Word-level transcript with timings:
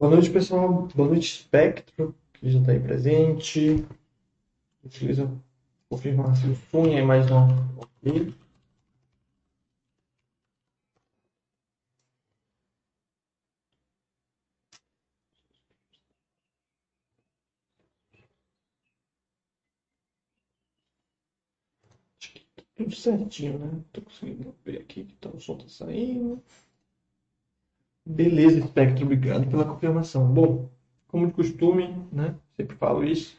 Boa 0.00 0.10
noite, 0.10 0.30
pessoal. 0.30 0.88
Boa 0.96 1.08
noite, 1.08 1.26
Espectro, 1.28 2.12
que 2.32 2.50
já 2.50 2.58
está 2.58 2.72
aí 2.72 2.80
presente. 2.80 3.84
Utiliza 4.84 5.30
confirmar 5.88 6.36
se 6.36 6.46
o 6.48 6.56
som 6.70 6.86
é 6.88 7.02
mais 7.02 7.28
não. 7.30 7.48
Acho 22.20 22.32
que 22.34 22.40
tá 22.56 22.62
tudo 22.76 22.94
certinho, 22.94 23.58
né? 23.58 23.82
Tô 23.92 24.00
conseguindo 24.02 24.54
ver 24.64 24.80
aqui 24.82 25.04
que 25.04 25.14
tá, 25.16 25.28
o 25.30 25.40
som 25.40 25.56
tá 25.58 25.68
saindo. 25.68 26.40
Beleza, 28.04 28.60
Spectro, 28.66 29.04
obrigado 29.04 29.46
pela 29.48 29.64
confirmação. 29.64 30.26
Bom, 30.26 30.68
como 31.08 31.26
de 31.26 31.32
costume, 31.32 31.94
né? 32.12 32.34
Sempre 32.56 32.76
falo 32.76 33.04
isso. 33.04 33.36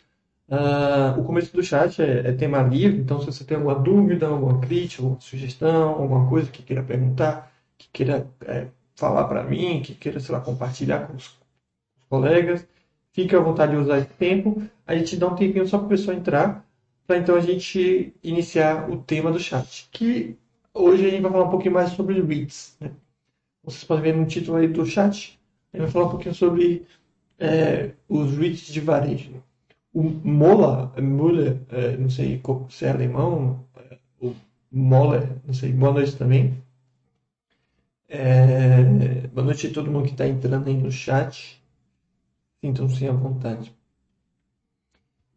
Uh, 0.48 1.20
o 1.20 1.24
começo 1.24 1.54
do 1.56 1.64
chat 1.64 2.02
é, 2.02 2.28
é, 2.28 2.34
tema 2.34 2.62
livre, 2.62 3.00
então 3.00 3.22
se 3.22 3.26
você 3.26 3.46
tem 3.46 3.56
alguma 3.56 3.76
dúvida, 3.76 4.28
alguma 4.28 4.60
crítica, 4.60 5.02
alguma 5.02 5.22
sugestão, 5.22 5.92
alguma 5.92 6.28
coisa 6.28 6.52
que 6.52 6.62
queira 6.62 6.84
perguntar, 6.84 7.50
que 7.78 7.88
queira 7.90 8.28
é, 8.46 8.68
falar 8.94 9.26
para 9.30 9.44
mim, 9.44 9.82
que 9.82 9.96
queira, 9.96 10.20
sei 10.20 10.36
lá, 10.36 10.42
compartilhar 10.42 11.08
com 11.08 11.16
os 11.16 11.40
colegas, 12.10 12.68
fique 13.14 13.34
à 13.34 13.40
vontade 13.40 13.72
de 13.72 13.78
usar 13.78 14.00
esse 14.00 14.14
tempo. 14.16 14.62
A 14.86 14.94
gente 14.96 15.16
dá 15.16 15.28
um 15.28 15.36
tempinho 15.36 15.66
só 15.66 15.78
para 15.78 15.88
a 15.88 15.90
pessoa 15.92 16.16
entrar, 16.18 16.68
para 17.08 17.18
então 17.18 17.36
a 17.36 17.42
gente 17.42 18.14
iniciar 18.22 18.90
o 18.90 18.98
tema 18.98 19.32
do 19.32 19.40
chat, 19.40 19.88
que 19.90 20.38
hoje 20.74 21.06
a 21.08 21.10
gente 21.10 21.22
vai 21.22 21.32
falar 21.32 21.46
um 21.46 21.52
pouquinho 21.52 21.76
mais 21.76 21.92
sobre 21.92 22.22
REITs. 22.22 22.76
Né? 22.82 22.92
Vocês 23.64 23.84
podem 23.84 24.04
ver 24.04 24.16
no 24.16 24.26
título 24.26 24.58
aí 24.58 24.68
do 24.68 24.86
chat. 24.86 25.40
Gente 25.74 25.84
vai 25.84 25.92
falar 25.92 26.06
um 26.06 26.10
pouquinho 26.10 26.34
sobre 26.34 26.86
é, 27.40 27.92
os 28.10 28.38
REITs 28.38 28.74
de 28.74 28.80
varejo. 28.80 29.44
O 29.94 30.04
Mola, 30.04 30.94
Müller, 30.98 31.60
é, 31.70 31.98
não 31.98 32.10
sei 32.10 32.42
se 32.70 32.86
é 32.86 32.90
alemão, 32.90 33.66
é, 33.76 33.98
o 34.20 34.34
Moller, 34.72 35.38
não 35.46 35.54
sei, 35.54 35.72
boa 35.72 35.94
noite 35.94 36.16
também. 36.16 36.62
É, 38.10 39.28
boa 39.28 39.46
noite 39.46 39.68
a 39.68 39.74
todo 39.74 39.92
mundo 39.92 40.06
que 40.06 40.12
está 40.12 40.28
entrando 40.28 40.68
aí 40.68 40.76
no 40.76 40.92
chat. 40.92 41.62
Sintam-se 42.62 43.08
à 43.08 43.12
vontade. 43.12 43.74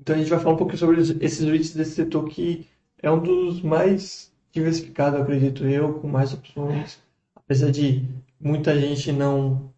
Então 0.01 0.17
a 0.17 0.19
gente 0.19 0.31
vai 0.31 0.39
falar 0.39 0.55
um 0.55 0.59
pouquinho 0.59 0.79
sobre 0.79 1.01
esses 1.01 1.41
REITs 1.41 1.75
desse 1.75 1.93
setor 1.93 2.29
que 2.29 2.67
é 2.99 3.11
um 3.11 3.23
dos 3.23 3.61
mais 3.63 4.33
diversificados, 4.51 5.21
acredito 5.21 5.65
eu, 5.65 5.95
com 5.95 6.09
mais 6.09 6.33
opções 6.33 7.04
apesar 7.45 7.71
de 7.71 8.07
muita 8.41 8.79
gente 8.79 9.13
não 9.13 9.73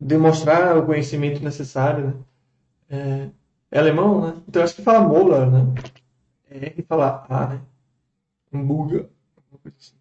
demonstrar 0.00 0.76
o 0.76 0.86
conhecimento 0.86 1.42
necessário, 1.42 2.06
né? 2.08 2.24
É, 2.90 3.30
é 3.70 3.78
alemão, 3.78 4.20
né? 4.20 4.42
Então 4.48 4.62
acho 4.62 4.76
que 4.76 4.82
fala 4.82 5.06
Mola, 5.08 5.46
né? 5.46 5.74
É 6.50 6.66
R 6.68 6.82
fala 6.82 7.26
A, 7.28 7.48
né? 7.48 7.62
Hamburger, 8.52 9.08
assim. 9.66 9.94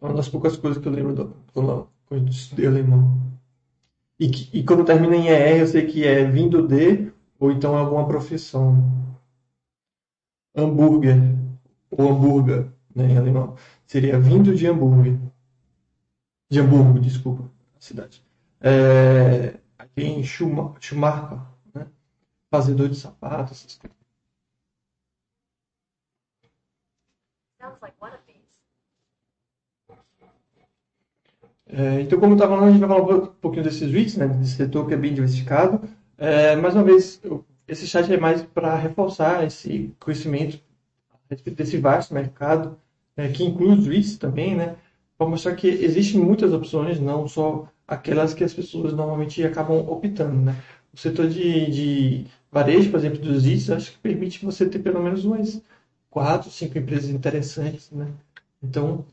É 0.00 0.04
uma 0.04 0.14
das 0.14 0.28
poucas 0.28 0.56
coisas 0.56 0.80
que 0.82 0.88
eu 0.88 0.92
lembro 0.92 1.14
do, 1.14 1.36
quando 1.52 1.88
eu 2.10 2.24
estudei 2.26 2.66
alemão. 2.66 3.20
E, 4.18 4.26
e 4.60 4.64
quando 4.64 4.84
termina 4.84 5.16
em 5.16 5.28
ER, 5.28 5.60
eu 5.60 5.66
sei 5.66 5.86
que 5.86 6.06
é 6.06 6.24
vindo 6.24 6.66
de, 6.66 7.12
ou 7.38 7.50
então 7.50 7.76
alguma 7.76 8.06
profissão. 8.06 8.76
Hambúrguer, 10.54 11.18
ou 11.90 12.10
hambúrguer, 12.10 12.72
né, 12.94 13.12
em 13.12 13.18
alemão 13.18 13.56
seria 13.86 14.18
vindo 14.18 14.54
de 14.54 14.66
Hamburgo. 14.66 15.32
De 16.50 16.60
Hamburgo, 16.60 17.00
desculpa, 17.00 17.50
a 17.76 17.80
cidade. 17.80 18.22
É, 18.60 19.58
aqui 19.78 20.02
em 20.02 20.22
Schumacher, 20.22 20.98
né? 21.74 21.86
fazedor 22.50 22.88
de 22.88 22.96
sapatos, 22.96 23.58
essas 23.58 23.74
coisas. 23.74 23.96
É, 31.68 32.00
então, 32.00 32.18
como 32.18 32.32
eu 32.32 32.36
estava 32.36 32.54
falando, 32.54 32.68
a 32.68 32.72
gente 32.72 32.80
vai 32.80 32.88
falar 32.88 33.16
um 33.16 33.26
pouquinho 33.26 33.64
desses 33.64 33.90
REITs, 33.90 34.16
né, 34.16 34.28
desse 34.28 34.52
setor 34.56 34.86
que 34.86 34.94
é 34.94 34.96
bem 34.96 35.12
diversificado. 35.12 35.80
É, 36.16 36.54
mais 36.56 36.74
uma 36.74 36.84
vez, 36.84 37.20
esse 37.66 37.86
chat 37.88 38.10
é 38.12 38.16
mais 38.16 38.42
para 38.42 38.76
reforçar 38.76 39.44
esse 39.44 39.92
conhecimento 39.98 40.60
a 41.12 41.16
respeito 41.30 41.56
desse 41.56 41.76
vasto 41.76 42.14
mercado 42.14 42.78
é, 43.16 43.28
que 43.28 43.44
inclui 43.44 43.76
os 43.78 43.86
REITs 43.86 44.18
também, 44.18 44.54
né? 44.54 44.76
Para 45.18 45.26
mostrar 45.28 45.54
que 45.56 45.66
existem 45.68 46.20
muitas 46.20 46.52
opções, 46.52 47.00
não 47.00 47.26
só 47.26 47.68
aquelas 47.88 48.34
que 48.34 48.44
as 48.44 48.52
pessoas 48.52 48.92
normalmente 48.92 49.42
acabam 49.44 49.78
optando, 49.88 50.36
né? 50.36 50.56
O 50.92 50.98
setor 50.98 51.28
de, 51.28 51.70
de 51.70 52.26
varejo, 52.50 52.90
por 52.90 52.98
exemplo, 52.98 53.18
dos 53.18 53.44
REITs, 53.44 53.70
acho 53.70 53.92
que 53.92 53.98
permite 53.98 54.44
você 54.44 54.68
ter 54.68 54.78
pelo 54.80 55.02
menos 55.02 55.24
umas 55.24 55.62
quatro, 56.10 56.50
cinco 56.50 56.78
empresas 56.78 57.10
interessantes, 57.10 57.90
né? 57.90 58.12
Então, 58.62 59.04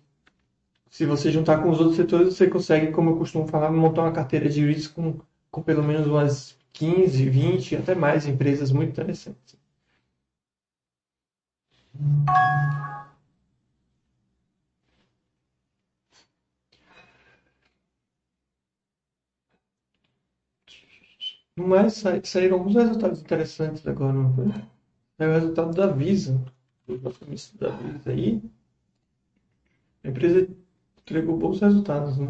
se 0.89 1.05
você 1.05 1.31
juntar 1.31 1.61
com 1.61 1.69
os 1.69 1.79
outros 1.79 1.97
setores, 1.97 2.35
você 2.35 2.47
consegue, 2.49 2.91
como 2.91 3.11
eu 3.11 3.17
costumo 3.17 3.47
falar, 3.47 3.71
montar 3.71 4.03
uma 4.03 4.11
carteira 4.11 4.49
de 4.49 4.65
REITs 4.65 4.87
com, 4.87 5.19
com 5.51 5.61
pelo 5.61 5.83
menos 5.83 6.07
umas 6.07 6.57
15, 6.73 7.29
20, 7.29 7.75
até 7.75 7.95
mais 7.95 8.27
empresas 8.27 8.71
muito 8.71 8.91
interessantes. 8.91 9.55
Mas 21.57 22.03
saíram 22.23 22.57
alguns 22.57 22.75
resultados 22.75 23.21
interessantes 23.21 23.85
agora, 23.87 24.13
não 24.13 24.33
foi? 24.33 24.45
É 25.19 25.27
o 25.27 25.33
resultado 25.33 25.75
da 25.75 25.87
Visa, 25.87 26.43
do 26.87 27.07
acionista 27.07 27.57
da 27.57 27.75
Visa 27.75 28.09
aí. 28.09 28.41
A 30.03 30.09
empresa 30.09 30.49
entregou 30.97 31.37
bons 31.37 31.61
resultados, 31.61 32.17
né? 32.17 32.27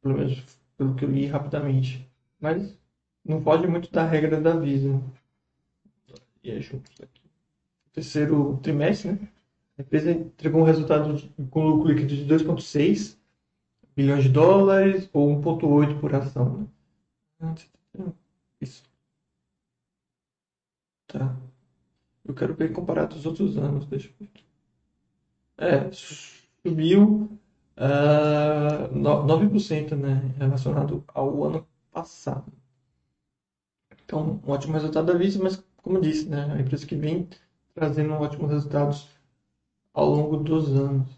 Pelo 0.00 0.16
menos 0.16 0.60
pelo 0.76 0.94
que 0.94 1.04
eu 1.04 1.10
li 1.10 1.26
rapidamente. 1.26 2.08
Mas 2.40 2.78
não 3.24 3.42
pode 3.42 3.66
muito 3.66 3.90
da 3.90 4.04
regra 4.04 4.40
da 4.40 4.56
Visa. 4.56 5.02
E 6.42 6.50
é 6.50 6.60
juntos 6.60 6.94
aqui. 7.02 7.20
Terceiro 7.92 8.58
trimestre, 8.62 9.12
né? 9.12 9.28
A 9.76 9.82
empresa 9.82 10.10
entregou 10.10 10.62
um 10.62 10.64
resultado 10.64 11.14
de, 11.14 11.28
com 11.50 11.66
lucro 11.66 11.92
líquido 11.92 12.16
de 12.16 12.26
2,6 12.26 13.16
bilhões 13.94 14.24
de 14.24 14.30
dólares 14.30 15.08
ou 15.12 15.28
1,8 15.40 16.00
por 16.00 16.14
ação. 16.14 16.68
Né? 17.40 17.54
Isso. 18.60 18.82
Tá. 21.06 21.36
Eu 22.24 22.34
quero 22.34 22.54
ver 22.54 22.72
comparado 22.72 23.14
aos 23.14 23.26
outros 23.26 23.56
anos. 23.56 23.86
Deixa 23.86 24.08
eu 24.08 24.14
ver. 24.20 24.30
É, 25.56 25.90
subiu 25.92 27.28
uh, 27.76 28.94
9%, 28.94 29.96
né? 29.96 30.34
Relacionado 30.38 31.04
ao 31.08 31.44
ano 31.44 31.66
passado. 31.90 32.52
Então, 34.04 34.40
um 34.46 34.50
ótimo 34.50 34.74
resultado 34.74 35.06
da 35.06 35.18
Visa, 35.18 35.42
mas 35.42 35.62
como 35.82 36.00
disse, 36.00 36.28
né? 36.28 36.52
A 36.52 36.60
empresa 36.60 36.86
que 36.86 36.96
vem 36.96 37.28
trazendo 37.74 38.12
ótimos 38.14 38.50
resultados 38.50 39.08
ao 39.92 40.08
longo 40.10 40.36
dos 40.36 40.68
anos. 40.74 41.08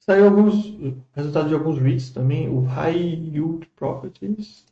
Saiu 0.00 0.24
alguns 0.24 0.74
resultados 1.14 1.48
de 1.48 1.54
alguns 1.54 1.78
REITs 1.78 2.10
também, 2.10 2.48
o 2.48 2.62
High 2.62 2.98
Yield 2.98 3.66
Properties, 3.76 4.66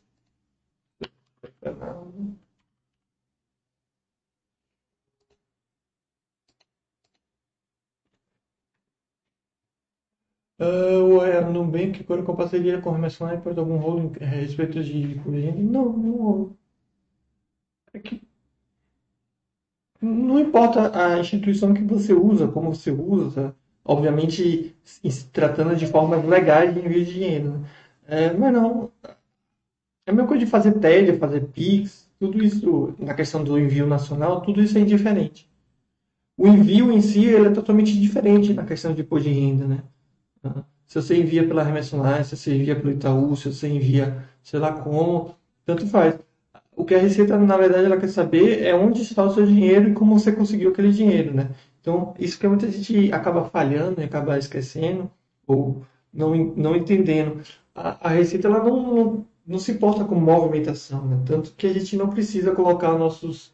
Uh, 1.63 2.21
o 11.03 11.51
Nubank, 11.51 12.03
quando 12.05 12.23
com 12.23 12.35
parceria 12.35 12.79
com 12.81 12.89
a 12.89 12.93
Remessa 12.93 13.25
Sniper, 13.25 13.57
algum 13.59 13.77
rolo 13.77 14.13
a 14.21 14.25
respeito 14.25 14.81
de 14.83 15.15
corrigenda? 15.23 15.59
Não, 15.61 15.91
não 15.91 16.11
rolo. 16.17 16.57
É 17.93 17.99
que 17.99 18.15
não 20.01 20.39
importa 20.39 20.91
a 21.15 21.19
instituição 21.19 21.73
que 21.73 21.83
você 21.83 22.13
usa, 22.13 22.47
como 22.47 22.73
você 22.73 22.91
usa, 22.91 23.55
obviamente 23.85 24.75
se 24.83 25.25
tratando 25.29 25.75
de 25.75 25.85
formas 25.87 26.23
legais 26.25 26.73
de 26.73 26.79
envio 26.79 27.05
de 27.05 27.13
dinheiro. 27.13 27.59
Né? 27.59 27.67
É, 28.07 28.33
mas 28.33 28.51
não, 28.53 28.91
a 30.11 30.13
mesma 30.13 30.27
coisa 30.27 30.45
de 30.45 30.51
fazer 30.51 30.73
TED, 30.73 31.17
fazer 31.17 31.41
PIX, 31.47 32.09
tudo 32.19 32.43
isso, 32.43 32.93
na 32.99 33.13
questão 33.13 33.43
do 33.43 33.57
envio 33.57 33.87
nacional, 33.87 34.41
tudo 34.41 34.61
isso 34.61 34.77
é 34.77 34.81
indiferente. 34.81 35.49
O 36.37 36.47
envio 36.47 36.91
em 36.91 37.01
si 37.01 37.25
ele 37.25 37.47
é 37.47 37.51
totalmente 37.51 37.99
diferente 37.99 38.53
na 38.53 38.65
questão 38.65 38.93
de 38.93 39.01
imposto 39.01 39.29
de 39.29 39.33
renda, 39.33 39.67
né? 39.67 39.83
Se 40.85 41.01
você 41.01 41.17
envia 41.17 41.47
pela 41.47 41.63
remessa 41.63 41.95
online, 41.95 42.25
se 42.25 42.35
você 42.35 42.55
envia 42.55 42.75
pelo 42.75 42.91
Itaú, 42.91 43.35
se 43.35 43.51
você 43.51 43.67
envia, 43.67 44.25
sei 44.43 44.59
lá 44.59 44.73
como, 44.73 45.35
tanto 45.65 45.87
faz. 45.87 46.19
O 46.75 46.83
que 46.83 46.95
a 46.95 46.99
Receita, 46.99 47.37
na 47.37 47.57
verdade, 47.57 47.85
ela 47.85 47.97
quer 47.97 48.09
saber 48.09 48.63
é 48.63 48.75
onde 48.75 49.01
está 49.01 49.23
o 49.23 49.33
seu 49.33 49.45
dinheiro 49.45 49.89
e 49.89 49.93
como 49.93 50.19
você 50.19 50.31
conseguiu 50.31 50.71
aquele 50.71 50.91
dinheiro, 50.91 51.33
né? 51.33 51.51
Então, 51.79 52.13
isso 52.19 52.37
que 52.39 52.47
muita 52.47 52.69
gente 52.69 53.11
acaba 53.13 53.45
falhando 53.45 54.01
e 54.01 54.03
acaba 54.03 54.37
esquecendo, 54.37 55.09
ou 55.47 55.83
não, 56.13 56.35
não 56.35 56.75
entendendo. 56.75 57.41
A, 57.73 58.09
a 58.09 58.09
Receita 58.09 58.47
ela 58.47 58.63
não, 58.63 58.95
não, 58.95 59.25
não, 59.51 59.59
se 59.59 59.71
importa 59.71 60.05
com 60.05 60.15
movimentação, 60.15 61.05
né? 61.07 61.21
tanto 61.25 61.51
que 61.53 61.67
a 61.67 61.73
gente 61.73 61.95
não 61.97 62.09
precisa 62.09 62.55
colocar 62.55 62.97
nossos 62.97 63.53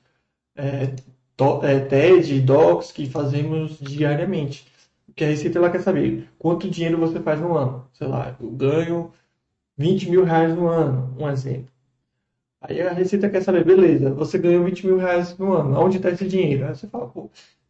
é, 0.55 0.95
to, 1.35 1.63
é, 1.63 1.79
TED, 1.79 2.41
DOCs 2.41 2.91
que 2.91 3.09
fazemos 3.09 3.79
diariamente. 3.79 4.67
Porque 5.05 5.23
a 5.23 5.27
Receita 5.27 5.57
ela 5.57 5.71
quer 5.71 5.81
saber 5.81 6.29
quanto 6.38 6.69
dinheiro 6.69 6.99
você 6.99 7.19
faz 7.19 7.39
no 7.39 7.57
ano. 7.57 7.88
Sei 7.94 8.07
lá, 8.07 8.35
eu 8.39 8.51
ganho 8.51 9.11
20 9.77 10.09
mil 10.09 10.23
reais 10.23 10.55
no 10.55 10.67
ano, 10.67 11.15
um 11.19 11.29
exemplo. 11.29 11.71
Aí 12.61 12.81
a 12.81 12.91
Receita 12.91 13.29
quer 13.29 13.41
saber, 13.41 13.63
beleza, 13.65 14.13
você 14.13 14.38
ganhou 14.38 14.63
20 14.65 14.85
mil 14.85 14.97
reais 14.97 15.38
no 15.38 15.53
ano, 15.53 15.79
onde 15.79 15.97
está 15.97 16.09
esse 16.09 16.27
dinheiro? 16.27 16.67
Aí 16.67 16.75
você 16.75 16.88
fala, 16.88 17.07
pô, 17.07 17.29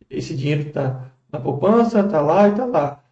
esse 0.10 0.36
dinheiro 0.36 0.68
está 0.70 1.12
na 1.32 1.40
poupança, 1.40 2.02
está 2.02 2.22
lá 2.22 2.48
e 2.48 2.52
está 2.52 2.66
lá. 2.66 3.04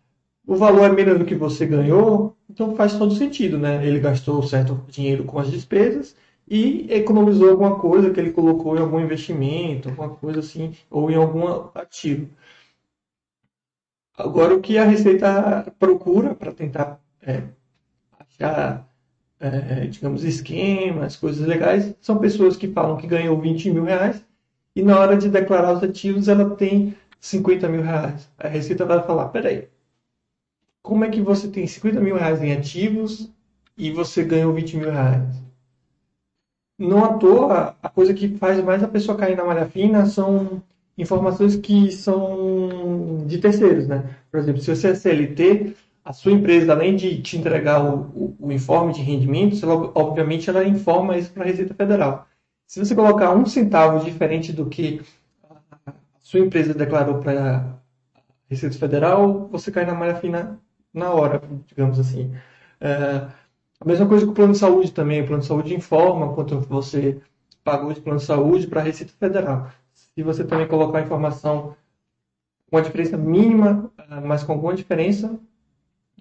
O 0.47 0.55
valor 0.55 0.85
é 0.85 0.93
menos 0.93 1.19
do 1.19 1.25
que 1.25 1.35
você 1.35 1.65
ganhou, 1.65 2.35
então 2.49 2.75
faz 2.75 2.97
todo 2.97 3.15
sentido, 3.15 3.57
né? 3.57 3.85
Ele 3.85 3.99
gastou 3.99 4.41
certo 4.43 4.83
dinheiro 4.87 5.23
com 5.25 5.39
as 5.39 5.49
despesas 5.51 6.15
e 6.47 6.87
economizou 6.93 7.49
alguma 7.49 7.79
coisa 7.79 8.11
que 8.11 8.19
ele 8.19 8.31
colocou 8.31 8.75
em 8.77 8.79
algum 8.81 8.99
investimento, 8.99 9.89
alguma 9.89 10.09
coisa 10.09 10.39
assim, 10.39 10.73
ou 10.89 11.09
em 11.09 11.15
algum 11.15 11.47
ativo. 11.73 12.29
Agora, 14.17 14.55
o 14.55 14.61
que 14.61 14.77
a 14.77 14.85
Receita 14.85 15.71
procura 15.79 16.33
para 16.35 16.51
tentar 16.51 16.99
é, 17.21 17.43
achar 18.19 18.87
é, 19.39 19.87
digamos, 19.87 20.23
esquemas, 20.23 21.15
coisas 21.15 21.45
legais, 21.45 21.95
são 22.01 22.17
pessoas 22.17 22.55
que 22.57 22.67
falam 22.67 22.97
que 22.97 23.07
ganhou 23.07 23.39
20 23.39 23.69
mil 23.71 23.83
reais 23.83 24.23
e 24.75 24.81
na 24.83 24.99
hora 24.99 25.17
de 25.17 25.29
declarar 25.29 25.73
os 25.73 25.83
ativos 25.83 26.27
ela 26.27 26.55
tem 26.55 26.95
50 27.19 27.67
mil 27.69 27.81
reais. 27.81 28.29
A 28.37 28.47
Receita 28.47 28.85
vai 28.85 29.03
falar, 29.03 29.29
peraí, 29.29 29.67
como 30.85 31.03
é 31.03 31.09
que 31.09 31.19
você 31.19 31.47
tem 31.47 31.65
50 31.65 31.99
mil 31.99 32.15
reais 32.15 32.41
em 32.43 32.53
ativos 32.53 33.31
e 33.75 33.91
você 33.91 34.23
ganhou 34.23 34.53
20 34.53 34.77
mil 34.77 34.91
reais? 34.91 35.43
Não 36.77 37.03
à 37.03 37.13
toa, 37.17 37.75
a 37.81 37.89
coisa 37.89 38.13
que 38.13 38.37
faz 38.37 38.63
mais 38.63 38.83
a 38.83 38.87
pessoa 38.87 39.17
cair 39.17 39.35
na 39.35 39.43
malha 39.43 39.67
fina 39.67 40.05
são 40.05 40.61
informações 40.95 41.55
que 41.55 41.91
são 41.91 43.25
de 43.25 43.39
terceiros, 43.39 43.87
né? 43.87 44.15
Por 44.29 44.39
exemplo, 44.39 44.61
se 44.61 44.75
você 44.75 44.89
é 44.89 44.95
CLT, 44.95 45.75
a 46.03 46.13
sua 46.13 46.33
empresa, 46.33 46.71
além 46.71 46.95
de 46.95 47.19
te 47.19 47.35
entregar 47.35 47.83
o, 47.83 48.01
o, 48.15 48.35
o 48.39 48.51
informe 48.51 48.93
de 48.93 49.01
rendimentos, 49.01 49.63
ela, 49.63 49.91
obviamente 49.95 50.51
ela 50.51 50.63
informa 50.63 51.17
isso 51.17 51.31
para 51.33 51.43
a 51.43 51.47
Receita 51.47 51.73
Federal. 51.73 52.27
Se 52.67 52.77
você 52.77 52.93
colocar 52.93 53.33
um 53.33 53.45
centavo 53.45 54.05
diferente 54.05 54.53
do 54.53 54.67
que 54.67 55.01
a 55.87 55.93
sua 56.21 56.41
empresa 56.41 56.75
declarou 56.75 57.21
para 57.21 57.57
a 57.57 58.21
Receita 58.47 58.77
Federal, 58.77 59.47
você 59.51 59.71
cai 59.71 59.83
na 59.83 59.95
malha 59.95 60.15
fina 60.17 60.59
na 60.95 61.11
hora, 61.11 61.41
digamos 61.67 61.99
assim. 61.99 62.33
É, 62.79 63.27
a 63.79 63.85
mesma 63.85 64.07
coisa 64.07 64.25
com 64.25 64.31
o 64.31 64.35
plano 64.35 64.53
de 64.53 64.59
saúde 64.59 64.91
também. 64.91 65.21
O 65.21 65.27
plano 65.27 65.41
de 65.41 65.47
saúde 65.47 65.75
informa 65.75 66.33
quanto 66.33 66.59
você 66.61 67.21
pagou 67.63 67.93
de 67.93 68.01
plano 68.01 68.19
de 68.19 68.25
saúde 68.25 68.67
para 68.67 68.81
a 68.81 68.83
Receita 68.83 69.13
Federal. 69.19 69.69
Se 69.93 70.23
você 70.23 70.43
também 70.43 70.67
colocar 70.67 70.99
a 70.99 71.01
informação 71.01 71.75
com 72.69 72.77
a 72.77 72.81
diferença 72.81 73.17
mínima, 73.17 73.91
mas 74.23 74.43
com 74.43 74.53
alguma 74.53 74.73
diferença, 74.75 75.37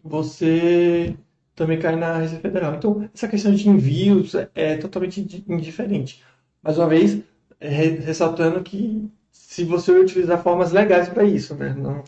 você 0.03 1.17
também 1.55 1.79
cai 1.79 1.97
na 1.97 2.19
Receita 2.19 2.43
Federal. 2.43 2.75
Então, 2.75 3.09
essa 3.15 3.29
questão 3.29 3.55
de 3.55 3.69
envios 3.69 4.35
é, 4.35 4.51
é 4.55 4.77
totalmente 4.77 5.45
indiferente. 5.49 6.23
Mais 6.63 6.79
uma 6.79 6.89
vez, 6.89 7.23
é, 7.61 7.69
ressaltando 7.71 8.63
que 8.63 9.11
se 9.31 9.65
você 9.65 9.93
utilizar 9.93 10.43
formas 10.43 10.73
legais 10.73 11.09
para 11.09 11.25
isso, 11.25 11.55
né? 11.55 11.75
Não... 11.75 12.03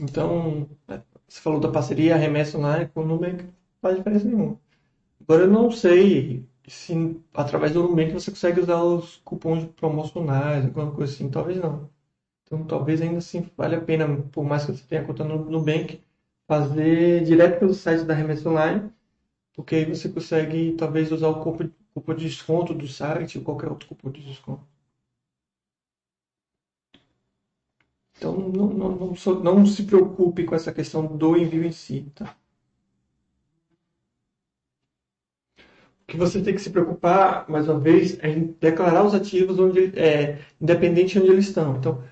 Então, 0.00 0.68
é, 0.88 1.00
você 1.28 1.40
falou 1.40 1.60
da 1.60 1.70
parceria, 1.70 2.16
remessa 2.16 2.58
online 2.58 2.88
com 2.88 3.02
o 3.02 3.06
Nubank, 3.06 3.44
não 3.44 3.52
faz 3.82 3.96
diferença 3.96 4.24
nenhuma. 4.26 4.58
Agora, 5.22 5.44
eu 5.44 5.50
não 5.50 5.70
sei 5.70 6.46
se 6.68 7.20
através 7.34 7.72
do 7.74 7.82
Nubank 7.84 8.12
você 8.12 8.30
consegue 8.30 8.60
usar 8.60 8.82
os 8.82 9.18
cupons 9.24 9.64
promocionais, 9.76 10.66
alguma 10.66 10.92
coisa 10.92 11.12
assim, 11.14 11.30
talvez 11.30 11.58
não. 11.60 11.90
Então, 12.44 12.64
talvez 12.66 13.02
ainda 13.02 13.18
assim 13.18 13.48
valha 13.56 13.78
a 13.78 13.82
pena, 13.82 14.22
por 14.32 14.44
mais 14.44 14.66
que 14.66 14.72
você 14.72 14.84
tenha 14.86 15.04
conta 15.04 15.24
no 15.24 15.50
Nubank, 15.50 16.00
fazer 16.48 17.24
direto 17.24 17.60
pelo 17.60 17.74
site 17.74 18.04
da 18.04 18.14
Remessa 18.14 18.48
Online, 18.50 18.90
porque 19.54 19.76
aí 19.76 19.86
você 19.86 20.08
consegue 20.10 20.74
talvez 20.78 21.12
usar 21.12 21.28
o 21.28 21.42
cupom 21.42 22.14
de 22.14 22.26
desconto 22.26 22.74
do 22.74 22.88
site 22.88 23.38
ou 23.38 23.44
qualquer 23.44 23.70
outro 23.70 23.88
cupom 23.88 24.10
de 24.10 24.24
desconto. 24.24 24.64
Então, 28.20 28.36
não, 28.36 28.66
não, 28.66 28.90
não, 28.96 29.40
não 29.42 29.66
se 29.66 29.84
preocupe 29.84 30.44
com 30.44 30.54
essa 30.54 30.70
questão 30.70 31.06
do 31.06 31.38
envio 31.38 31.64
em 31.64 31.72
si. 31.72 32.04
Tá? 32.14 32.36
O 36.02 36.06
que 36.06 36.18
você 36.18 36.42
tem 36.42 36.54
que 36.54 36.60
se 36.60 36.68
preocupar, 36.68 37.48
mais 37.48 37.66
uma 37.66 37.80
vez, 37.80 38.18
é 38.22 38.28
em 38.28 38.54
declarar 38.60 39.04
os 39.06 39.14
ativos 39.14 39.58
onde, 39.58 39.98
é, 39.98 40.38
independente 40.60 41.14
de 41.14 41.20
onde 41.20 41.30
eles 41.30 41.48
estão. 41.48 41.76
Então, 41.78 42.02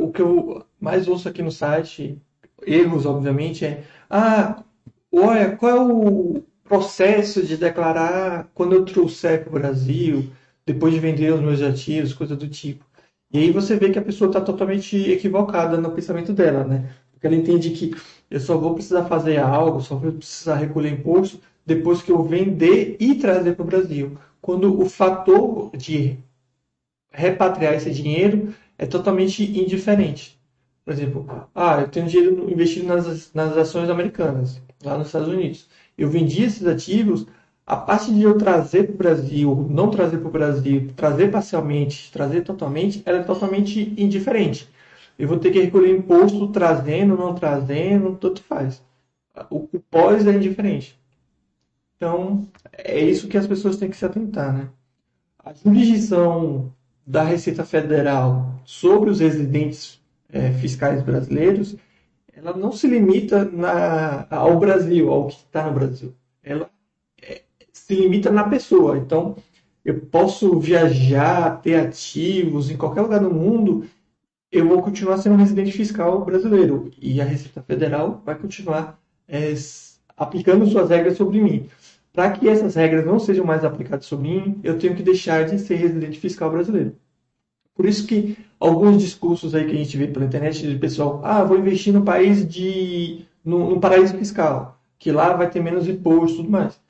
o 0.00 0.10
que 0.10 0.20
eu 0.20 0.66
mais 0.80 1.06
ouço 1.06 1.28
aqui 1.28 1.42
no 1.42 1.52
site, 1.52 2.20
erros, 2.66 3.06
obviamente, 3.06 3.64
é: 3.64 3.84
ah, 4.10 4.64
olha, 5.12 5.56
qual 5.56 5.70
é 5.76 5.80
o 5.80 6.42
processo 6.64 7.46
de 7.46 7.56
declarar 7.56 8.50
quando 8.52 8.74
eu 8.74 8.84
trouxer 8.84 9.42
para 9.44 9.50
o 9.50 9.52
Brasil, 9.60 10.32
depois 10.66 10.92
de 10.92 10.98
vender 11.00 11.32
os 11.32 11.40
meus 11.40 11.62
ativos, 11.62 12.12
coisa 12.14 12.34
do 12.34 12.48
tipo. 12.48 12.84
E 13.32 13.38
aí 13.38 13.50
você 13.50 13.76
vê 13.76 13.90
que 13.90 13.98
a 13.98 14.02
pessoa 14.02 14.28
está 14.28 14.40
totalmente 14.40 14.96
equivocada 15.10 15.78
no 15.78 15.92
pensamento 15.92 16.32
dela, 16.32 16.64
né? 16.64 16.90
Porque 17.12 17.26
ela 17.26 17.36
entende 17.36 17.70
que 17.70 17.94
eu 18.30 18.40
só 18.40 18.58
vou 18.58 18.74
precisar 18.74 19.04
fazer 19.04 19.38
algo, 19.38 19.80
só 19.80 19.96
vou 19.96 20.12
precisar 20.12 20.56
recolher 20.56 20.90
imposto 20.90 21.40
depois 21.64 22.02
que 22.02 22.10
eu 22.12 22.22
vender 22.22 22.96
e 23.00 23.14
trazer 23.14 23.54
para 23.54 23.62
o 23.62 23.66
Brasil. 23.66 24.18
Quando 24.40 24.80
o 24.80 24.88
fator 24.88 25.70
de 25.76 26.18
repatriar 27.12 27.74
esse 27.74 27.90
dinheiro 27.90 28.54
é 28.76 28.86
totalmente 28.86 29.42
indiferente. 29.42 30.38
Por 30.84 30.92
exemplo, 30.92 31.48
ah, 31.54 31.80
eu 31.80 31.88
tenho 31.88 32.08
dinheiro 32.08 32.50
investido 32.50 32.86
nas, 32.86 33.32
nas 33.32 33.56
ações 33.56 33.88
americanas, 33.88 34.60
lá 34.82 34.98
nos 34.98 35.06
Estados 35.06 35.28
Unidos. 35.28 35.68
Eu 35.96 36.08
vendi 36.10 36.42
esses 36.42 36.66
ativos, 36.66 37.26
a 37.66 37.76
parte 37.76 38.12
de 38.12 38.22
eu 38.22 38.36
trazer 38.36 38.84
para 38.84 38.94
o 38.94 38.98
Brasil, 38.98 39.66
não 39.70 39.90
trazer 39.90 40.18
para 40.18 40.28
o 40.28 40.32
Brasil, 40.32 40.92
trazer 40.96 41.30
parcialmente, 41.30 42.10
trazer 42.12 42.42
totalmente, 42.42 43.02
ela 43.06 43.18
é 43.18 43.22
totalmente 43.22 43.94
indiferente. 43.96 44.68
Eu 45.18 45.28
vou 45.28 45.38
ter 45.38 45.50
que 45.52 45.60
recolher 45.60 45.96
imposto 45.96 46.48
trazendo, 46.48 47.16
não 47.16 47.34
trazendo, 47.34 48.16
tanto 48.16 48.42
faz. 48.42 48.82
O, 49.50 49.68
o 49.72 49.80
pós 49.90 50.26
é 50.26 50.32
indiferente. 50.32 50.98
Então, 51.96 52.48
é 52.72 53.00
isso 53.00 53.28
que 53.28 53.38
as 53.38 53.46
pessoas 53.46 53.76
têm 53.76 53.88
que 53.88 53.96
se 53.96 54.04
atentar, 54.04 54.52
né? 54.52 54.68
A 55.38 55.52
jurisdição 55.52 56.72
da 57.06 57.22
Receita 57.22 57.64
Federal 57.64 58.60
sobre 58.64 59.10
os 59.10 59.20
residentes 59.20 60.00
é, 60.28 60.50
fiscais 60.52 61.02
brasileiros, 61.02 61.76
ela 62.34 62.56
não 62.56 62.72
se 62.72 62.88
limita 62.88 63.44
na, 63.44 64.26
ao 64.30 64.58
Brasil, 64.58 65.10
ao 65.10 65.28
que 65.28 65.34
está 65.34 65.66
no 65.66 65.74
Brasil. 65.74 66.14
Ela 66.42 66.68
se 67.86 67.94
limita 67.94 68.30
na 68.30 68.44
pessoa. 68.44 68.96
Então, 68.96 69.36
eu 69.84 70.00
posso 70.00 70.58
viajar, 70.60 71.60
ter 71.60 71.74
ativos 71.74 72.70
em 72.70 72.76
qualquer 72.76 73.02
lugar 73.02 73.20
do 73.20 73.32
mundo, 73.32 73.84
eu 74.50 74.68
vou 74.68 74.82
continuar 74.82 75.18
sendo 75.18 75.34
um 75.34 75.38
residente 75.38 75.72
fiscal 75.72 76.24
brasileiro. 76.24 76.90
E 77.00 77.20
a 77.20 77.24
Receita 77.24 77.62
Federal 77.62 78.22
vai 78.24 78.36
continuar 78.36 79.00
é, 79.26 79.52
aplicando 80.16 80.66
suas 80.66 80.90
regras 80.90 81.16
sobre 81.16 81.40
mim. 81.40 81.66
Para 82.12 82.30
que 82.30 82.48
essas 82.48 82.74
regras 82.74 83.04
não 83.04 83.18
sejam 83.18 83.44
mais 83.44 83.64
aplicadas 83.64 84.06
sobre 84.06 84.28
mim, 84.28 84.60
eu 84.62 84.78
tenho 84.78 84.94
que 84.94 85.02
deixar 85.02 85.44
de 85.46 85.58
ser 85.58 85.76
residente 85.76 86.20
fiscal 86.20 86.50
brasileiro. 86.50 86.94
Por 87.74 87.86
isso 87.86 88.06
que 88.06 88.36
alguns 88.60 89.02
discursos 89.02 89.54
aí 89.54 89.64
que 89.64 89.72
a 89.72 89.78
gente 89.78 89.96
vê 89.96 90.06
pela 90.06 90.26
internet 90.26 90.66
de 90.66 90.78
pessoal, 90.78 91.20
ah, 91.24 91.42
vou 91.42 91.58
investir 91.58 91.92
no 91.92 92.04
país 92.04 92.46
de 92.46 93.24
no, 93.44 93.70
no 93.70 93.80
paraíso 93.80 94.16
fiscal, 94.16 94.78
que 94.98 95.10
lá 95.10 95.34
vai 95.34 95.50
ter 95.50 95.62
menos 95.62 95.88
imposto 95.88 96.34
e 96.34 96.36
tudo 96.38 96.50
mais. 96.50 96.81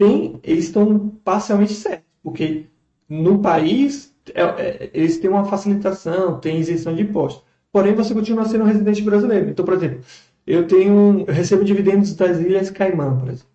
Tem, 0.00 0.40
eles 0.42 0.64
estão 0.64 1.10
parcialmente 1.22 1.74
certos, 1.74 2.06
porque 2.22 2.64
no 3.06 3.42
país 3.42 4.14
é, 4.34 4.40
é, 4.42 4.90
eles 4.94 5.18
têm 5.18 5.28
uma 5.28 5.44
facilitação, 5.44 6.40
tem 6.40 6.58
isenção 6.58 6.94
de 6.96 7.02
impostos. 7.02 7.44
Porém, 7.70 7.94
você 7.94 8.14
continua 8.14 8.46
sendo 8.46 8.64
um 8.64 8.66
residente 8.66 9.02
brasileiro. 9.02 9.50
Então, 9.50 9.62
por 9.62 9.74
exemplo, 9.74 10.00
eu 10.46 10.66
tenho, 10.66 11.26
eu 11.28 11.34
recebo 11.34 11.62
dividendos 11.66 12.14
das 12.14 12.40
Ilhas 12.40 12.70
Caimã, 12.70 13.14
por 13.18 13.28
exemplo. 13.28 13.50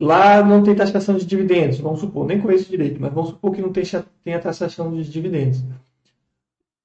Lá 0.00 0.42
não 0.42 0.62
tem 0.62 0.74
taxação 0.74 1.18
de 1.18 1.26
dividendos, 1.26 1.78
vamos 1.80 2.00
supor, 2.00 2.26
nem 2.26 2.40
conheço 2.40 2.70
direito, 2.70 2.98
mas 2.98 3.12
vamos 3.12 3.28
supor 3.28 3.52
que 3.52 3.60
não 3.60 3.70
tenha 3.70 4.40
taxação 4.40 4.90
de 4.96 5.04
dividendos. 5.04 5.62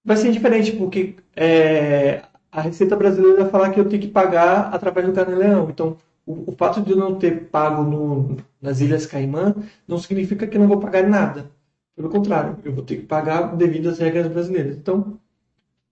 Vai 0.03 0.17
ser 0.17 0.29
diferente, 0.33 0.73
porque 0.73 1.15
é, 1.37 2.21
a 2.51 2.59
Receita 2.59 2.97
Brasileira 2.97 3.43
vai 3.43 3.49
falar 3.49 3.69
que 3.69 3.79
eu 3.79 3.87
tenho 3.87 4.01
que 4.01 4.09
pagar 4.09 4.73
através 4.73 5.07
do 5.07 5.13
Carnê-Leão. 5.13 5.69
Então, 5.69 5.95
o, 6.27 6.51
o, 6.51 6.55
fato 6.55 6.81
de 6.81 6.91
eu 6.91 6.97
não 6.97 7.17
ter 7.17 7.45
pago 7.45 7.83
no, 7.83 8.37
nas 8.61 8.81
Ilhas 8.81 9.05
Caimã 9.05 9.55
não 9.87 9.97
significa 9.97 10.45
que 10.45 10.57
eu 10.57 10.61
não 10.61 10.67
vou 10.67 10.79
pagar 10.79 11.07
nada. 11.07 11.49
Pelo 11.95 12.09
contrário, 12.09 12.57
eu 12.63 12.73
vou 12.73 12.83
ter 12.83 12.97
que 12.97 13.05
pagar 13.07 13.55
devido 13.55 13.89
às 13.89 13.97
regras 13.97 14.27
brasileiras. 14.27 14.75
Então, 14.75 15.19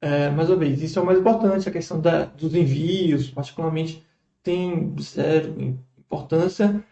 é, 0.01 0.29
mais 0.29 0.49
uma 0.49 0.57
vez, 0.57 0.81
isso 0.81 0.99
é 0.99 1.01
o 1.01 1.05
mais 1.05 1.17
importante, 1.17 1.67
a 1.67 1.71
questão 1.71 1.99
da, 1.99 2.25
dos 2.25 2.53
envios, 2.53 3.31
particularmente, 3.31 4.05
tem 4.43 4.93
zero 4.99 5.55
importância, 5.97 6.83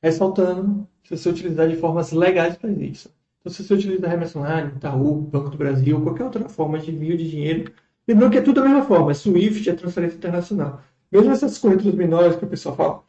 ressaltando 0.00 0.88
se 1.04 1.16
você 1.16 1.28
utilizar 1.28 1.68
de 1.68 1.76
formas 1.76 2.12
legais 2.12 2.56
para 2.56 2.70
isso. 2.70 3.10
Então, 3.40 3.52
se 3.52 3.64
você 3.64 3.74
utiliza 3.74 4.08
remessa 4.08 4.38
online, 4.38 4.72
Itaú, 4.76 5.20
Banco 5.20 5.50
do 5.50 5.58
Brasil, 5.58 6.00
qualquer 6.00 6.24
outra 6.24 6.48
forma 6.48 6.78
de 6.78 6.90
envio 6.90 7.18
de 7.18 7.28
dinheiro, 7.28 7.72
lembrando 8.06 8.32
que 8.32 8.38
é 8.38 8.42
tudo 8.42 8.60
da 8.60 8.68
mesma 8.68 8.84
forma, 8.84 9.10
é 9.10 9.14
SWIFT, 9.14 9.68
é 9.68 9.74
transferência 9.74 10.16
internacional. 10.16 10.80
Mesmo 11.10 11.32
essas 11.32 11.58
corretoras 11.58 11.94
menores 11.94 12.36
que 12.36 12.44
o 12.44 12.48
pessoal 12.48 12.76
fala, 12.76 13.02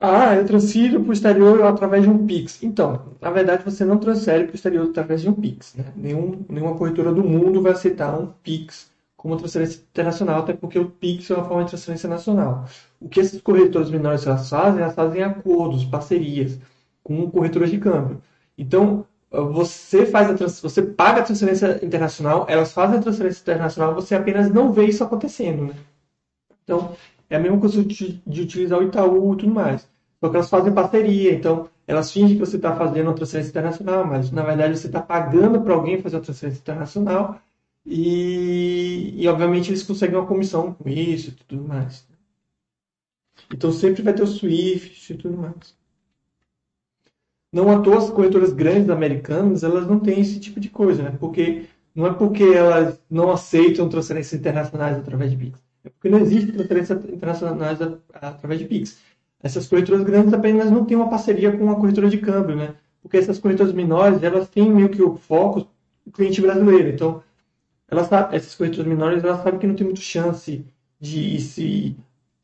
ah, 0.00 0.34
eu 0.34 0.44
transfiro 0.44 1.00
para 1.00 1.10
o 1.10 1.12
exterior 1.12 1.62
através 1.62 2.02
de 2.02 2.10
um 2.10 2.26
Pix. 2.26 2.62
Então, 2.62 3.16
na 3.20 3.30
verdade, 3.30 3.64
você 3.64 3.84
não 3.84 3.98
transfere 3.98 4.44
para 4.44 4.52
o 4.52 4.54
exterior 4.56 4.88
através 4.88 5.22
de 5.22 5.28
um 5.28 5.32
Pix. 5.32 5.74
Né? 5.74 5.84
Nenhum, 5.96 6.44
nenhuma 6.48 6.76
corretora 6.76 7.12
do 7.12 7.24
mundo 7.24 7.62
vai 7.62 7.72
aceitar 7.72 8.18
um 8.18 8.26
Pix 8.42 8.90
como 9.16 9.36
transferência 9.38 9.80
internacional, 9.90 10.40
até 10.40 10.52
porque 10.52 10.78
o 10.78 10.90
Pix 10.90 11.30
é 11.30 11.34
uma 11.34 11.46
forma 11.46 11.64
de 11.64 11.70
transferência 11.70 12.08
nacional. 12.08 12.66
O 13.00 13.08
que 13.08 13.20
esses 13.20 13.40
corretores 13.40 13.88
menores 13.90 14.26
elas 14.26 14.50
fazem? 14.50 14.82
Elas 14.82 14.94
fazem 14.94 15.22
acordos, 15.22 15.84
parcerias 15.84 16.58
com 17.02 17.30
corretoras 17.30 17.70
de 17.70 17.78
câmbio. 17.78 18.20
Então, 18.58 19.06
você 19.30 20.06
faz 20.06 20.30
a 20.30 20.34
trans... 20.34 20.60
você 20.60 20.82
paga 20.82 21.20
a 21.20 21.24
transferência 21.24 21.84
internacional, 21.84 22.46
elas 22.48 22.72
fazem 22.72 22.98
a 22.98 23.02
transferência 23.02 23.40
internacional, 23.40 23.94
você 23.94 24.14
apenas 24.14 24.50
não 24.50 24.72
vê 24.72 24.86
isso 24.86 25.02
acontecendo. 25.02 25.66
Né? 25.66 25.74
Então, 26.64 26.96
é 27.28 27.36
a 27.36 27.40
mesma 27.40 27.58
coisa 27.60 27.84
de, 27.84 28.22
utilizar 28.26 28.78
o 28.78 28.82
Itaú 28.82 29.34
e 29.34 29.38
tudo 29.38 29.54
mais. 29.54 29.88
Só 30.20 30.28
que 30.28 30.36
elas 30.36 30.48
fazem 30.50 30.72
parceria, 30.72 31.32
então 31.34 31.68
elas 31.86 32.10
fingem 32.10 32.36
que 32.36 32.44
você 32.44 32.56
está 32.56 32.74
fazendo 32.74 33.08
uma 33.08 33.14
transferência 33.14 33.50
internacional, 33.50 34.06
mas 34.06 34.30
na 34.30 34.42
verdade 34.42 34.78
você 34.78 34.86
está 34.86 35.02
pagando 35.02 35.60
para 35.60 35.74
alguém 35.74 36.00
fazer 36.00 36.16
uma 36.16 36.22
transferência 36.22 36.60
internacional 36.60 37.38
e, 37.84 39.12
e 39.16 39.28
obviamente 39.28 39.70
eles 39.70 39.82
conseguem 39.82 40.16
uma 40.16 40.26
comissão 40.26 40.72
com 40.72 40.88
isso 40.88 41.30
e 41.30 41.44
tudo 41.44 41.68
mais. 41.68 42.06
Então 43.52 43.70
sempre 43.72 44.02
vai 44.02 44.14
ter 44.14 44.22
o 44.22 44.26
SWIFT 44.26 45.12
e 45.12 45.16
tudo 45.16 45.36
mais. 45.36 45.76
Não 47.52 47.70
à 47.70 47.80
toa 47.82 47.98
as 47.98 48.10
corretoras 48.10 48.52
grandes 48.52 48.90
americanas, 48.90 49.62
elas 49.62 49.86
não 49.86 50.00
têm 50.00 50.20
esse 50.20 50.40
tipo 50.40 50.58
de 50.58 50.68
coisa, 50.70 51.02
né? 51.02 51.16
Porque 51.20 51.66
não 51.94 52.06
é 52.06 52.12
porque 52.14 52.42
elas 52.42 52.98
não 53.08 53.30
aceitam 53.30 53.88
transferências 53.88 54.40
internacionais 54.40 54.96
através 54.96 55.30
de 55.30 55.36
Pix. 55.36 55.63
É 55.84 55.90
porque 55.90 56.08
não 56.08 56.18
existe 56.18 56.52
transferências 56.52 57.04
internacionais 57.04 57.78
através 58.12 58.60
de 58.60 58.66
Pix. 58.66 58.98
Essas 59.42 59.68
corretoras 59.68 60.02
grandes 60.02 60.32
apenas 60.32 60.70
não 60.70 60.84
têm 60.84 60.96
uma 60.96 61.10
parceria 61.10 61.56
com 61.56 61.70
a 61.70 61.76
corretora 61.76 62.08
de 62.08 62.18
câmbio, 62.18 62.56
né? 62.56 62.74
Porque 63.02 63.18
essas 63.18 63.38
corretoras 63.38 63.74
menores, 63.74 64.22
elas 64.22 64.48
têm 64.48 64.72
meio 64.72 64.88
que 64.88 65.02
o 65.02 65.16
foco 65.16 65.68
do 66.06 66.12
cliente 66.12 66.40
brasileiro. 66.40 66.88
Então, 66.88 67.22
elas, 67.88 68.10
essas 68.32 68.54
corretoras 68.54 68.86
menores, 68.86 69.22
elas 69.22 69.42
sabem 69.42 69.60
que 69.60 69.66
não 69.66 69.74
tem 69.74 69.84
muita 69.84 70.00
chance 70.00 70.64
de 70.98 71.38
se 71.40 71.96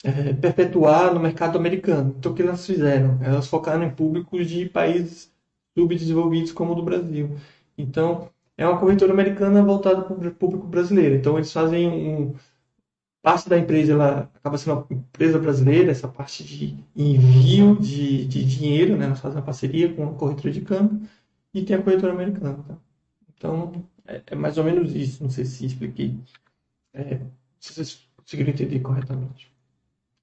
é, 0.04 0.34
perpetuar 0.34 1.14
no 1.14 1.20
mercado 1.20 1.58
americano. 1.58 2.14
Então, 2.18 2.32
o 2.32 2.34
que 2.34 2.42
elas 2.42 2.66
fizeram? 2.66 3.18
Elas 3.22 3.46
focaram 3.46 3.84
em 3.84 3.90
públicos 3.90 4.46
de 4.46 4.66
países 4.68 5.32
subdesenvolvidos 5.74 6.52
como 6.52 6.72
o 6.72 6.74
do 6.74 6.82
Brasil. 6.82 7.36
Então, 7.78 8.28
é 8.58 8.66
uma 8.66 8.78
corretora 8.78 9.12
americana 9.12 9.62
voltada 9.62 10.02
para 10.02 10.28
o 10.28 10.34
público 10.34 10.66
brasileiro. 10.66 11.14
Então, 11.16 11.36
eles 11.38 11.52
fazem 11.52 11.88
um, 11.88 12.34
parte 13.22 13.48
da 13.48 13.58
empresa 13.58 13.92
ela 13.92 14.30
acaba 14.34 14.58
sendo 14.58 14.76
uma 14.76 14.86
empresa 14.90 15.38
brasileira, 15.38 15.90
essa 15.90 16.08
parte 16.08 16.42
de 16.42 16.76
envio 16.96 17.76
de, 17.76 18.24
de 18.26 18.44
dinheiro, 18.44 18.96
né? 18.96 19.06
Nós 19.06 19.20
fazemos 19.20 19.40
uma 19.40 19.46
parceria 19.46 19.92
com 19.92 20.04
a 20.04 20.14
corretora 20.14 20.52
de 20.52 20.60
câmbio 20.62 21.02
e 21.52 21.62
tem 21.62 21.76
a 21.76 21.82
corretora 21.82 22.12
americana. 22.12 22.58
Tá? 22.66 22.76
Então, 23.36 23.84
é, 24.06 24.22
é, 24.26 24.34
mais 24.34 24.56
ou 24.58 24.64
menos 24.64 24.94
isso. 24.94 25.22
Não 25.22 25.30
sei 25.30 25.44
se 25.44 25.66
expliquei, 25.66 26.18
é, 26.94 27.20
se 27.58 27.74
vocês 27.74 28.08
conseguiram 28.16 28.50
entender 28.50 28.80
corretamente. 28.80 29.52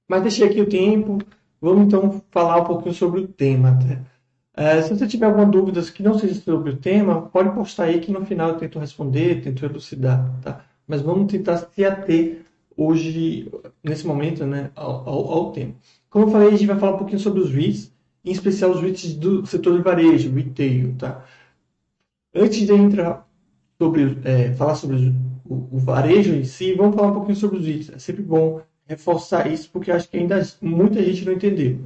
Mas 0.08 0.24
deixei 0.24 0.48
aqui 0.48 0.62
o 0.62 0.70
tempo. 0.70 1.20
Vamos 1.62 1.86
então 1.86 2.22
falar 2.32 2.62
um 2.62 2.66
pouquinho 2.66 2.96
sobre 2.96 3.22
o 3.22 3.28
tema. 3.28 3.78
Tá? 3.78 4.64
É, 4.64 4.82
se 4.82 4.90
você 4.90 5.08
tiver 5.08 5.28
alguma 5.28 5.46
dúvida 5.46 5.82
que 5.84 6.02
não 6.02 6.18
seja 6.18 6.36
sobre 6.36 6.72
o 6.72 6.78
tema, 6.78 7.24
pode 7.30 7.52
postar 7.52 7.86
aí 7.86 8.00
que 8.00 8.12
no 8.12 8.26
final 8.26 8.50
eu 8.50 8.58
tento 8.58 8.80
responder, 8.80 9.42
tento 9.42 9.64
elucidar. 9.64 10.32
Tá? 10.42 10.66
Mas 10.88 11.02
vamos 11.02 11.32
tentar 11.32 11.58
se 11.58 11.86
ater 11.86 12.46
hoje, 12.78 13.52
nesse 13.84 14.06
momento, 14.06 14.46
né, 14.46 14.72
ao, 14.76 15.10
ao, 15.10 15.32
ao 15.32 15.52
tema. 15.52 15.74
Como 16.10 16.26
eu 16.26 16.32
falei, 16.32 16.50
a 16.50 16.52
gente 16.52 16.68
vai 16.68 16.80
falar 16.80 16.96
um 16.96 17.00
pouquinho 17.00 17.20
sobre 17.20 17.42
os 17.42 17.52
REITs, 17.52 17.92
em 18.24 18.32
especial 18.32 18.72
os 18.72 18.82
REITs 18.82 19.16
do 19.16 19.46
setor 19.46 19.76
de 19.76 19.84
varejo, 19.84 20.34
retail, 20.34 20.96
tá? 20.96 21.26
Antes 22.34 22.60
de 22.60 22.74
entrar 22.74 23.28
sobre, 23.80 24.18
é, 24.24 24.54
falar 24.54 24.76
sobre 24.76 25.14
o, 25.44 25.68
o, 25.72 25.80
varejo 25.80 26.34
em 26.36 26.44
si, 26.44 26.74
vamos 26.74 26.96
falar 26.96 27.10
um 27.10 27.16
pouquinho 27.16 27.36
sobre 27.36 27.58
os 27.58 27.66
REITs. 27.66 27.90
É 27.90 28.00
sempre 28.00 28.22
bom 28.22 28.62
reforçar 28.86 29.52
isso, 29.52 29.70
porque 29.72 29.92
acho 29.92 30.10
que 30.10 30.18
ainda 30.18 30.42
muita 30.62 31.04
gente 31.04 31.26
não 31.26 31.34
entendeu. 31.34 31.80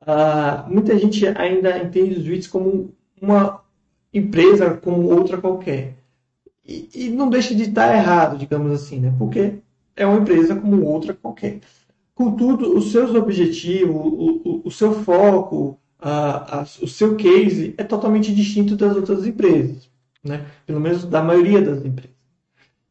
Ah, 0.00 0.66
muita 0.68 0.98
gente 0.98 1.26
ainda 1.26 1.78
entende 1.78 2.18
os 2.18 2.26
REITs 2.26 2.48
como 2.48 2.92
uma 3.20 3.62
empresa 4.12 4.74
como 4.76 5.08
outra 5.08 5.40
qualquer. 5.40 5.96
E, 6.64 6.88
e 6.94 7.08
não 7.10 7.30
deixa 7.30 7.54
de 7.54 7.64
estar 7.64 7.94
errado, 7.94 8.38
digamos 8.38 8.72
assim, 8.72 9.00
né? 9.00 9.14
Porque 9.18 9.59
é 9.96 10.06
uma 10.06 10.18
empresa 10.18 10.54
como 10.56 10.84
outra 10.84 11.14
qualquer. 11.14 11.60
Contudo, 12.14 12.76
os 12.76 12.92
seus 12.92 13.14
objetivos, 13.14 13.94
o, 13.94 14.42
o, 14.44 14.62
o 14.64 14.70
seu 14.70 14.92
foco, 14.92 15.78
a, 15.98 16.60
a, 16.60 16.62
o 16.62 16.88
seu 16.88 17.16
case 17.16 17.74
é 17.76 17.84
totalmente 17.84 18.34
distinto 18.34 18.76
das 18.76 18.96
outras 18.96 19.26
empresas, 19.26 19.90
né? 20.22 20.46
pelo 20.66 20.80
menos 20.80 21.04
da 21.04 21.22
maioria 21.22 21.60
das 21.60 21.84
empresas. 21.84 22.16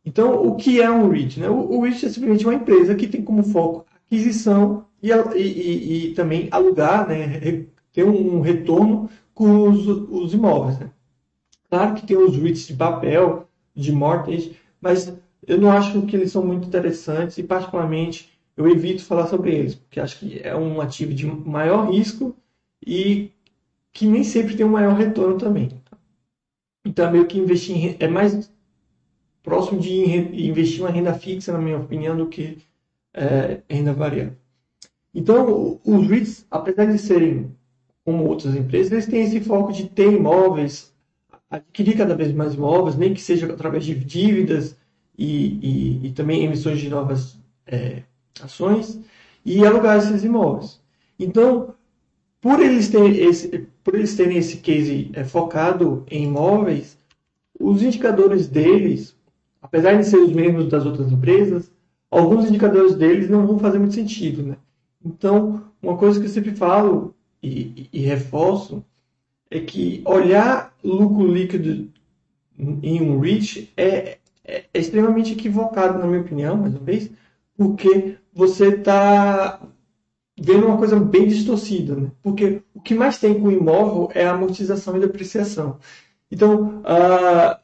Então, 0.06 0.48
o 0.48 0.56
que 0.56 0.82
é 0.82 0.90
um 0.90 1.10
REIT? 1.10 1.40
Né? 1.40 1.50
O, 1.50 1.78
o 1.78 1.82
REIT 1.82 2.06
é 2.06 2.10
simplesmente 2.10 2.46
uma 2.46 2.56
empresa 2.56 2.96
que 2.96 3.08
tem 3.08 3.22
como 3.22 3.44
foco 3.44 3.86
aquisição 4.08 4.86
e, 5.02 5.12
e, 5.12 6.10
e, 6.10 6.14
também 6.14 6.48
alugar, 6.52 7.08
né? 7.08 7.66
ter 7.94 8.04
um 8.04 8.42
retorno 8.42 9.10
com 9.34 9.70
os, 9.70 9.88
os 9.88 10.34
imóveis. 10.34 10.80
Né? 10.80 10.90
Claro 11.70 11.96
que 11.96 12.06
tem 12.06 12.18
os 12.18 12.36
REITs 12.36 12.68
de 12.68 12.74
papel, 12.74 13.48
de 13.76 13.92
mortgage, 13.92 14.56
mas 14.82 15.14
eu 15.48 15.58
não 15.60 15.72
acho 15.72 16.02
que 16.04 16.16
eles 16.16 16.32
são 16.32 16.46
muito 16.46 16.68
interessantes 16.68 17.38
e, 17.38 17.44
particularmente, 17.44 18.32
eu 18.56 18.68
evito 18.68 19.04
falar 19.04 19.28
sobre 19.28 19.56
eles, 19.56 19.76
porque 19.76 20.00
acho 20.00 20.20
que 20.20 20.40
é 20.44 20.56
um 20.56 20.82
ativo 20.82 21.14
de 21.14 21.26
maior 21.26 21.90
risco 21.92 22.36
e 22.86 23.32
que 23.94 24.06
nem 24.08 24.24
sempre 24.24 24.56
tem 24.56 24.66
um 24.66 24.70
maior 24.70 24.96
retorno 24.96 25.38
também. 25.38 25.70
Então, 26.86 27.08
é 27.08 27.12
meio 27.12 27.28
que 27.28 27.38
investir 27.38 27.76
em, 27.76 27.96
é 28.00 28.08
mais 28.08 28.52
próximo 29.44 29.80
de 29.80 30.48
investir 30.48 30.82
uma 30.82 30.90
renda 30.90 31.14
fixa, 31.14 31.52
na 31.54 31.60
minha 31.60 31.78
opinião, 31.78 32.16
do 32.18 32.28
que 32.28 32.58
é, 33.14 33.62
renda 33.70 33.94
variável. 33.94 34.36
Então, 35.14 35.80
os 35.84 36.08
REITs, 36.08 36.46
apesar 36.52 36.86
de 36.86 36.98
serem 36.98 37.56
como 38.06 38.26
outras 38.26 38.56
empresas, 38.56 38.92
eles 38.92 39.06
têm 39.08 39.22
esse 39.24 39.40
foco 39.42 39.72
de 39.72 39.90
ter 39.90 40.12
imóveis, 40.12 40.94
adquirir 41.50 41.98
cada 41.98 42.16
vez 42.16 42.34
mais 42.34 42.54
imóveis, 42.54 42.96
nem 42.96 43.14
que 43.14 43.22
seja 43.22 43.52
através 43.52 43.86
de 43.86 43.96
dívidas, 43.96 44.76
e, 45.20 45.60
e, 45.62 46.08
e 46.08 46.12
também 46.14 46.46
emissões 46.46 46.80
de 46.80 46.90
novas 46.90 47.38
é, 47.68 48.04
ações 48.42 48.98
e 49.46 49.66
alugar 49.66 49.98
esses 49.98 50.24
imóveis. 50.24 50.80
Então, 51.20 51.76
por 52.40 52.62
eles 52.62 52.88
terem 52.88 53.18
esse, 53.18 53.68
por 53.84 53.96
eles 53.96 54.16
terem 54.16 54.38
esse 54.38 54.58
case 54.58 55.12
é, 55.14 55.26
focado 55.26 56.06
em 56.10 56.24
imóveis, 56.24 56.98
os 57.60 57.84
indicadores 57.84 58.48
deles, 58.48 59.14
apesar 59.62 59.98
de 59.98 60.06
serem 60.06 60.26
os 60.28 60.32
mesmos 60.32 60.70
das 60.70 60.86
outras 60.86 61.12
empresas, 61.12 61.70
alguns 62.10 62.48
indicadores 62.48 62.96
deles 62.96 63.30
não 63.30 63.46
vão 63.46 63.60
fazer 63.60 63.78
muito 63.78 63.96
sentido. 63.96 64.42
Né? 64.42 64.56
Então, 65.04 65.66
uma 65.82 65.98
coisa 65.98 66.18
que 66.18 66.28
eu 66.28 66.32
sempre 66.32 66.56
falo 66.56 67.14
e, 67.44 67.50
e, 67.50 67.90
e 67.92 68.00
reforço 68.00 68.86
é 69.52 69.60
que 69.60 70.02
olhar 70.06 70.74
lucro 70.82 71.28
líquido 71.28 71.90
em 72.58 73.02
um 73.02 73.20
REIT 73.20 73.74
é, 73.76 74.19
é, 74.50 74.66
é 74.74 74.80
extremamente 74.80 75.34
equivocado, 75.34 76.00
na 76.00 76.08
minha 76.08 76.22
opinião, 76.22 76.58
mais 76.58 76.74
uma 76.74 76.84
vez, 76.84 77.10
porque 77.56 78.18
você 78.34 78.70
está 78.70 79.60
vendo 80.40 80.66
uma 80.68 80.78
coisa 80.78 81.00
bem 81.00 81.28
distorcida. 81.28 81.96
Né? 81.96 82.12
Porque 82.22 82.62
o 82.74 82.82
que 82.82 82.96
mais 82.96 83.18
tem 83.20 83.40
com 83.40 83.48
o 83.48 83.52
imóvel 83.52 84.10
é 84.14 84.26
a 84.26 84.32
amortização 84.32 84.98
e 84.98 85.02
depreciação. 85.02 85.78
Então, 86.32 86.82
uh, 86.82 87.58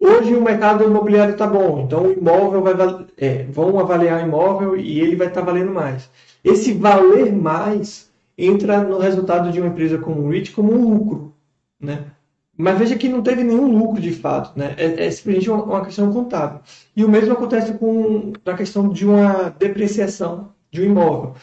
hoje 0.00 0.34
o 0.34 0.42
mercado 0.42 0.84
imobiliário 0.84 1.32
está 1.32 1.46
bom, 1.46 1.80
então 1.80 2.04
o 2.04 2.12
imóvel 2.12 2.62
vai 2.62 3.06
é, 3.16 3.44
vão 3.44 3.78
avaliar 3.78 4.22
o 4.22 4.26
imóvel 4.26 4.76
e 4.76 5.00
ele 5.00 5.16
vai 5.16 5.28
estar 5.28 5.40
tá 5.40 5.46
valendo 5.46 5.72
mais. 5.72 6.10
Esse 6.44 6.72
valer 6.72 7.32
mais 7.32 8.10
entra 8.38 8.82
no 8.82 8.98
resultado 8.98 9.50
de 9.50 9.60
uma 9.60 9.68
empresa 9.68 9.98
como 9.98 10.22
o 10.22 10.28
REIT 10.28 10.52
como 10.52 10.72
um 10.72 10.94
lucro. 10.94 11.34
Né? 11.80 12.04
Mas 12.56 12.78
veja 12.78 12.96
que 12.96 13.08
não 13.08 13.22
teve 13.22 13.44
nenhum 13.44 13.76
lucro 13.76 14.00
de 14.00 14.12
fato, 14.12 14.58
né? 14.58 14.74
É, 14.78 15.06
é 15.06 15.10
simplesmente 15.10 15.50
uma, 15.50 15.62
uma, 15.62 15.84
questão 15.84 16.10
contábil. 16.10 16.60
E 16.96 17.04
o 17.04 17.08
mesmo 17.08 17.32
acontece 17.32 17.74
com 17.74 18.32
a 18.46 18.54
questão 18.54 18.88
de 18.88 19.04
uma 19.04 19.50
depreciação 19.58 20.52
de 20.70 20.80
um 20.80 20.84
imóvel. 20.84 21.34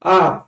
Ah, 0.00 0.44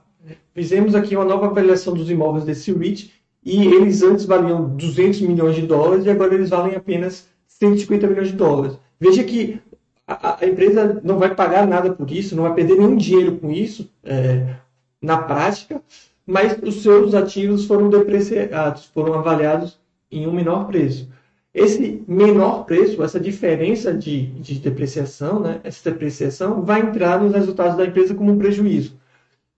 fizemos 0.55 0.95
aqui 0.95 1.15
uma 1.15 1.25
nova 1.25 1.47
avaliação 1.47 1.93
dos 1.93 2.09
imóveis 2.09 2.45
desse 2.45 2.71
REIT 2.73 3.13
e 3.45 3.65
eles 3.65 4.01
antes 4.01 4.25
valiam 4.25 4.69
200 4.69 5.21
milhões 5.21 5.55
de 5.55 5.61
dólares 5.67 6.05
e 6.05 6.09
agora 6.09 6.33
eles 6.33 6.49
valem 6.49 6.75
apenas 6.75 7.27
150 7.47 8.07
milhões 8.07 8.29
de 8.29 8.35
dólares. 8.35 8.77
Veja 8.99 9.23
que 9.23 9.61
a, 10.07 10.37
a, 10.41 10.47
empresa 10.47 10.99
não 11.03 11.19
vai 11.19 11.33
pagar 11.35 11.67
nada 11.67 11.93
por 11.93 12.09
isso, 12.11 12.35
não 12.35 12.43
vai 12.43 12.55
perder 12.55 12.75
nenhum 12.75 12.95
dinheiro 12.95 13.37
com 13.37 13.51
isso, 13.51 13.89
é, 14.03 14.55
na 15.01 15.17
prática, 15.17 15.81
mas 16.25 16.57
os 16.61 16.81
seus 16.81 17.13
ativos 17.13 17.65
foram 17.65 17.89
depreciados, 17.89 18.85
foram 18.85 19.13
avaliados 19.13 19.77
em 20.11 20.27
um 20.27 20.33
menor 20.33 20.67
preço. 20.67 21.09
Esse 21.53 22.03
menor 22.07 22.65
preço, 22.65 23.01
essa 23.03 23.19
diferença 23.19 23.93
de, 23.93 24.27
de 24.27 24.59
depreciação, 24.59 25.39
né, 25.39 25.59
essa 25.63 25.89
depreciação 25.89 26.61
vai 26.61 26.81
entrar 26.81 27.21
nos 27.21 27.33
resultados 27.33 27.75
da 27.75 27.85
empresa 27.85 28.13
como 28.13 28.31
um 28.31 28.37
prejuízo. 28.37 28.95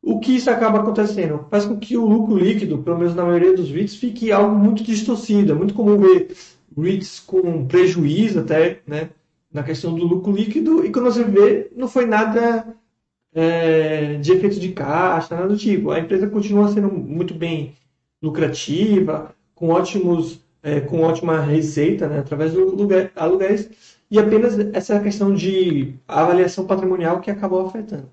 O 0.01 0.19
que 0.19 0.35
isso 0.35 0.49
acaba 0.49 0.79
acontecendo? 0.79 1.45
Faz 1.51 1.65
com 1.65 1.77
que 1.77 1.97
o 1.97 2.05
lucro 2.05 2.38
líquido, 2.38 2.77
pelo 2.77 2.97
menos 2.97 3.13
na 3.13 3.25
maioria 3.25 3.53
dos 3.55 3.69
REITs, 3.69 3.95
fique 3.95 4.31
algo 4.31 4.55
muito 4.55 4.81
distorcido. 4.81 5.51
É 5.51 5.55
muito 5.55 5.73
comum 5.73 5.97
ver 5.97 6.33
REITs 6.77 7.19
com 7.19 7.67
prejuízo 7.67 8.39
até, 8.39 8.79
né, 8.88 9.09
na 9.51 9.62
questão 9.62 9.93
do 9.93 10.05
lucro 10.05 10.31
líquido, 10.31 10.85
e 10.85 10.91
quando 10.91 11.05
você 11.05 11.23
vê, 11.23 11.69
não 11.75 11.88
foi 11.88 12.05
nada 12.05 12.75
é, 13.33 14.15
de 14.15 14.31
efeito 14.31 14.59
de 14.59 14.69
caixa, 14.69 15.35
nada 15.35 15.49
do 15.49 15.57
tipo. 15.57 15.91
A 15.91 15.99
empresa 15.99 16.29
continua 16.29 16.71
sendo 16.71 16.89
muito 16.89 17.33
bem 17.33 17.73
lucrativa, 18.21 19.35
com 19.60 19.69
ótimos, 19.69 20.39
é, 20.63 20.80
com 20.80 21.02
ótima 21.02 21.41
receita, 21.41 22.08
né, 22.08 22.19
através 22.19 22.54
do 22.54 22.74
lugar, 22.76 23.12
aluguéis, 23.15 23.69
e 24.10 24.17
apenas 24.17 24.58
essa 24.74 25.00
questão 25.02 25.34
de 25.34 25.95
avaliação 26.08 26.65
patrimonial 26.65 27.19
que 27.19 27.30
acabou 27.30 27.67
afetando. 27.67 28.10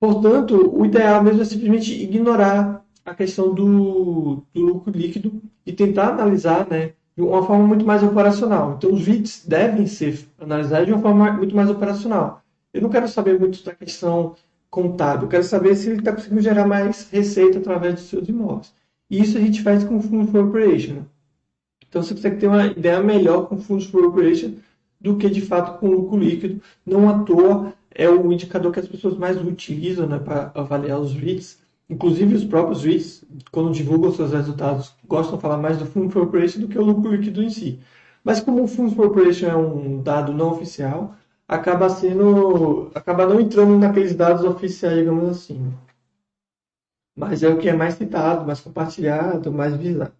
Portanto, 0.00 0.72
o 0.74 0.84
ideal 0.86 1.22
mesmo 1.22 1.42
é 1.42 1.44
simplesmente 1.44 2.02
ignorar 2.02 2.84
a 3.04 3.14
questão 3.14 3.54
do, 3.54 4.42
do 4.52 4.60
lucro 4.60 4.90
líquido 4.90 5.40
e 5.64 5.72
tentar 5.72 6.08
analisar 6.08 6.66
né, 6.68 6.92
de 7.14 7.22
uma 7.22 7.42
forma 7.46 7.66
muito 7.66 7.84
mais 7.84 8.02
operacional. 8.02 8.74
Então, 8.76 8.92
os 8.92 9.02
VITs 9.02 9.46
devem 9.46 9.86
ser 9.86 10.26
analisados 10.40 10.86
de 10.86 10.92
uma 10.92 11.02
forma 11.02 11.32
muito 11.32 11.54
mais 11.54 11.70
operacional. 11.70 12.42
Eu 12.72 12.82
não 12.82 12.90
quero 12.90 13.06
saber 13.08 13.38
muito 13.38 13.62
da 13.64 13.74
questão 13.74 14.34
contábil, 14.70 15.24
eu 15.24 15.28
quero 15.28 15.44
saber 15.44 15.74
se 15.76 15.88
ele 15.88 15.98
está 16.00 16.12
conseguindo 16.12 16.40
gerar 16.40 16.66
mais 16.66 17.08
receita 17.10 17.58
através 17.58 17.94
dos 17.94 18.04
seus 18.04 18.28
imóveis. 18.28 18.75
E 19.10 19.20
isso 19.20 19.38
a 19.38 19.40
gente 19.40 19.62
faz 19.62 19.84
com 19.84 19.96
o 19.98 20.00
Funds 20.00 20.30
for 20.30 20.44
Operation. 20.46 21.04
Então, 21.88 22.02
você 22.02 22.14
consegue 22.14 22.38
ter 22.38 22.48
uma 22.48 22.66
ideia 22.66 23.00
melhor 23.00 23.48
com 23.48 23.54
o 23.54 23.60
Funds 23.60 23.86
for 23.86 24.04
Operation 24.04 24.54
do 25.00 25.16
que, 25.16 25.28
de 25.30 25.40
fato, 25.40 25.78
com 25.78 25.88
o 25.88 25.92
lucro 25.92 26.18
líquido. 26.18 26.60
Não 26.84 27.08
à 27.08 27.20
toa, 27.20 27.72
é 27.94 28.08
o 28.08 28.32
indicador 28.32 28.72
que 28.72 28.80
as 28.80 28.88
pessoas 28.88 29.16
mais 29.16 29.40
utilizam 29.40 30.06
né, 30.06 30.18
para 30.18 30.50
avaliar 30.54 31.00
os 31.00 31.12
REITs. 31.12 31.58
Inclusive 31.88 32.34
os 32.34 32.44
próprios 32.44 32.82
REITs, 32.84 33.24
quando 33.52 33.72
divulgam 33.72 34.12
seus 34.12 34.32
resultados, 34.32 34.92
gostam 35.06 35.36
de 35.36 35.42
falar 35.42 35.56
mais 35.56 35.78
do 35.78 35.86
Fundo 35.86 36.10
for 36.10 36.24
Operation 36.24 36.60
do 36.60 36.68
que 36.68 36.78
o 36.78 36.84
lucro 36.84 37.14
líquido 37.14 37.42
em 37.42 37.50
si. 37.50 37.78
Mas 38.24 38.40
como 38.40 38.64
o 38.64 38.68
Fundo 38.68 38.94
for 38.94 39.06
Operation 39.06 39.46
é 39.46 39.56
um 39.56 40.02
dado 40.02 40.32
não 40.32 40.50
oficial, 40.50 41.14
acaba 41.46 41.88
sendo, 41.88 42.90
acaba 42.94 43.26
não 43.26 43.40
entrando 43.40 43.78
naqueles 43.78 44.14
dados 44.16 44.44
oficiais, 44.44 44.98
digamos 44.98 45.28
assim. 45.28 45.72
Mas 47.16 47.42
é 47.42 47.48
o 47.48 47.58
que 47.58 47.68
é 47.68 47.72
mais 47.72 47.94
citado, 47.94 48.46
mais 48.46 48.60
compartilhado, 48.60 49.50
mais 49.52 49.74
visado. 49.76 50.12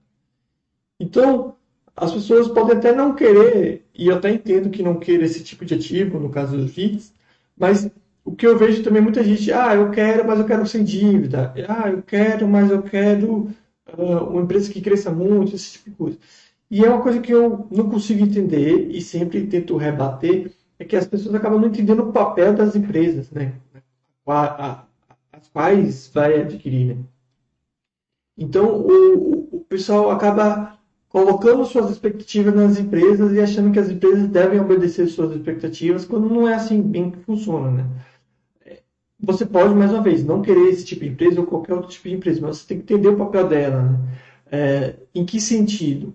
Então, 0.99 1.55
as 1.95 2.13
pessoas 2.13 2.49
podem 2.49 2.77
até 2.77 2.93
não 2.95 3.15
querer, 3.15 3.87
e 3.95 4.09
eu 4.09 4.17
até 4.17 4.31
entendo 4.31 4.71
que 4.71 4.83
não 4.83 4.99
queira 4.99 5.25
esse 5.25 5.45
tipo 5.45 5.65
de 5.65 5.75
ativo, 5.75 6.19
no 6.19 6.31
caso 6.31 6.57
dos 6.57 6.75
REITs, 6.75 7.13
mas 7.57 7.91
o 8.25 8.35
que 8.35 8.47
eu 8.47 8.59
vejo 8.59 8.83
também 8.83 9.01
muita 9.01 9.23
gente, 9.23 9.53
ah, 9.53 9.75
eu 9.75 9.91
quero, 9.91 10.27
mas 10.27 10.39
eu 10.39 10.47
quero 10.47 10.67
sem 10.67 10.83
dívida. 10.85 11.55
Ah, 11.69 11.89
eu 11.91 12.03
quero, 12.03 12.49
mas 12.49 12.71
eu 12.71 12.83
quero 12.83 13.51
uh, 13.97 14.25
uma 14.31 14.43
empresa 14.43 14.73
que 14.73 14.81
cresça 14.81 15.11
muito, 15.11 15.55
esse 15.55 15.73
tipo 15.73 15.91
de 15.91 15.97
coisa. 15.97 16.19
E 16.71 16.85
é 16.85 16.89
uma 16.89 17.03
coisa 17.03 17.21
que 17.21 17.33
eu 17.33 17.69
não 17.71 17.89
consigo 17.89 18.25
entender 18.25 18.91
e 18.91 19.01
sempre 19.01 19.47
tento 19.47 19.77
rebater, 19.77 20.53
é 20.79 20.85
que 20.85 20.97
as 20.97 21.07
pessoas 21.07 21.35
acabam 21.35 21.61
não 21.61 21.69
entendendo 21.69 22.01
o 22.01 22.13
papel 22.13 22.55
das 22.55 22.75
empresas, 22.75 23.31
né? 23.31 23.55
A, 24.27 24.67
a, 24.67 24.86
as 25.37 25.49
quais 25.49 26.11
vai 26.12 26.40
adquirir, 26.40 26.96
né? 26.96 27.05
Então, 28.37 28.81
o, 28.81 29.57
o 29.57 29.61
pessoal 29.68 30.11
acaba 30.11 30.79
colocando 31.09 31.64
suas 31.64 31.90
expectativas 31.90 32.55
nas 32.55 32.79
empresas 32.79 33.33
e 33.33 33.40
achando 33.40 33.72
que 33.72 33.79
as 33.79 33.88
empresas 33.88 34.29
devem 34.29 34.61
obedecer 34.61 35.07
suas 35.07 35.35
expectativas, 35.35 36.05
quando 36.05 36.29
não 36.29 36.49
é 36.49 36.55
assim 36.55 36.83
bem 36.83 37.11
que 37.11 37.18
funciona, 37.20 37.70
né? 37.70 37.87
Você 39.18 39.46
pode, 39.46 39.75
mais 39.75 39.92
uma 39.92 40.03
vez, 40.03 40.22
não 40.22 40.42
querer 40.42 40.68
esse 40.68 40.85
tipo 40.85 41.03
de 41.03 41.11
empresa 41.11 41.40
ou 41.40 41.46
qualquer 41.46 41.72
outro 41.72 41.90
tipo 41.90 42.09
de 42.09 42.14
empresa, 42.14 42.40
mas 42.42 42.59
você 42.59 42.66
tem 42.68 42.81
que 42.81 42.92
entender 42.92 43.09
o 43.09 43.16
papel 43.16 43.49
dela. 43.49 43.83
Né? 43.83 43.99
É, 44.51 44.94
em 45.14 45.25
que 45.25 45.40
sentido? 45.40 46.14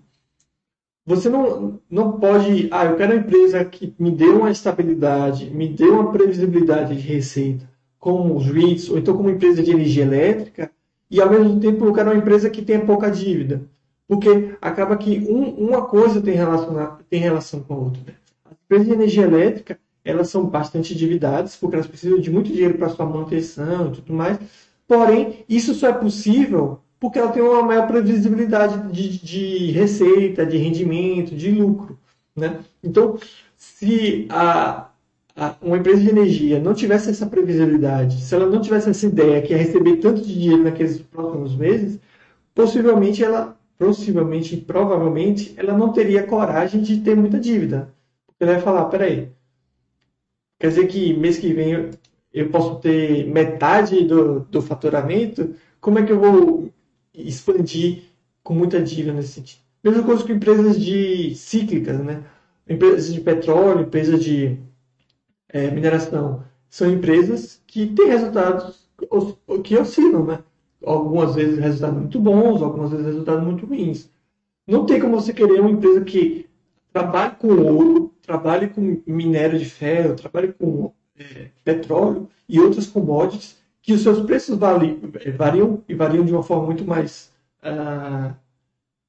Você 1.04 1.28
não, 1.28 1.80
não 1.90 2.20
pode, 2.20 2.68
ah, 2.70 2.84
eu 2.84 2.96
quero 2.96 3.12
uma 3.12 3.20
empresa 3.20 3.64
que 3.64 3.92
me 3.98 4.12
dê 4.12 4.26
uma 4.26 4.52
estabilidade, 4.52 5.50
me 5.50 5.68
dê 5.68 5.86
uma 5.86 6.12
previsibilidade 6.12 6.94
de 6.94 7.02
receita, 7.02 7.68
como 8.02 8.34
os 8.36 8.46
REITs, 8.46 8.90
ou 8.90 8.98
então 8.98 9.16
como 9.16 9.30
empresa 9.30 9.62
de 9.62 9.70
energia 9.70 10.02
elétrica, 10.02 10.72
e 11.08 11.20
ao 11.20 11.30
mesmo 11.30 11.60
tempo 11.60 11.84
eu 11.84 11.92
quero 11.92 12.10
uma 12.10 12.18
empresa 12.18 12.50
que 12.50 12.60
tenha 12.60 12.84
pouca 12.84 13.08
dívida. 13.08 13.62
Porque 14.08 14.56
acaba 14.60 14.96
que 14.96 15.20
um, 15.20 15.50
uma 15.50 15.86
coisa 15.86 16.20
tem 16.20 16.34
relação, 16.34 16.98
tem 17.08 17.20
relação 17.20 17.60
com 17.60 17.74
a 17.74 17.76
outra. 17.76 18.02
As 18.44 18.56
empresas 18.64 18.88
de 18.88 18.92
energia 18.92 19.22
elétrica, 19.22 19.78
elas 20.04 20.28
são 20.28 20.44
bastante 20.44 20.92
endividadas, 20.94 21.54
porque 21.54 21.76
elas 21.76 21.86
precisam 21.86 22.18
de 22.18 22.28
muito 22.28 22.52
dinheiro 22.52 22.76
para 22.76 22.88
sua 22.88 23.06
manutenção 23.06 23.86
e 23.86 23.92
tudo 23.92 24.12
mais. 24.12 24.36
Porém, 24.88 25.44
isso 25.48 25.72
só 25.72 25.86
é 25.86 25.92
possível 25.92 26.80
porque 26.98 27.20
ela 27.20 27.30
tem 27.30 27.40
uma 27.40 27.62
maior 27.62 27.86
previsibilidade 27.86 28.92
de, 28.92 29.16
de 29.18 29.70
receita, 29.70 30.44
de 30.44 30.56
rendimento, 30.56 31.36
de 31.36 31.52
lucro. 31.52 31.96
Né? 32.34 32.58
Então, 32.82 33.16
se 33.56 34.26
a, 34.28 34.88
uma 35.60 35.78
empresa 35.78 36.00
de 36.00 36.10
energia 36.10 36.60
não 36.60 36.74
tivesse 36.74 37.10
essa 37.10 37.26
previsibilidade, 37.26 38.20
se 38.20 38.34
ela 38.34 38.46
não 38.46 38.60
tivesse 38.60 38.90
essa 38.90 39.06
ideia 39.06 39.42
que 39.42 39.54
é 39.54 39.56
receber 39.56 39.96
tanto 39.96 40.20
de 40.20 40.34
dinheiro 40.34 40.62
naqueles 40.62 41.00
próximos 41.00 41.56
meses, 41.56 41.98
possivelmente 42.54 43.24
ela, 43.24 43.56
possivelmente, 43.78 44.56
provavelmente, 44.56 45.54
ela 45.56 45.76
não 45.76 45.92
teria 45.92 46.26
coragem 46.26 46.82
de 46.82 46.98
ter 46.98 47.16
muita 47.16 47.40
dívida. 47.40 47.92
Ela 48.38 48.52
vai 48.54 48.60
falar, 48.60 48.84
peraí, 48.86 49.30
Quer 50.62 50.68
dizer 50.68 50.86
que 50.86 51.12
mês 51.14 51.38
que 51.38 51.52
vem 51.52 51.72
eu, 51.72 51.90
eu 52.32 52.48
posso 52.48 52.76
ter 52.76 53.26
metade 53.26 54.04
do, 54.04 54.40
do 54.44 54.62
faturamento? 54.62 55.56
Como 55.80 55.98
é 55.98 56.04
que 56.06 56.12
eu 56.12 56.20
vou 56.20 56.70
expandir 57.12 58.04
com 58.44 58.54
muita 58.54 58.80
dívida 58.80 59.12
nesse 59.12 59.32
sentido? 59.32 59.60
Mesma 59.82 60.04
coisa 60.04 60.22
com 60.24 60.32
empresas 60.32 60.80
de 60.80 61.34
cíclicas, 61.34 61.98
né? 61.98 62.22
Empresas 62.68 63.12
de 63.12 63.20
petróleo, 63.20 63.80
empresas 63.80 64.22
de 64.22 64.56
é, 65.52 65.70
mineração. 65.70 66.42
São 66.68 66.90
empresas 66.90 67.60
que 67.66 67.86
têm 67.86 68.08
resultados 68.08 68.88
que 69.62 69.76
oscilam, 69.76 70.24
né? 70.24 70.38
Algumas 70.84 71.34
vezes 71.34 71.58
resultados 71.58 71.98
muito 71.98 72.18
bons, 72.18 72.62
algumas 72.62 72.90
vezes 72.90 73.06
resultados 73.06 73.44
muito 73.44 73.66
ruins. 73.66 74.10
Não 74.66 74.86
tem 74.86 75.00
como 75.00 75.20
você 75.20 75.32
querer 75.32 75.60
uma 75.60 75.70
empresa 75.70 76.00
que 76.00 76.46
trabalhe 76.92 77.36
com 77.36 77.48
ouro, 77.48 78.12
trabalhe 78.22 78.68
com 78.68 79.00
minério 79.06 79.58
de 79.58 79.64
ferro, 79.64 80.16
trabalhe 80.16 80.52
com 80.52 80.92
é, 81.18 81.48
petróleo 81.64 82.28
e 82.48 82.60
outras 82.60 82.86
commodities, 82.86 83.56
que 83.80 83.92
os 83.92 84.02
seus 84.02 84.20
preços 84.20 84.58
é, 85.24 85.30
variam 85.30 85.82
e 85.88 85.94
variam 85.94 86.24
de 86.24 86.32
uma 86.32 86.42
forma 86.42 86.66
muito 86.66 86.84
mais 86.84 87.32
uh, 87.64 88.34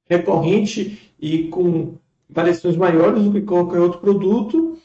recorrente 0.08 1.12
e 1.20 1.48
com 1.48 1.94
variações 2.28 2.76
maiores 2.76 3.22
do 3.22 3.32
que 3.32 3.42
qualquer 3.42 3.80
outro 3.80 4.00
produto 4.00 4.78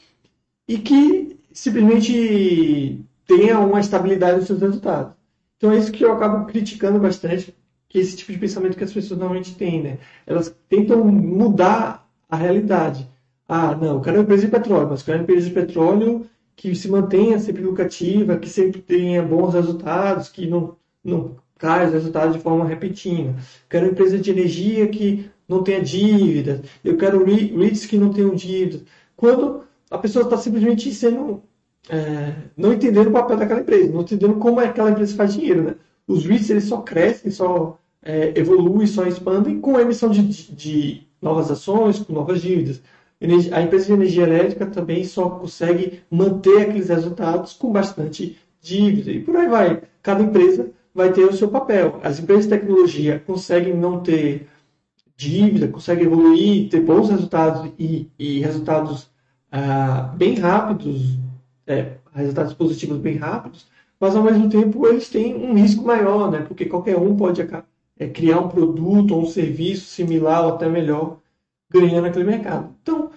e 0.68 0.78
que 0.78 1.29
simplesmente 1.52 3.04
tenha 3.26 3.58
uma 3.58 3.80
estabilidade 3.80 4.38
nos 4.38 4.46
seus 4.46 4.60
resultados. 4.60 5.12
Então 5.56 5.72
é 5.72 5.78
isso 5.78 5.92
que 5.92 6.04
eu 6.04 6.12
acabo 6.12 6.46
criticando 6.46 6.98
bastante, 6.98 7.54
que 7.88 7.98
é 7.98 8.00
esse 8.00 8.16
tipo 8.16 8.32
de 8.32 8.38
pensamento 8.38 8.76
que 8.76 8.84
as 8.84 8.92
pessoas 8.92 9.18
normalmente 9.18 9.54
têm, 9.54 9.82
né? 9.82 9.98
Elas 10.26 10.54
tentam 10.68 11.04
mudar 11.04 12.08
a 12.28 12.36
realidade. 12.36 13.08
Ah, 13.48 13.74
não, 13.74 13.96
eu 13.96 14.00
quero 14.00 14.16
uma 14.16 14.22
empresa 14.22 14.46
de 14.46 14.50
petróleo, 14.50 14.88
mas 14.88 15.00
eu 15.00 15.06
quero 15.06 15.18
uma 15.18 15.24
empresa 15.24 15.48
de 15.48 15.54
petróleo 15.54 16.26
que 16.56 16.74
se 16.74 16.88
mantenha 16.88 17.38
sempre 17.38 17.62
lucrativa, 17.62 18.36
que 18.36 18.48
sempre 18.48 18.80
tenha 18.80 19.22
bons 19.22 19.54
resultados, 19.54 20.28
que 20.28 20.46
não, 20.46 20.76
não 21.02 21.36
caia 21.58 21.88
os 21.88 21.92
resultados 21.92 22.36
de 22.36 22.42
forma 22.42 22.64
repentina. 22.64 23.34
Quero 23.68 23.86
uma 23.86 23.92
empresa 23.92 24.18
de 24.18 24.30
energia 24.30 24.86
que 24.88 25.30
não 25.48 25.62
tenha 25.62 25.82
dívidas. 25.82 26.60
Eu 26.84 26.96
quero 26.96 27.24
REITs 27.24 27.86
que 27.86 27.98
não 27.98 28.12
tenham 28.12 28.34
dívidas. 28.34 28.82
Quando 29.16 29.64
a 29.90 29.98
pessoa 29.98 30.24
está 30.24 30.36
simplesmente 30.36 30.92
sendo. 30.94 31.42
É, 31.88 32.34
não 32.56 32.72
entendendo 32.72 33.08
o 33.08 33.12
papel 33.12 33.36
daquela 33.36 33.60
empresa, 33.60 33.90
não 33.90 34.02
entendendo 34.02 34.34
como 34.34 34.60
é 34.60 34.64
que 34.64 34.70
aquela 34.70 34.90
empresa 34.90 35.16
faz 35.16 35.34
dinheiro. 35.34 35.62
Né? 35.62 35.74
Os 36.06 36.24
REITs 36.24 36.50
eles 36.50 36.64
só 36.64 36.78
crescem, 36.82 37.30
só 37.30 37.78
é, 38.02 38.38
evoluem, 38.38 38.86
só 38.86 39.06
expandem 39.06 39.60
com 39.60 39.76
a 39.76 39.82
emissão 39.82 40.10
de, 40.10 40.22
de 40.22 41.02
novas 41.20 41.50
ações, 41.50 41.98
com 41.98 42.12
novas 42.12 42.40
dívidas. 42.40 42.80
A 43.52 43.60
empresa 43.60 43.86
de 43.86 43.92
energia 43.92 44.22
elétrica 44.22 44.66
também 44.66 45.04
só 45.04 45.28
consegue 45.28 46.00
manter 46.10 46.62
aqueles 46.62 46.88
resultados 46.88 47.52
com 47.52 47.70
bastante 47.70 48.38
dívida. 48.62 49.10
E 49.10 49.20
por 49.20 49.36
aí 49.36 49.48
vai. 49.48 49.82
Cada 50.02 50.22
empresa 50.22 50.70
vai 50.94 51.12
ter 51.12 51.24
o 51.24 51.32
seu 51.32 51.48
papel. 51.48 52.00
As 52.02 52.18
empresas 52.18 52.44
de 52.44 52.50
tecnologia 52.50 53.22
conseguem 53.26 53.76
não 53.76 54.00
ter 54.00 54.48
dívida, 55.16 55.68
conseguem 55.68 56.06
evoluir, 56.06 56.70
ter 56.70 56.80
bons 56.80 57.10
resultados 57.10 57.70
e, 57.78 58.08
e 58.18 58.40
resultados 58.40 59.09
ah, 59.52 60.12
bem 60.16 60.34
rápidos, 60.34 61.18
é, 61.66 61.92
resultados 62.14 62.54
positivos 62.54 62.98
bem 62.98 63.16
rápidos, 63.16 63.66
mas 63.98 64.16
ao 64.16 64.22
mesmo 64.22 64.48
tempo 64.48 64.86
eles 64.86 65.08
têm 65.08 65.34
um 65.34 65.54
risco 65.54 65.84
maior, 65.84 66.30
né? 66.30 66.40
Porque 66.40 66.64
qualquer 66.64 66.96
um 66.96 67.16
pode 67.16 67.42
é, 67.98 68.08
criar 68.08 68.40
um 68.40 68.48
produto 68.48 69.14
ou 69.14 69.22
um 69.22 69.26
serviço 69.26 69.86
similar 69.86 70.44
ou 70.44 70.54
até 70.54 70.68
melhor 70.68 71.18
ganhando 71.70 72.06
aquele 72.06 72.24
mercado. 72.24 72.74
Então, 72.82 73.10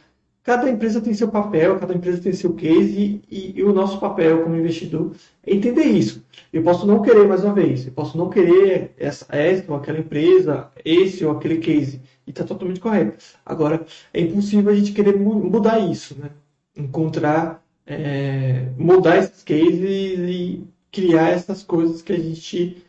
cada 0.43 0.69
empresa 0.69 1.01
tem 1.01 1.13
seu 1.13 1.29
papel, 1.29 1.79
cada 1.79 1.93
empresa 1.93 2.21
tem 2.21 2.33
seu 2.33 2.53
case 2.53 3.21
e, 3.31 3.53
e, 3.55 3.63
o 3.63 3.73
nosso 3.73 3.99
papel 3.99 4.43
como 4.43 4.55
investidor 4.55 5.11
é 5.45 5.55
entender 5.55 5.85
isso. 5.85 6.23
Eu 6.51 6.63
posso 6.63 6.85
não 6.85 7.01
querer 7.01 7.27
mais 7.27 7.43
uma 7.43 7.53
vez, 7.53 7.87
eu 7.87 7.93
posso 7.93 8.17
não 8.17 8.29
querer 8.29 8.93
essa, 8.97 9.25
essa 9.29 9.71
ou 9.71 9.77
aquela 9.77 9.99
empresa, 9.99 10.69
esse 10.83 11.25
ou 11.25 11.31
aquele 11.31 11.57
case 11.57 12.01
e 12.25 12.31
está 12.31 12.43
totalmente 12.43 12.79
correto. 12.79 13.23
Agora, 13.45 13.85
é 14.13 14.21
impossível 14.21 14.71
a 14.71 14.75
gente 14.75 14.93
querer 14.93 15.17
mudar 15.17 15.79
isso, 15.79 16.17
né? 16.17 16.31
Encontrar, 16.75 17.63
é, 17.85 18.67
mudar 18.77 19.17
esses 19.17 19.43
cases 19.43 20.19
e 20.19 20.63
criar 20.91 21.29
essas 21.29 21.63
coisas 21.63 22.01
que 22.01 22.13
a 22.13 22.19
gente 22.19 22.83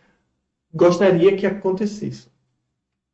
gostaria 0.73 1.37
que 1.37 1.47
acontecesse. 1.47 2.29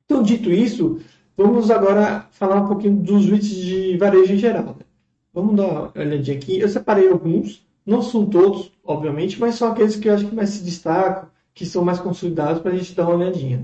Então, 0.05 0.23
dito 0.23 0.51
isso, 0.51 1.01
vamos 1.37 1.71
agora 1.71 2.27
falar 2.33 2.63
um 2.63 2.69
pouquinho 2.69 2.97
dos 2.97 3.27
REITs 3.27 3.49
de 3.49 3.97
varejo 3.97 4.33
em 4.33 4.39
geral. 4.39 4.77
Né? 4.79 4.85
Vamos 5.33 5.55
dar 5.55 5.67
uma 5.67 5.93
olhadinha 5.95 6.37
aqui. 6.37 6.59
Eu 6.59 6.69
separei 6.69 7.09
alguns, 7.09 7.65
não 7.87 8.03
são 8.03 8.27
todos, 8.27 8.73
obviamente, 8.85 9.39
mas 9.39 9.55
são 9.55 9.71
aqueles 9.71 9.97
que 9.97 10.09
eu 10.09 10.15
acho 10.15 10.27
que 10.27 10.35
mais 10.35 10.51
se 10.51 10.65
destacam, 10.65 11.29
que 11.55 11.65
são 11.65 11.85
mais 11.85 12.01
consolidados 12.01 12.61
para 12.61 12.73
a 12.73 12.77
gente 12.77 12.95
dar 12.95 13.05
uma 13.05 13.17
olhadinha. 13.17 13.63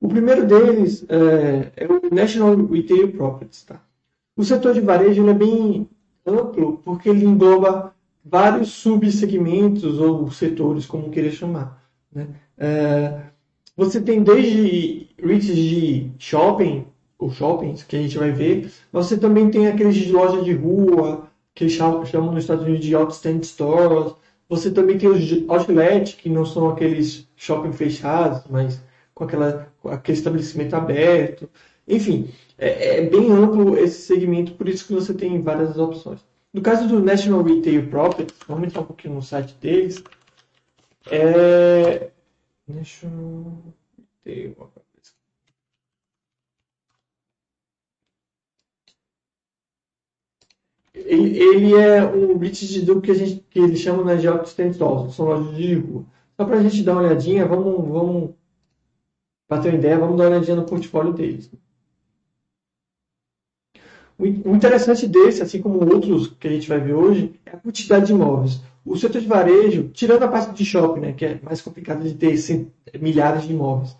O 0.00 0.08
primeiro 0.08 0.46
deles 0.46 1.04
é, 1.08 1.72
é 1.76 1.86
o 1.86 2.14
National 2.14 2.56
Retail 2.66 3.12
Properties. 3.12 3.64
Tá? 3.64 3.80
O 4.36 4.42
setor 4.42 4.74
de 4.74 4.80
varejo 4.80 5.28
é 5.28 5.34
bem 5.34 5.88
amplo 6.26 6.80
porque 6.84 7.08
ele 7.08 7.26
engloba 7.26 7.94
vários 8.24 8.70
subsegmentos 8.70 9.98
ou 9.98 10.30
setores, 10.30 10.86
como 10.86 11.10
queira 11.10 11.30
chamar. 11.30 11.82
Né? 12.12 12.28
É, 12.56 13.20
você 13.76 14.00
tem 14.00 14.22
desde 14.22 15.08
REITs 15.18 15.54
de 15.54 16.10
shopping, 16.18 16.86
ou 17.18 17.30
shoppings, 17.30 17.82
que 17.82 17.96
a 17.96 18.02
gente 18.02 18.16
vai 18.16 18.32
ver, 18.32 18.70
você 18.92 19.16
também 19.18 19.50
tem 19.50 19.68
aqueles 19.68 19.94
de 19.94 20.10
loja 20.10 20.42
de 20.42 20.52
rua, 20.52 21.28
que 21.54 21.68
chamam, 21.68 22.04
chamam 22.06 22.32
nos 22.32 22.44
Estados 22.44 22.64
Unidos 22.64 22.86
de 22.86 22.94
outstand 22.94 23.42
stores, 23.42 24.14
você 24.48 24.70
também 24.70 24.98
tem 24.98 25.08
os 25.08 25.48
outlet, 25.48 26.16
que 26.16 26.28
não 26.28 26.44
são 26.44 26.68
aqueles 26.68 27.28
shopping 27.36 27.72
fechados, 27.72 28.42
mas 28.50 28.80
com, 29.20 29.24
aquela, 29.24 29.72
aquele 29.84 30.16
estabelecimento 30.16 30.74
aberto. 30.74 31.48
Enfim, 31.86 32.30
é, 32.56 32.98
é, 32.98 33.02
bem 33.02 33.30
amplo 33.30 33.76
esse 33.76 34.02
segmento, 34.02 34.52
por 34.52 34.66
isso 34.68 34.86
que 34.86 34.94
você 34.94 35.12
tem 35.12 35.42
várias 35.42 35.76
opções. 35.76 36.20
No 36.52 36.62
caso 36.62 36.88
do 36.88 37.00
National 37.00 37.42
Retail 37.42 37.88
Properties, 37.90 38.38
vamos 38.48 38.68
entrar 38.68 38.80
um 38.80 38.86
pouquinho 38.86 39.14
no 39.14 39.22
site 39.22 39.54
deles. 39.60 40.02
É... 41.10 42.10
National 42.66 43.62
Retail 44.24 44.54
Properties. 44.54 45.14
Ele, 50.94 51.74
é 51.74 52.04
um 52.04 52.38
REIT 52.38 52.82
do 52.82 53.00
que 53.00 53.10
a 53.10 53.14
gente 53.14 53.44
que 53.50 53.58
eles 53.58 53.80
chamam 53.80 54.04
né, 54.04 54.16
de 54.16 54.26
autossustentável, 54.26 55.10
são 55.10 55.26
lojas 55.26 55.56
de 55.56 55.74
rua. 55.74 56.04
Só 56.36 56.44
para 56.44 56.58
a 56.58 56.62
gente 56.62 56.82
dar 56.82 56.92
uma 56.92 57.02
olhadinha, 57.02 57.46
vamos, 57.46 57.88
vamos 57.88 58.30
para 59.50 59.60
ter 59.62 59.70
uma 59.70 59.78
ideia, 59.78 59.98
vamos 59.98 60.16
dar 60.16 60.28
uma 60.28 60.36
olhadinha 60.36 60.54
no 60.54 60.64
portfólio 60.64 61.12
deles. 61.12 61.50
O 64.16 64.54
interessante 64.54 65.08
desse, 65.08 65.42
assim 65.42 65.60
como 65.60 65.92
outros 65.92 66.28
que 66.38 66.46
a 66.46 66.50
gente 66.52 66.68
vai 66.68 66.78
ver 66.78 66.92
hoje, 66.92 67.34
é 67.44 67.50
a 67.50 67.56
quantidade 67.56 68.06
de 68.06 68.12
imóveis. 68.12 68.60
O 68.86 68.96
setor 68.96 69.20
de 69.20 69.26
varejo, 69.26 69.88
tirando 69.92 70.22
a 70.22 70.28
parte 70.28 70.54
de 70.54 70.64
shopping, 70.64 71.00
né, 71.00 71.12
que 71.14 71.24
é 71.24 71.40
mais 71.42 71.60
complicado 71.60 72.04
de 72.04 72.14
ter 72.14 72.36
milhares 73.00 73.42
de 73.42 73.52
imóveis, 73.52 73.96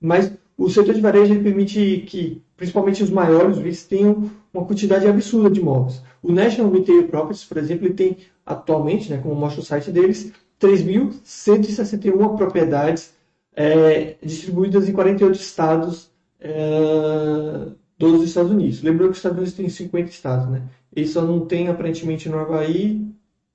mas 0.00 0.32
o 0.56 0.70
setor 0.70 0.94
de 0.94 1.02
varejo 1.02 1.38
permite 1.42 2.04
que, 2.06 2.40
principalmente 2.56 3.02
os 3.02 3.10
maiores 3.10 3.58
REITs, 3.58 3.84
tenham 3.84 4.30
uma 4.54 4.64
quantidade 4.64 5.06
absurda 5.06 5.50
de 5.50 5.60
imóveis. 5.60 6.02
O 6.22 6.32
National 6.32 6.72
Retail 6.72 7.08
Properties, 7.08 7.44
por 7.44 7.58
exemplo, 7.58 7.86
ele 7.86 7.94
tem 7.94 8.16
atualmente, 8.46 9.10
né, 9.10 9.18
como 9.18 9.34
mostra 9.34 9.60
o 9.60 9.64
site 9.64 9.90
deles, 9.90 10.32
3.161 10.58 12.36
propriedades 12.38 13.12
é, 13.54 14.16
distribuídas 14.22 14.88
em 14.88 14.92
48 14.92 15.34
estados 15.34 16.10
é, 16.40 17.68
dos 17.98 18.22
Estados 18.22 18.50
Unidos. 18.50 18.82
Lembrando 18.82 19.10
que 19.10 19.12
os 19.12 19.18
Estados 19.18 19.38
Unidos 19.38 19.54
tem 19.54 19.68
50 19.68 20.10
estados, 20.10 20.48
né? 20.48 20.68
Ele 20.94 21.06
só 21.06 21.22
não 21.22 21.46
tem 21.46 21.68
aparentemente 21.68 22.28
no 22.28 22.38
Havaí, 22.38 23.06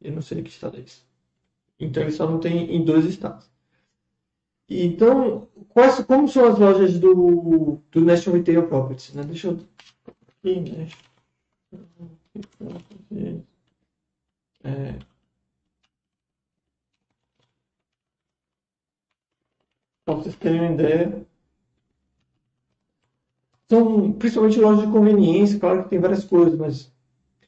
eu 0.02 0.12
não 0.12 0.22
sei 0.22 0.42
que 0.42 0.50
estado 0.50 0.78
é 0.78 0.82
esse. 0.82 1.02
Então 1.80 2.04
ele 2.04 2.12
só 2.12 2.30
não 2.30 2.40
tem 2.40 2.76
em 2.76 2.84
dois 2.84 3.06
estados. 3.06 3.50
Então, 4.70 5.48
quais, 5.70 6.00
como 6.02 6.28
são 6.28 6.46
as 6.46 6.60
lojas 6.60 7.00
do, 7.00 7.80
do 7.92 8.02
National 8.02 8.38
Retail 8.38 8.68
Properties? 8.68 9.14
Né? 9.16 9.24
Deixa 9.24 9.48
eu. 9.48 9.60
Aqui, 10.28 10.60
né? 10.60 10.88
É, 14.64 15.00
para 20.16 20.24
vocês 20.24 20.36
terem 20.36 20.62
uma 20.62 20.72
ideia, 20.72 21.26
são 23.70 24.12
principalmente 24.14 24.60
lojas 24.60 24.86
de 24.86 24.92
conveniência, 24.92 25.60
claro 25.60 25.84
que 25.84 25.90
tem 25.90 26.00
várias 26.00 26.24
coisas, 26.24 26.58
mas 26.58 26.92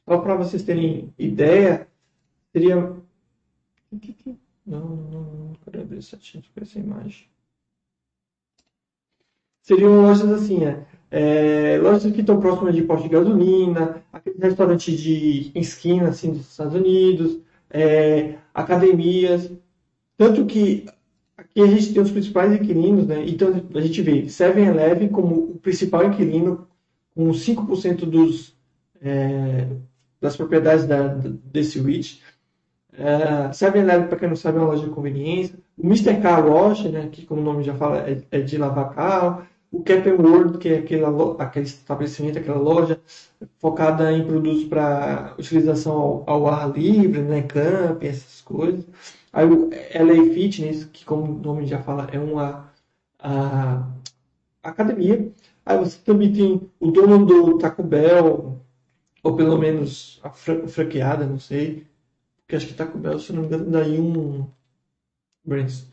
só 0.08 0.18
para 0.18 0.36
vocês 0.36 0.62
terem 0.62 1.12
ideia, 1.18 1.88
seria. 2.52 2.76
Não, 4.64 4.80
não, 4.80 5.22
não, 5.22 5.52
quero 5.64 5.82
abrir 5.82 6.02
certinho 6.02 6.44
com 6.54 6.60
essa 6.60 6.78
imagem. 6.78 7.26
Seriam 9.62 10.02
lojas 10.02 10.30
assim, 10.30 10.64
é, 10.64 10.86
é, 11.10 11.78
lojas 11.78 12.10
que 12.12 12.20
estão 12.20 12.40
próximas 12.40 12.74
de 12.74 12.82
postos 12.82 13.08
de 13.08 13.14
gasolina, 13.14 14.02
restaurantes 14.38 14.98
de 15.00 15.52
esquina 15.54 16.08
assim, 16.08 16.32
dos 16.32 16.48
Estados 16.48 16.74
Unidos, 16.74 17.40
é, 17.70 18.38
academias. 18.54 19.50
Tanto 20.16 20.46
que 20.46 20.86
Aqui 21.52 21.60
a 21.60 21.66
gente 21.66 21.92
tem 21.92 22.02
os 22.02 22.10
principais 22.10 22.50
inquilinos, 22.50 23.06
né? 23.06 23.22
Então 23.28 23.52
a 23.74 23.80
gente 23.80 24.00
vê 24.00 24.22
7-Eleven 24.22 25.08
como 25.08 25.34
o 25.34 25.58
principal 25.58 26.02
inquilino, 26.04 26.66
com 27.14 27.28
5% 27.30 28.06
dos, 28.06 28.56
é, 29.02 29.68
das 30.18 30.34
propriedades 30.34 30.86
da, 30.86 31.08
desse 31.08 31.78
REIT. 31.78 32.22
É, 32.94 33.50
7-Eleven, 33.50 34.08
para 34.08 34.18
quem 34.18 34.28
não 34.28 34.36
sabe, 34.36 34.56
é 34.56 34.60
uma 34.62 34.70
loja 34.70 34.86
de 34.86 34.90
conveniência. 34.90 35.54
O 35.76 35.86
Mr. 35.86 36.22
Car 36.22 36.46
Wash, 36.46 36.84
né, 36.84 37.10
que 37.12 37.26
como 37.26 37.42
o 37.42 37.44
nome 37.44 37.62
já 37.62 37.74
fala, 37.74 37.98
é, 37.98 38.22
é 38.30 38.40
de 38.40 38.56
lavar 38.56 38.94
carro. 38.94 39.46
O 39.70 39.82
Captain 39.82 40.14
World, 40.14 40.56
que 40.58 40.70
é 40.70 40.78
aquele, 40.78 41.04
aquele 41.38 41.66
estabelecimento, 41.66 42.38
aquela 42.38 42.58
loja 42.58 42.98
focada 43.58 44.10
em 44.12 44.24
produtos 44.24 44.64
para 44.64 45.34
utilização 45.38 45.94
ao, 45.94 46.24
ao, 46.26 46.48
ar 46.48 46.70
livre, 46.70 47.20
né, 47.20 47.42
camping, 47.42 48.06
essas 48.06 48.40
coisas. 48.40 48.86
Aí 49.32 49.46
o 49.46 49.70
LA 49.72 50.34
Fitness, 50.34 50.84
que 50.84 51.04
como 51.04 51.24
o 51.32 51.38
nome 51.38 51.66
já 51.66 51.82
fala, 51.82 52.08
é 52.12 52.18
uma 52.18 52.72
a, 53.18 53.88
academia. 54.62 55.32
Aí 55.66 55.78
você 55.78 55.98
também 55.98 56.32
tem 56.32 56.70
o 56.80 56.90
dono 56.90 57.24
do 57.26 57.58
Taco 57.58 57.82
Bell, 57.82 58.60
ou 59.22 59.36
pelo 59.36 59.58
menos 59.58 60.20
a 60.24 60.30
franqueada, 60.30 61.26
não 61.26 61.38
sei. 61.38 61.86
Porque 62.42 62.56
acho 62.56 62.68
que 62.68 62.74
Taco 62.74 62.98
Bell, 62.98 63.18
se 63.18 63.32
não 63.32 63.42
me 63.42 63.48
engano, 63.48 63.70
daí 63.70 64.00
um 64.00 64.46
Brands. 65.44 65.86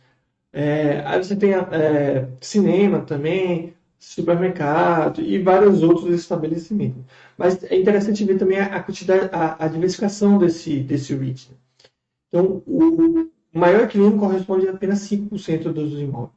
É, 0.53 1.01
aí 1.05 1.23
você 1.23 1.35
tem 1.35 1.53
é, 1.53 2.29
cinema 2.41 3.01
também, 3.01 3.75
supermercado 3.99 5.21
e 5.21 5.39
vários 5.41 5.83
outros 5.83 6.13
estabelecimentos. 6.13 7.03
Mas 7.37 7.63
é 7.63 7.75
interessante 7.77 8.25
ver 8.25 8.37
também 8.37 8.59
a, 8.59 8.81
quantidade, 8.83 9.29
a, 9.33 9.65
a 9.65 9.67
diversificação 9.67 10.37
desse, 10.37 10.79
desse 10.81 11.15
REIT. 11.15 11.51
Então, 12.29 12.63
o 12.65 13.29
maior 13.51 13.85
inquilino 13.85 14.19
corresponde 14.19 14.67
a 14.67 14.71
apenas 14.71 14.99
5% 14.99 15.73
dos 15.73 15.99
imóveis. 15.99 16.31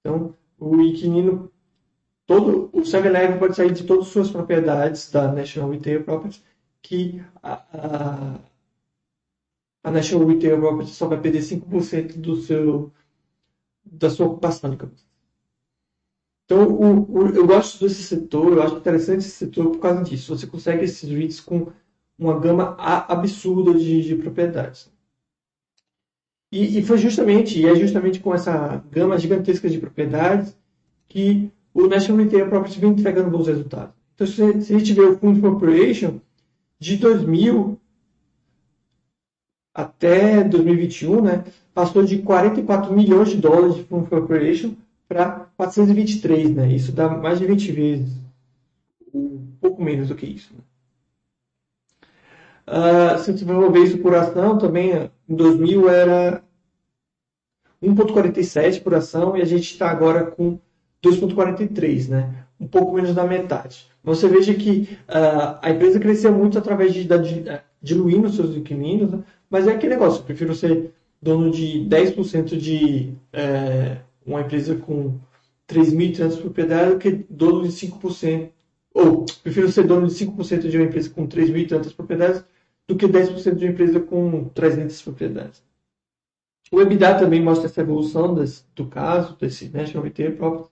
Então, 0.00 0.34
o 0.58 0.80
inquilino, 0.80 1.50
todo, 2.26 2.70
o 2.72 2.82
7-Eleven 2.82 3.38
pode 3.38 3.56
sair 3.56 3.72
de 3.72 3.84
todas 3.84 4.06
as 4.06 4.12
suas 4.12 4.30
propriedades 4.30 5.10
da 5.10 5.32
National 5.32 5.70
Retail 5.70 6.04
Properties, 6.04 6.42
que 6.80 7.22
a, 7.42 7.54
a, 7.72 8.40
a 9.82 9.90
National 9.90 10.28
Retail 10.28 10.60
Properties 10.60 10.94
só 10.94 11.08
vai 11.08 11.20
perder 11.20 11.40
5% 11.40 12.18
do 12.20 12.36
seu, 12.36 12.92
da 13.84 14.08
sua 14.10 14.26
ocupação 14.26 14.70
de 14.70 14.76
campus. 14.76 15.04
Então, 16.44 16.68
o, 16.68 17.18
o, 17.18 17.28
eu 17.28 17.46
gosto 17.46 17.80
desse 17.80 18.02
setor, 18.02 18.52
eu 18.52 18.62
acho 18.62 18.76
interessante 18.76 19.20
esse 19.20 19.30
setor 19.30 19.70
por 19.70 19.80
causa 19.80 20.02
disso. 20.04 20.36
Você 20.36 20.46
consegue 20.46 20.84
esses 20.84 21.08
REITs 21.08 21.40
com 21.40 21.72
uma 22.18 22.38
gama 22.38 22.76
absurda 22.78 23.74
de, 23.74 24.02
de 24.02 24.14
propriedades. 24.16 24.93
E, 26.54 26.78
e, 26.78 26.82
foi 26.84 26.98
justamente, 26.98 27.60
e 27.60 27.66
é 27.66 27.74
justamente 27.74 28.20
com 28.20 28.32
essa 28.32 28.80
gama 28.88 29.18
gigantesca 29.18 29.68
de 29.68 29.76
propriedades 29.76 30.56
que 31.08 31.50
o 31.74 31.88
National 31.88 32.24
Retail 32.24 32.48
Properties 32.48 32.78
vem 32.78 32.90
entregando 32.92 33.28
bons 33.28 33.48
resultados. 33.48 33.92
Então, 34.14 34.24
se, 34.24 34.62
se 34.62 34.72
a 34.72 34.78
gente 34.78 34.92
vê 34.92 35.00
o 35.00 35.18
Fund 35.18 35.40
Corporation, 35.40 36.20
de 36.78 36.96
2000 36.96 37.76
até 39.74 40.44
2021, 40.44 41.22
né, 41.22 41.44
passou 41.74 42.04
de 42.04 42.18
44 42.18 42.94
milhões 42.94 43.30
de 43.30 43.36
dólares 43.38 43.74
de 43.74 43.82
Fund 43.82 44.08
Corporation 44.08 44.76
para 45.08 45.48
423, 45.56 46.54
né? 46.54 46.72
Isso 46.72 46.92
dá 46.92 47.08
mais 47.08 47.40
de 47.40 47.46
20 47.46 47.72
vezes, 47.72 48.12
um 49.12 49.44
pouco 49.60 49.82
menos 49.82 50.06
do 50.06 50.14
que 50.14 50.26
isso. 50.26 50.54
Né? 50.54 50.60
Uh, 52.66 53.18
se 53.18 53.32
você 53.32 53.44
for 53.44 53.72
ver 53.72 53.82
isso 53.82 53.98
por 53.98 54.14
ação, 54.14 54.56
também 54.56 55.10
em 55.28 55.34
2000 55.34 55.88
era 55.88 56.43
1,47 57.84 58.82
por 58.82 58.94
ação 58.94 59.36
e 59.36 59.42
a 59.42 59.44
gente 59.44 59.70
está 59.72 59.90
agora 59.90 60.24
com 60.24 60.58
2,43, 61.02 62.08
né? 62.08 62.44
Um 62.58 62.66
pouco 62.66 62.94
menos 62.94 63.14
da 63.14 63.24
metade. 63.24 63.86
Você 64.02 64.28
veja 64.28 64.54
que 64.54 64.88
uh, 65.08 65.58
a 65.60 65.70
empresa 65.70 65.98
cresceu 65.98 66.32
muito 66.32 66.58
através 66.58 66.94
de, 66.94 67.04
de 67.04 67.60
diluindo 67.82 68.30
seus 68.30 68.56
inquilinos, 68.56 69.10
né? 69.10 69.22
mas 69.50 69.66
é 69.66 69.72
aquele 69.72 69.94
negócio, 69.94 70.20
eu 70.20 70.24
prefiro 70.24 70.54
ser 70.54 70.92
dono 71.20 71.50
de 71.50 71.86
10% 71.88 72.56
de 72.56 73.14
é, 73.32 73.98
uma 74.26 74.40
empresa 74.40 74.74
com 74.74 75.18
3.300 75.68 76.40
propriedades 76.40 76.94
do 76.94 76.98
que 76.98 77.10
dono 77.28 77.62
de 77.62 77.68
5%, 77.68 78.48
ou 78.92 79.24
prefiro 79.42 79.70
ser 79.70 79.86
dono 79.86 80.06
de 80.06 80.14
5% 80.14 80.68
de 80.68 80.76
uma 80.76 80.86
empresa 80.86 81.10
com 81.10 81.26
3.300 81.26 81.94
propriedades 81.94 82.44
do 82.86 82.96
que 82.96 83.06
10% 83.06 83.54
de 83.54 83.64
uma 83.64 83.72
empresa 83.72 84.00
com 84.00 84.44
300 84.54 85.02
propriedades. 85.02 85.62
O 86.72 86.80
EBITDA 86.80 87.18
também 87.18 87.42
mostra 87.42 87.66
essa 87.66 87.80
evolução 87.80 88.34
desse, 88.34 88.64
do 88.74 88.86
caso, 88.86 89.36
desse 89.36 89.68
National 89.68 90.04
Retail 90.04 90.36
Property. 90.36 90.70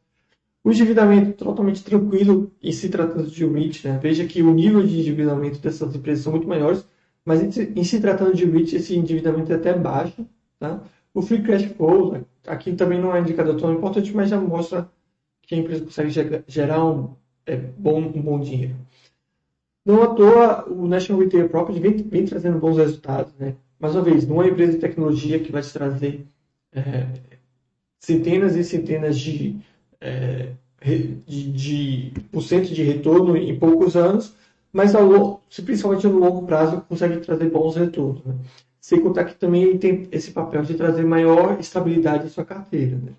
O 0.65 0.71
endividamento 0.71 1.45
totalmente 1.45 1.83
tranquilo 1.83 2.53
em 2.63 2.71
se 2.71 2.89
tratando 2.89 3.29
de 3.29 3.45
um 3.45 3.53
REIT. 3.53 3.87
Né? 3.87 3.99
Veja 4.01 4.25
que 4.27 4.43
o 4.43 4.55
nível 4.55 4.83
de 4.87 5.01
endividamento 5.01 5.59
dessas 5.59 5.95
empresas 5.95 6.23
são 6.23 6.33
muito 6.33 6.49
maiores, 6.49 6.87
mas 7.25 7.43
em, 7.43 7.85
se 7.85 8.01
tratando 8.01 8.35
de 8.35 8.45
REIT, 8.45 8.77
esse 8.77 8.97
endividamento 8.97 9.53
é 9.53 9.57
até 9.57 9.77
baixo. 9.77 10.27
Tá? 10.59 10.83
O 11.13 11.21
Free 11.21 11.43
Cash 11.43 11.65
Flow, 11.77 12.13
né? 12.13 12.25
aqui 12.47 12.73
também 12.73 13.01
não 13.01 13.15
é 13.15 13.21
indicador 13.21 13.61
tão 13.61 13.73
importante, 13.73 14.15
mas 14.15 14.31
já 14.31 14.41
mostra 14.41 14.89
que 15.43 15.55
a 15.55 15.59
empresa 15.59 15.85
consegue 15.85 16.45
gerar 16.47 16.85
um, 16.85 17.15
é, 17.45 17.57
bom, 17.57 17.99
um 17.99 18.23
bom 18.23 18.41
dinheiro. 18.41 18.77
Não 19.85 20.03
à 20.03 20.15
toa, 20.15 20.65
o 20.71 20.87
National 20.87 21.23
Retail 21.23 21.49
Property 21.49 21.81
vem, 21.81 21.97
vem 21.97 22.25
trazendo 22.25 22.59
bons 22.59 22.77
resultados. 22.77 23.35
Né? 23.37 23.57
Mais 23.83 23.97
uma 23.97 24.05
vez, 24.05 24.25
não 24.29 24.41
é 24.41 24.47
empresa 24.49 24.75
de 24.75 24.79
tecnologia 24.79 25.41
que 25.41 25.51
vai 25.51 25.61
te 25.61 25.73
trazer 25.73 26.25
é, 26.73 27.05
centenas 27.99 28.55
e 28.55 28.63
centenas 28.63 29.19
de, 29.19 29.57
é, 30.01 30.51
de, 31.27 31.53
de 31.53 32.13
por 32.31 32.43
cento 32.43 32.73
de 32.73 32.85
retorno 32.85 33.37
em 33.37 33.59
poucos 33.59 33.97
anos, 33.97 34.37
mas 34.73 34.95
ao, 34.95 35.43
principalmente 35.65 36.07
no 36.07 36.21
longo 36.21 36.47
prazo 36.47 36.83
consegue 36.89 37.19
trazer 37.19 37.51
bons 37.51 37.75
retornos. 37.75 38.25
Né? 38.25 38.37
Sem 38.81 39.01
contar 39.01 39.25
que 39.25 39.35
também 39.35 39.65
ele 39.65 39.79
tem 39.81 40.07
esse 40.13 40.31
papel 40.31 40.63
de 40.63 40.75
trazer 40.75 41.05
maior 41.05 41.59
estabilidade 41.59 42.27
à 42.27 42.31
sua 42.31 42.45
carteira. 42.45 42.95
Né? 42.95 43.11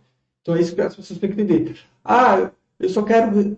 Então 0.42 0.56
é 0.56 0.62
isso 0.62 0.74
que 0.74 0.80
as 0.80 0.96
pessoas 0.96 1.20
têm 1.20 1.30
que 1.30 1.42
entender. 1.42 1.76
Ah, 2.06 2.52
eu 2.80 2.88
só 2.88 3.04
quero. 3.04 3.58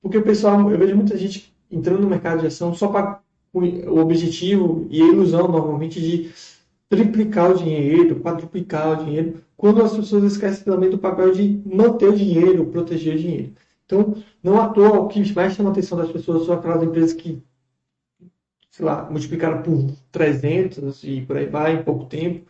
Porque 0.00 0.16
o 0.16 0.22
pessoal, 0.22 0.70
eu 0.70 0.78
vejo 0.78 0.96
muita 0.96 1.18
gente 1.18 1.54
entrando 1.70 2.00
no 2.00 2.08
mercado 2.08 2.40
de 2.40 2.46
ação 2.46 2.72
só 2.72 2.88
para 2.88 3.20
o 3.54 3.98
objetivo 3.98 4.86
e 4.90 5.00
a 5.00 5.06
ilusão 5.06 5.48
normalmente 5.48 6.00
de 6.00 6.30
triplicar 6.88 7.52
o 7.52 7.56
dinheiro, 7.56 8.20
quadruplicar 8.20 9.00
o 9.00 9.04
dinheiro, 9.04 9.40
quando 9.56 9.82
as 9.82 9.96
pessoas 9.96 10.24
esquecem 10.24 10.64
também 10.64 10.90
do 10.90 10.98
papel 10.98 11.32
de 11.32 11.62
manter 11.64 12.08
o 12.08 12.16
dinheiro, 12.16 12.66
proteger 12.66 13.14
o 13.14 13.18
dinheiro. 13.18 13.52
Então, 13.86 14.14
não 14.42 14.60
à 14.60 14.68
toa, 14.68 15.00
o 15.00 15.08
que 15.08 15.32
mais 15.34 15.54
chama 15.54 15.70
a 15.70 15.72
atenção 15.72 15.98
das 15.98 16.10
pessoas 16.10 16.46
são 16.46 16.54
aquelas 16.54 16.82
empresas 16.82 17.12
que, 17.12 17.42
sei 18.70 18.84
lá, 18.84 19.08
multiplicaram 19.10 19.62
por 19.62 19.92
300 20.10 21.04
e 21.04 21.22
por 21.22 21.36
aí 21.36 21.46
vai 21.46 21.76
em 21.76 21.82
pouco 21.82 22.06
tempo. 22.06 22.46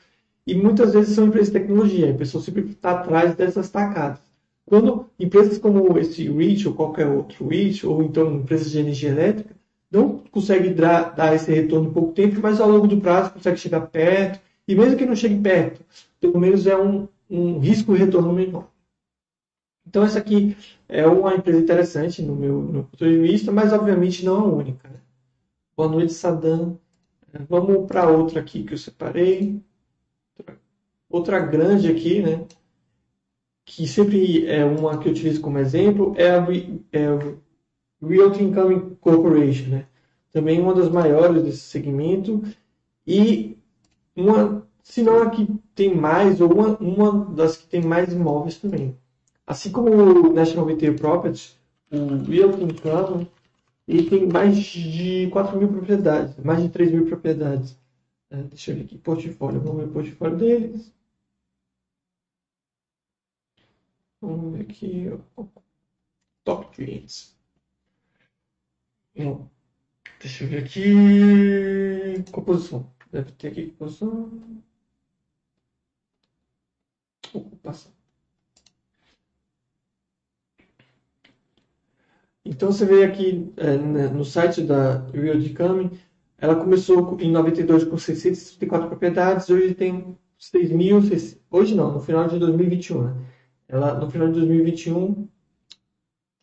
E 0.47 0.55
muitas 0.55 0.93
vezes 0.93 1.14
são 1.14 1.27
empresas 1.27 1.53
de 1.53 1.59
tecnologia, 1.59 2.11
a 2.11 2.14
pessoa 2.14 2.43
sempre 2.43 2.62
está 2.71 2.93
atrás 2.93 3.35
dessas 3.35 3.71
tacadas. 3.71 4.21
Quando 4.67 5.11
empresas 5.19 5.59
como 5.59 5.99
esse 5.99 6.29
REACH 6.29 6.69
ou 6.69 6.75
qualquer 6.75 7.07
outro 7.07 7.49
REACH, 7.49 7.85
ou 7.87 8.03
então 8.03 8.37
empresas 8.37 8.71
de 8.71 8.79
energia 8.79 9.11
elétrica, 9.11 9.55
não 9.95 10.19
consegue 10.31 10.71
dar, 10.71 11.35
esse 11.35 11.53
retorno 11.53 11.89
em 11.89 11.93
pouco 11.93 12.13
tempo, 12.13 12.41
mas 12.43 12.61
ao 12.61 12.69
longo 12.69 12.87
do 12.87 13.01
prazo 13.01 13.33
consegue 13.33 13.59
chegar 13.59 13.83
perto, 13.83 14.41
e 14.67 14.75
mesmo 14.75 14.97
que 14.97 15.07
não 15.07 15.17
chegue 15.17 15.41
perto, 15.41 15.85
pelo 16.21 16.39
menos 16.39 16.67
é 16.67 16.77
um, 16.77 17.09
um 17.31 17.59
risco 17.59 17.93
retorno 17.93 18.33
menor. 18.33 18.69
Então, 19.87 20.03
essa 20.03 20.19
aqui 20.19 20.57
é 20.89 21.07
uma 21.07 21.35
empresa 21.35 21.61
interessante 21.61 22.23
no 22.23 22.35
meu, 22.35 22.61
no 22.61 22.73
meu 22.73 22.85
ponto 22.85 23.05
de 23.05 23.19
vista, 23.19 23.53
mas 23.53 23.73
obviamente 23.73 24.25
não 24.25 24.41
a 24.41 24.45
única. 24.45 24.89
Né? 24.89 24.97
Boa 25.77 25.89
noite, 25.89 26.13
Sadam. 26.13 26.79
Vamos 27.49 27.87
para 27.87 28.09
outra 28.09 28.41
aqui 28.41 28.65
que 28.65 28.75
eu 28.75 28.79
separei. 28.79 29.63
Outra 31.09 31.39
grande 31.39 31.89
aqui, 31.91 32.23
né? 32.23 32.47
Que 33.65 33.87
sempre 33.87 34.47
é 34.47 34.65
uma 34.65 34.99
que 34.99 35.09
eu 35.09 35.13
utilizo 35.13 35.41
como 35.41 35.59
exemplo, 35.59 36.15
é 36.17 36.31
a, 36.31 36.47
é 36.93 37.09
Realty 38.07 38.45
Income 38.45 38.97
Corporation, 39.01 39.71
né? 39.71 39.87
Também 40.33 40.61
uma 40.61 40.75
das 40.75 40.88
maiores 40.88 41.43
desse 41.45 41.61
segmento 41.61 42.43
e 43.07 43.57
uma, 44.17 44.67
se 44.83 45.03
não 45.03 45.23
a 45.23 45.31
que 45.31 45.47
tem 45.75 45.95
mais, 45.95 46.40
ou 46.40 46.53
uma, 46.53 46.77
uma 46.79 47.25
das 47.35 47.57
que 47.57 47.67
tem 47.67 47.83
mais 47.83 48.12
imóveis 48.12 48.59
também. 48.59 48.97
Assim 49.47 49.71
como 49.71 49.90
o 49.90 50.33
National 50.33 50.67
Retail 50.67 50.97
Property, 50.97 51.57
o 51.93 52.25
Realty 52.31 52.64
Income, 52.64 53.31
ele 53.87 54.09
tem 54.11 54.27
mais 54.29 54.57
de 54.57 55.29
4 55.31 55.59
mil 55.59 55.69
propriedades, 55.69 56.37
mais 56.45 56.62
de 56.62 56.69
3 56.71 56.90
mil 56.93 57.07
propriedades. 57.07 57.77
É, 58.31 58.43
deixa 58.43 58.73
eu 58.73 58.77
ver 58.77 58.85
aqui, 58.85 58.99
portfólio, 58.99 59.61
vamos 59.61 59.77
ver 59.83 59.88
o 59.90 59.93
portfólio 59.93 60.37
deles. 60.38 60.93
Vamos 64.21 64.57
ver 64.57 64.62
aqui, 64.62 65.11
top 66.45 66.75
clientes. 66.75 67.34
Não. 69.14 69.50
Deixa 70.20 70.44
eu 70.44 70.48
ver 70.48 70.64
aqui. 70.64 72.22
Composição. 72.33 72.90
Deve 73.12 73.33
ter 73.33 73.48
aqui 73.48 73.66
composição. 73.70 74.31
Ocupação. 77.33 77.92
Então 82.44 82.70
você 82.70 82.85
vê 82.85 83.05
aqui 83.05 83.53
é, 83.57 83.77
no 83.77 84.24
site 84.24 84.62
da 84.62 84.98
Real 85.07 85.38
de 85.38 85.50
Camin, 85.50 85.90
ela 86.37 86.57
começou 86.57 87.18
em 87.20 87.31
92 87.33 87.85
com 87.85 87.96
664 87.96 88.88
propriedades, 88.88 89.48
hoje 89.48 89.74
tem 89.74 90.16
6 90.38 90.70
mil, 90.72 91.00
hoje 91.50 91.74
não, 91.74 91.92
no 91.92 92.00
final 92.00 92.29
de 92.29 92.38
2021. 92.38 93.03
Né? 93.03 93.27
Ela, 93.66 93.94
no 93.98 94.11
final 94.11 94.29
de 94.29 94.35
2021, 94.35 95.27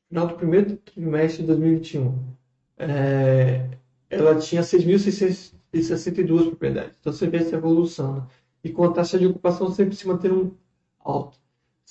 final 0.09 0.27
do 0.27 0.35
primeiro 0.35 0.75
trimestre 0.77 1.41
de 1.43 1.47
2021, 1.47 2.35
é, 2.81 3.69
ela 4.09 4.35
tinha 4.35 4.61
6.662 4.61 6.47
propriedades. 6.47 6.97
Então 6.99 7.13
você 7.13 7.27
vê 7.27 7.37
essa 7.37 7.55
evolução. 7.55 8.15
Né? 8.15 8.23
E 8.63 8.69
com 8.69 8.83
a 8.83 8.91
taxa 8.91 9.19
de 9.19 9.27
ocupação 9.27 9.71
sempre 9.71 9.95
se 9.95 10.07
mantendo 10.07 10.57
alta. 10.99 11.37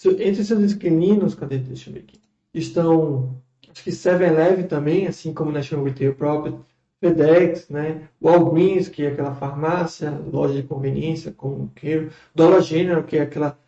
Entre 0.05 0.44
seus 0.44 0.72
inquilinos, 0.72 1.35
cadê? 1.35 1.59
Deixa 1.59 1.90
eu 1.90 1.94
ver 1.94 2.00
aqui. 2.00 2.20
Estão, 2.55 3.37
acho 3.70 3.85
que 3.85 3.90
7-Eleven 3.90 4.66
também, 4.66 5.07
assim 5.07 5.33
como 5.33 5.53
National 5.53 5.85
Retail 5.85 6.14
Property, 6.14 6.59
FedEx, 7.00 7.68
né? 7.68 8.09
Walgreens, 8.20 8.88
que 8.88 9.05
é 9.05 9.09
aquela 9.09 9.35
farmácia, 9.35 10.11
loja 10.11 10.55
de 10.55 10.62
conveniência, 10.62 11.33
como 11.33 11.70
que 11.74 12.09
Dollar 12.35 12.61
General, 12.61 13.03
que 13.03 13.16
é 13.16 13.22
aquela, 13.22 13.59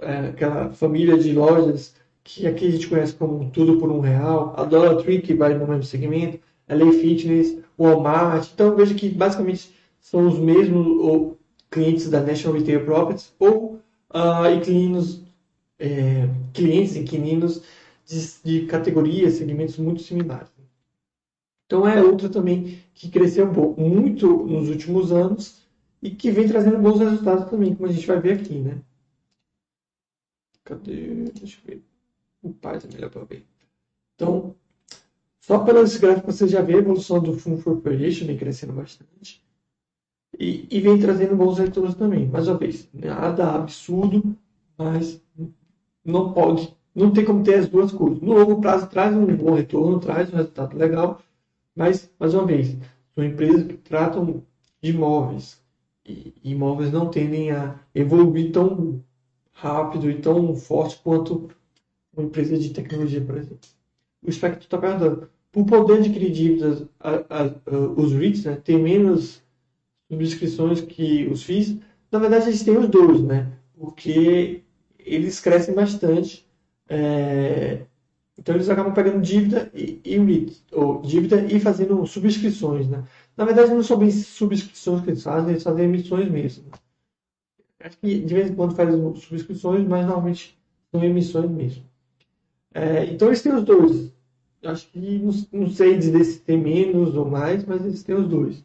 é, 0.00 0.28
aquela 0.28 0.70
família 0.72 1.18
de 1.18 1.32
lojas 1.32 1.94
que 2.22 2.46
aqui 2.46 2.68
a 2.68 2.70
gente 2.70 2.88
conhece 2.88 3.14
como 3.14 3.50
tudo 3.50 3.78
por 3.78 3.90
um 3.90 4.00
real, 4.00 4.54
a 4.56 4.64
Dollar 4.64 4.96
Tree, 4.96 5.22
que 5.22 5.34
vai 5.34 5.54
no 5.54 5.66
mesmo 5.66 5.82
segmento, 5.82 6.38
LA 6.70 6.92
Fitness, 6.92 7.58
Walmart. 7.78 8.50
Então 8.52 8.76
veja 8.76 8.94
que 8.94 9.08
basicamente 9.08 9.74
são 10.00 10.28
os 10.28 10.38
mesmos 10.38 11.36
clientes 11.70 12.08
da 12.08 12.20
National 12.20 12.58
Retail 12.58 12.84
Properties 12.84 13.32
ou 13.38 13.80
uh, 14.10 14.50
inquilinos, 14.54 15.22
é, 15.78 16.28
clientes, 16.52 16.96
inquilinos 16.96 17.62
de, 18.04 18.60
de 18.60 18.66
categorias, 18.66 19.34
segmentos 19.34 19.76
muito 19.76 20.02
similares. 20.02 20.50
Então 21.66 21.86
é 21.86 22.02
outra 22.02 22.28
também 22.28 22.82
que 22.92 23.08
cresceu 23.08 23.46
muito 23.76 24.44
nos 24.44 24.68
últimos 24.68 25.12
anos 25.12 25.62
e 26.02 26.10
que 26.10 26.30
vem 26.30 26.48
trazendo 26.48 26.78
bons 26.78 26.98
resultados 26.98 27.48
também, 27.48 27.74
como 27.74 27.88
a 27.88 27.92
gente 27.92 28.06
vai 28.06 28.20
ver 28.20 28.40
aqui, 28.40 28.58
né? 28.58 28.82
Cadê? 30.64 31.24
Deixa 31.32 31.58
eu 31.60 31.64
ver. 31.66 31.84
O 32.42 32.52
pai 32.52 32.78
é 32.82 32.92
melhor 32.92 33.10
para 33.10 33.24
ver. 33.24 33.46
Então, 34.14 34.56
só 35.40 35.58
pelos 35.60 35.96
gráficos 35.96 36.36
você 36.36 36.46
já 36.46 36.60
vê 36.60 36.74
a 36.74 36.78
evolução 36.78 37.20
do 37.20 37.32
Fund 37.32 37.62
Corporation 37.62 38.26
vem 38.26 38.36
crescendo 38.36 38.74
bastante. 38.74 39.42
E, 40.38 40.66
e, 40.70 40.80
vem 40.80 40.98
trazendo 40.98 41.36
bons 41.36 41.58
retornos 41.58 41.94
também. 41.94 42.26
Mais 42.28 42.46
uma 42.46 42.56
vez, 42.56 42.88
nada 42.94 43.54
absurdo, 43.54 44.36
mas 44.78 45.20
não 46.04 46.32
pode, 46.32 46.74
não 46.94 47.12
tem 47.12 47.24
como 47.24 47.42
ter 47.42 47.54
as 47.56 47.68
duas 47.68 47.90
coisas. 47.90 48.20
No 48.20 48.34
longo 48.34 48.60
prazo 48.60 48.86
traz 48.86 49.14
um 49.14 49.26
bom 49.36 49.54
retorno, 49.54 49.98
traz 49.98 50.32
um 50.32 50.36
resultado 50.36 50.76
legal, 50.76 51.20
mas, 51.74 52.10
mais 52.18 52.34
uma 52.34 52.46
vez, 52.46 52.76
são 53.14 53.24
empresas 53.24 53.66
que 53.66 53.74
tratam 53.74 54.42
de 54.82 54.90
imóveis. 54.90 55.60
E 56.06 56.34
imóveis 56.44 56.92
não 56.92 57.10
tendem 57.10 57.50
a 57.50 57.78
evoluir 57.94 58.52
tão 58.52 59.02
rápido 59.52 60.10
e 60.10 60.20
tão 60.20 60.54
forte 60.56 60.98
quanto 61.02 61.50
uma 62.12 62.26
empresa 62.26 62.58
de 62.58 62.70
tecnologia, 62.70 63.20
por 63.20 63.36
exemplo. 63.36 63.68
O 64.22 64.30
Spectro 64.30 64.64
está 64.64 64.78
perguntando, 64.78 65.30
por 65.52 65.64
poder 65.66 65.98
adquirir 65.98 66.30
dívidas, 66.30 66.84
a, 67.00 67.10
a, 67.10 67.42
a, 67.44 67.78
os 67.96 68.12
REITs 68.12 68.44
né, 68.44 68.56
têm 68.56 68.78
menos 68.78 69.42
subscrições 70.10 70.80
que 70.80 71.26
os 71.28 71.42
FIIs. 71.42 71.78
Na 72.10 72.18
verdade, 72.18 72.48
eles 72.48 72.62
têm 72.62 72.76
os 72.76 72.88
dois, 72.88 73.22
né? 73.22 73.52
Porque 73.78 74.62
eles 74.98 75.40
crescem 75.40 75.74
bastante. 75.74 76.46
É... 76.88 77.86
Então, 78.38 78.54
eles 78.54 78.68
acabam 78.68 78.94
pegando 78.94 79.20
dívida 79.20 79.70
e, 79.74 80.00
e 80.04 80.18
REIT, 80.18 80.64
ou 80.72 81.02
dívida 81.02 81.44
e 81.46 81.60
fazendo 81.60 82.06
subscrições, 82.06 82.88
né? 82.88 83.04
Na 83.36 83.44
verdade, 83.44 83.72
não 83.72 83.82
são 83.82 83.98
bem 83.98 84.10
subscrições 84.10 85.02
que 85.02 85.10
eles 85.10 85.22
fazem, 85.22 85.50
eles 85.50 85.62
fazem 85.62 85.84
emissões 85.84 86.30
mesmo. 86.30 86.64
Acho 87.80 87.98
que 87.98 88.20
de 88.20 88.34
vez 88.34 88.50
em 88.50 88.54
quando 88.54 88.76
fazem 88.76 89.14
subscrições, 89.16 89.86
mas 89.86 90.06
normalmente 90.06 90.58
são 90.90 91.02
emissões 91.02 91.50
mesmo. 91.50 91.89
É, 92.74 93.04
então 93.06 93.28
eles 93.28 93.42
têm 93.42 93.52
os 93.54 93.64
dois. 93.64 94.12
Acho 94.64 94.88
que 94.88 94.98
não, 95.18 95.32
não 95.52 95.70
sei 95.70 95.96
dizer 95.98 96.24
se 96.24 96.40
tem 96.40 96.58
menos 96.58 97.16
ou 97.16 97.26
mais, 97.28 97.64
mas 97.64 97.84
eles 97.84 98.02
têm 98.02 98.14
os 98.14 98.28
dois. 98.28 98.64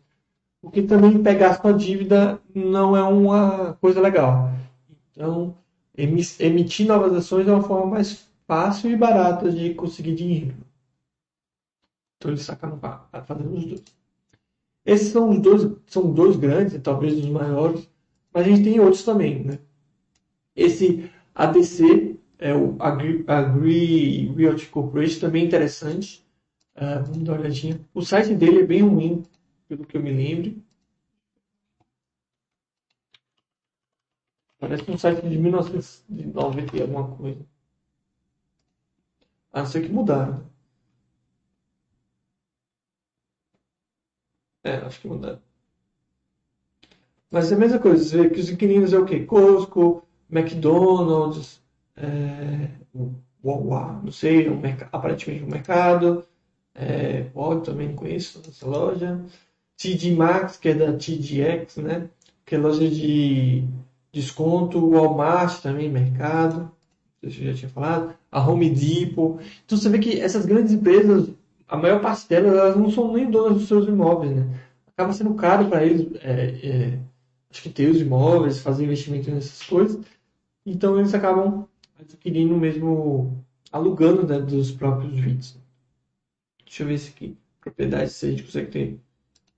Porque 0.62 0.84
também 0.84 1.22
pegar 1.24 1.62
sua 1.62 1.74
dívida 1.74 2.42
não 2.54 2.96
é 2.98 3.04
uma 3.04 3.76
coisa 3.76 4.02
legal. 4.02 4.52
Então, 5.12 5.58
emitir 5.98 6.88
novas 6.88 7.14
ações 7.14 7.48
é 7.48 7.52
uma 7.54 7.64
forma 7.64 7.88
mais 7.88 8.28
fácil 8.48 8.92
e 8.92 8.98
barata 8.98 9.52
de 9.52 9.74
conseguir 9.76 10.16
dinheiro. 10.16 10.56
Então 12.18 12.32
eles 12.32 12.44
sacam 12.44 12.80
fazendo 13.26 13.54
os 13.56 13.66
dois. 13.66 13.84
Esses 14.86 15.10
são 15.10 15.30
os 15.32 15.40
dois, 15.40 15.72
são 15.88 16.14
dois 16.14 16.36
grandes, 16.38 16.80
talvez 16.82 17.18
os 17.18 17.26
maiores, 17.28 17.90
mas 18.34 18.46
a 18.46 18.50
gente 18.50 18.64
tem 18.64 18.80
outros 18.80 19.04
também, 19.04 19.44
né? 19.44 19.60
Esse 20.56 21.10
ADC 21.36 22.15
é 22.40 22.54
o 22.54 22.76
Agri, 22.82 23.24
Agri 23.28 24.28
Realty 24.36 24.68
Corporation, 24.68 25.20
também 25.20 25.46
interessante. 25.46 26.26
Uh, 26.76 27.04
vamos 27.06 27.24
dar 27.24 27.34
uma 27.34 27.42
olhadinha. 27.42 27.80
O 27.94 28.02
site 28.02 28.34
dele 28.36 28.62
é 28.62 28.66
bem 28.66 28.82
ruim, 28.82 29.24
pelo 29.68 29.86
que 29.86 29.98
eu 29.98 30.04
me 30.04 30.12
lembro. 30.12 30.62
Parece 34.60 34.90
um 34.90 34.98
site 34.98 35.28
de 35.28 35.38
1990 35.38 36.76
e 36.76 36.82
alguma 36.82 37.16
coisa. 37.16 37.46
A 39.54 39.60
não 39.60 39.66
ser 39.66 39.82
que 39.82 39.90
mudaram. 39.92 40.46
É, 44.64 44.78
acho 44.78 45.00
que 45.00 45.08
mudaram. 45.08 45.42
Mas 47.30 47.52
é 47.52 47.56
a 47.56 47.58
mesma 47.58 47.80
coisa, 47.80 48.04
você 48.04 48.18
vê 48.18 48.30
que 48.30 48.40
os 48.40 48.50
inquilinos 48.50 48.94
é 48.94 48.98
o 48.98 49.06
quê? 49.06 49.26
Costco, 49.26 50.04
McDonald's, 50.30 51.62
é, 51.98 52.70
Wawa, 53.44 54.02
não 54.04 54.12
sei, 54.12 54.50
um 54.50 54.60
aparentemente 54.92 55.44
um 55.44 55.48
mercado. 55.48 56.26
É, 56.74 57.22
pode 57.34 57.64
também 57.64 57.94
conheço 57.96 58.42
essa 58.48 58.68
loja. 58.68 59.22
TD 59.78 60.16
Maxx, 60.16 60.58
que 60.58 60.70
é 60.70 60.74
da 60.74 60.94
TDX, 60.94 61.78
né? 61.78 62.10
Que 62.46 62.56
é 62.56 62.58
loja 62.58 62.88
de 62.90 63.64
desconto. 64.12 64.90
Walmart 64.90 65.62
também, 65.62 65.90
mercado. 65.90 66.72
Não 67.22 67.30
sei 67.30 67.32
se 67.32 67.42
eu 67.42 67.52
já 67.54 67.60
tinha 67.60 67.70
falado. 67.70 68.16
A 68.32 68.46
Home 68.46 68.70
Depot. 68.70 69.40
Então 69.66 69.78
você 69.78 69.90
vê 69.90 70.00
que 70.00 70.20
essas 70.20 70.46
grandes 70.46 70.74
empresas, 70.74 71.30
a 71.68 71.78
maior 71.78 72.02
parte 72.02 72.28
delas, 72.28 72.54
elas 72.54 72.76
não 72.76 72.90
são 72.90 73.14
nem 73.14 73.30
donas 73.30 73.60
dos 73.60 73.68
seus 73.68 73.88
imóveis, 73.88 74.36
né? 74.36 74.60
Acaba 74.88 75.14
sendo 75.14 75.34
caro 75.36 75.68
para 75.68 75.86
eles, 75.86 76.08
é, 76.24 76.60
é, 76.64 77.00
acho 77.52 77.62
que 77.62 77.70
ter 77.70 77.90
os 77.90 78.00
imóveis, 78.00 78.60
fazer 78.60 78.86
investimento 78.86 79.30
nessas 79.30 79.62
coisas. 79.64 80.00
Então 80.66 80.98
eles 80.98 81.14
acabam 81.14 81.68
adquirindo 82.00 82.56
mesmo, 82.58 83.44
alugando 83.72 84.28
né, 84.28 84.40
dos 84.40 84.72
próprios 84.72 85.14
REITs. 85.14 85.58
Deixa 86.66 86.84
eu 86.84 86.88
ver 86.88 86.98
se 86.98 87.10
aqui, 87.10 87.38
propriedade, 87.62 88.10
se 88.12 88.26
a 88.26 88.32
gente 88.32 88.44
consegue 88.44 88.72
ter 88.72 89.00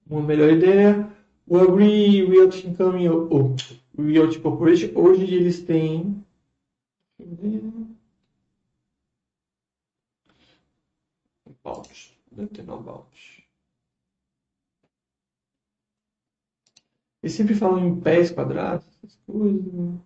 uma 0.09 0.21
melhor 0.21 0.49
ideia. 0.51 1.11
O 1.45 1.57
Agree 1.57 2.25
Realty 2.25 2.67
Income, 2.67 3.09
ou 3.09 3.55
Realty 3.97 4.39
Corporation, 4.39 4.91
hoje 4.95 5.33
eles 5.33 5.63
têm... 5.63 6.23
About. 11.63 12.13
Deve 12.31 12.49
ter 12.49 12.63
no 12.63 12.75
About. 12.75 13.47
Eles 17.23 17.35
sempre 17.35 17.55
falam 17.55 17.85
em 17.85 17.99
pés 17.99 18.31
quadrados, 18.31 18.85
essas 19.03 19.17
coisas. 19.25 19.73
Né? 19.73 19.99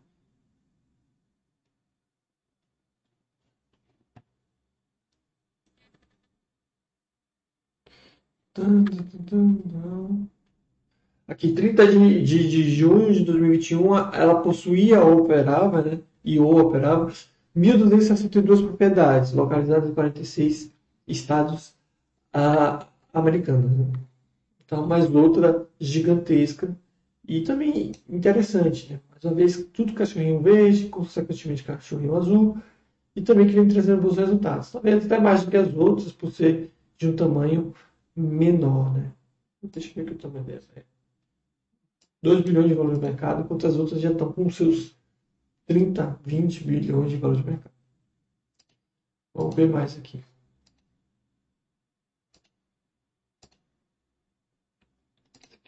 Aqui, 11.26 11.54
30 11.54 11.88
de, 11.88 12.24
de, 12.24 12.50
de 12.50 12.70
junho 12.76 13.14
de 13.14 13.24
2021, 13.24 13.96
ela 14.14 14.42
possuía 14.42 15.02
ou 15.02 15.22
operava, 15.22 15.82
né? 15.82 16.00
E 16.24 16.38
ou 16.38 16.60
operava 16.60 17.10
1.262 17.56 18.62
propriedades, 18.66 19.32
localizadas 19.32 19.90
em 19.90 19.94
46 19.94 20.74
estados 21.08 21.74
ah, 22.34 22.86
americanos. 23.14 23.72
Né? 23.72 23.86
Então, 24.66 24.86
mais 24.86 25.10
outra 25.16 25.66
gigantesca 25.80 26.78
e 27.26 27.42
também 27.42 27.94
interessante, 28.10 28.92
né? 28.92 29.00
Mais 29.10 29.24
uma 29.24 29.34
vez, 29.34 29.66
tudo 29.72 29.94
cachorrinho 29.94 30.42
verde, 30.42 30.90
consequentemente 30.90 31.64
cachorrinho 31.64 32.18
azul, 32.18 32.58
e 33.16 33.22
também 33.22 33.48
que 33.48 33.54
vem 33.54 33.68
trazendo 33.70 34.02
bons 34.02 34.18
resultados. 34.18 34.72
Talvez 34.72 35.06
até 35.06 35.20
mais 35.20 35.46
do 35.46 35.52
que 35.52 35.58
as 35.58 35.74
outras, 35.74 36.12
por 36.12 36.32
ser 36.32 36.70
de 36.98 37.08
um 37.08 37.16
tamanho 37.16 37.74
menor, 38.22 38.94
né? 38.94 39.12
Deixa 39.64 39.90
eu 39.90 39.94
ver 39.96 40.02
aqui 40.02 40.14
o 40.14 40.18
tamanho 40.18 40.46
dessa. 40.46 40.68
É. 40.76 40.84
2 42.24 42.42
bilhões 42.42 42.68
de 42.68 42.74
valor 42.74 42.94
de 42.94 43.02
mercado, 43.02 43.42
enquanto 43.42 43.68
as 43.68 43.76
outras 43.76 44.00
já 44.00 44.12
estão 44.12 44.32
com 44.32 44.50
seus 44.50 44.96
30, 45.66 46.20
20 46.24 46.64
bilhões 46.64 47.12
de 47.12 47.18
valor 47.18 47.36
de 47.38 47.44
mercado. 47.44 47.74
Vamos 49.34 49.56
ver 49.56 49.70
mais 49.70 49.98
aqui. 49.98 50.24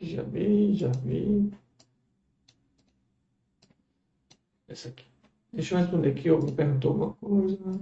aqui 0.03 0.15
já 0.15 0.23
vi, 0.23 0.75
já 0.75 0.91
vi. 1.03 1.51
Essa 4.67 4.89
aqui. 4.89 5.05
Deixa 5.51 5.75
eu 5.75 5.79
responder 5.79 6.09
aqui, 6.09 6.29
alguém 6.29 6.55
perguntou 6.55 6.91
alguma 6.91 7.13
coisa. 7.13 7.79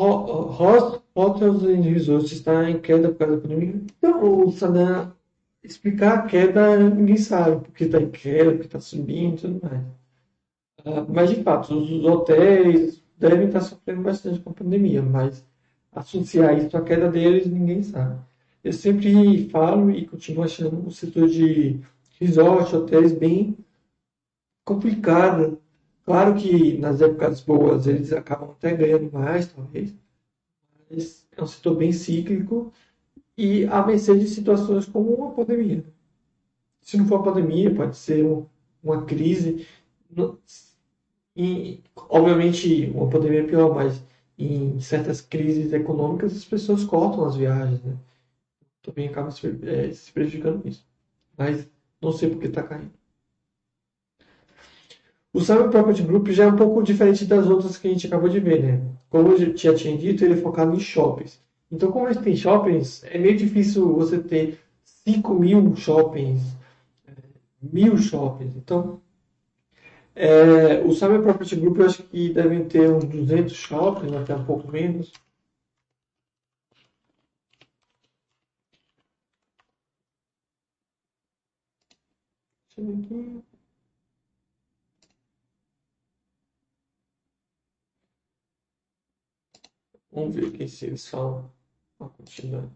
Hotels 0.00 1.62
and 1.64 1.82
Resorts 1.82 2.32
está 2.32 2.70
em 2.70 2.80
queda 2.80 3.08
por 3.10 3.18
causa 3.18 3.36
da 3.36 3.42
pandemia. 3.42 3.82
Então, 3.98 4.46
o 4.46 4.50
Saddam 4.50 5.12
explicar 5.62 6.18
a 6.18 6.22
queda, 6.22 6.78
ninguém 6.78 7.18
sabe 7.18 7.62
porque 7.62 7.84
está 7.84 8.00
em 8.00 8.10
queda, 8.10 8.50
porque 8.52 8.66
está 8.66 8.80
subindo 8.80 9.34
e 9.34 9.40
tudo 9.40 9.60
mais. 9.62 9.82
Uh, 10.84 11.12
mas, 11.12 11.30
de 11.30 11.42
fato, 11.42 11.74
os 11.74 12.04
hotéis 12.04 13.02
devem 13.18 13.48
estar 13.48 13.60
sofrendo 13.60 14.02
bastante 14.02 14.40
com 14.40 14.50
a 14.50 14.54
pandemia, 14.54 15.02
mas 15.02 15.44
associar 15.92 16.56
isso 16.56 16.74
à 16.76 16.80
queda 16.82 17.10
deles, 17.10 17.46
ninguém 17.46 17.82
sabe. 17.82 18.18
Eu 18.64 18.72
sempre 18.72 19.48
falo 19.50 19.90
e 19.90 20.06
continuo 20.06 20.44
achando 20.44 20.86
o 20.86 20.90
setor 20.90 21.28
de 21.28 21.80
resort, 22.18 22.74
hotéis 22.74 23.12
bem 23.12 23.56
complicado 24.64 25.59
Claro 26.10 26.34
que 26.34 26.76
nas 26.76 27.00
épocas 27.00 27.40
boas 27.40 27.86
eles 27.86 28.12
acabam 28.12 28.50
até 28.50 28.74
ganhando 28.74 29.12
mais, 29.12 29.46
talvez, 29.46 29.94
mas 30.90 31.24
é 31.36 31.40
um 31.40 31.46
setor 31.46 31.76
bem 31.76 31.92
cíclico 31.92 32.72
e 33.38 33.64
a 33.66 33.86
mercê 33.86 34.18
de 34.18 34.26
situações 34.26 34.86
como 34.86 35.14
uma 35.14 35.32
pandemia. 35.32 35.84
Se 36.80 36.96
não 36.96 37.06
for 37.06 37.22
pandemia, 37.22 37.72
pode 37.72 37.96
ser 37.96 38.26
uma 38.82 39.04
crise. 39.04 39.68
E, 41.36 41.80
obviamente, 41.96 42.90
uma 42.92 43.08
pandemia 43.08 43.42
é 43.42 43.46
pior, 43.46 43.72
mas 43.72 44.02
em 44.36 44.80
certas 44.80 45.20
crises 45.20 45.72
econômicas 45.72 46.36
as 46.36 46.44
pessoas 46.44 46.82
cortam 46.82 47.24
as 47.24 47.36
viagens, 47.36 47.80
né? 47.84 47.96
Também 48.82 49.06
acaba 49.06 49.30
se, 49.30 49.46
é, 49.46 49.92
prejudicando 50.12 50.64
nisso. 50.64 50.84
Mas 51.38 51.68
não 52.02 52.10
sei 52.10 52.30
por 52.30 52.40
que 52.40 52.48
está 52.48 52.64
caindo. 52.64 52.99
O 55.32 55.40
Summer 55.40 55.68
Property 55.70 56.02
Group 56.02 56.28
já 56.28 56.44
é 56.44 56.46
um 56.48 56.56
pouco 56.56 56.82
diferente 56.82 57.24
das 57.24 57.48
outras 57.48 57.76
que 57.76 57.88
a 57.88 57.90
gente 57.90 58.06
acabou 58.06 58.28
de 58.28 58.38
ver, 58.40 58.62
né? 58.62 58.80
Como 59.08 59.30
eu 59.32 59.56
já 59.56 59.74
tinha 59.74 59.96
dito, 59.96 60.24
ele 60.24 60.34
é 60.34 60.36
focado 60.36 60.74
em 60.74 60.80
shoppings. 60.80 61.40
Então, 61.70 61.90
como 61.90 62.06
a 62.06 62.12
gente 62.12 62.22
tem 62.24 62.36
shoppings, 62.36 63.02
é 63.04 63.18
meio 63.18 63.36
difícil 63.36 63.92
você 63.94 64.18
ter 64.20 64.58
5 64.84 65.34
mil 65.34 65.74
shoppings, 65.76 66.40
eh, 67.06 67.12
mil 67.62 67.96
shoppings. 67.98 68.56
Então, 68.56 69.00
eh, 70.14 70.80
é, 70.80 70.84
o 70.84 70.92
Summer 70.92 71.20
Property 71.22 71.56
Group 71.56 71.78
eu 71.78 71.86
acho 71.86 72.02
que 72.04 72.32
devem 72.32 72.64
ter 72.64 72.90
uns 72.90 73.04
200 73.04 73.54
shoppings, 73.54 74.12
até 74.14 74.34
um 74.34 74.44
pouco 74.44 74.70
menos. 74.70 75.12
Deixa 82.68 82.80
eu 82.80 82.86
ver 82.86 83.04
aqui. 83.04 83.49
Vamos 90.20 90.34
ver 90.36 90.48
aqui 90.48 90.68
se 90.68 90.84
eles 90.86 91.08
falam 91.08 91.50
a. 91.98 92.70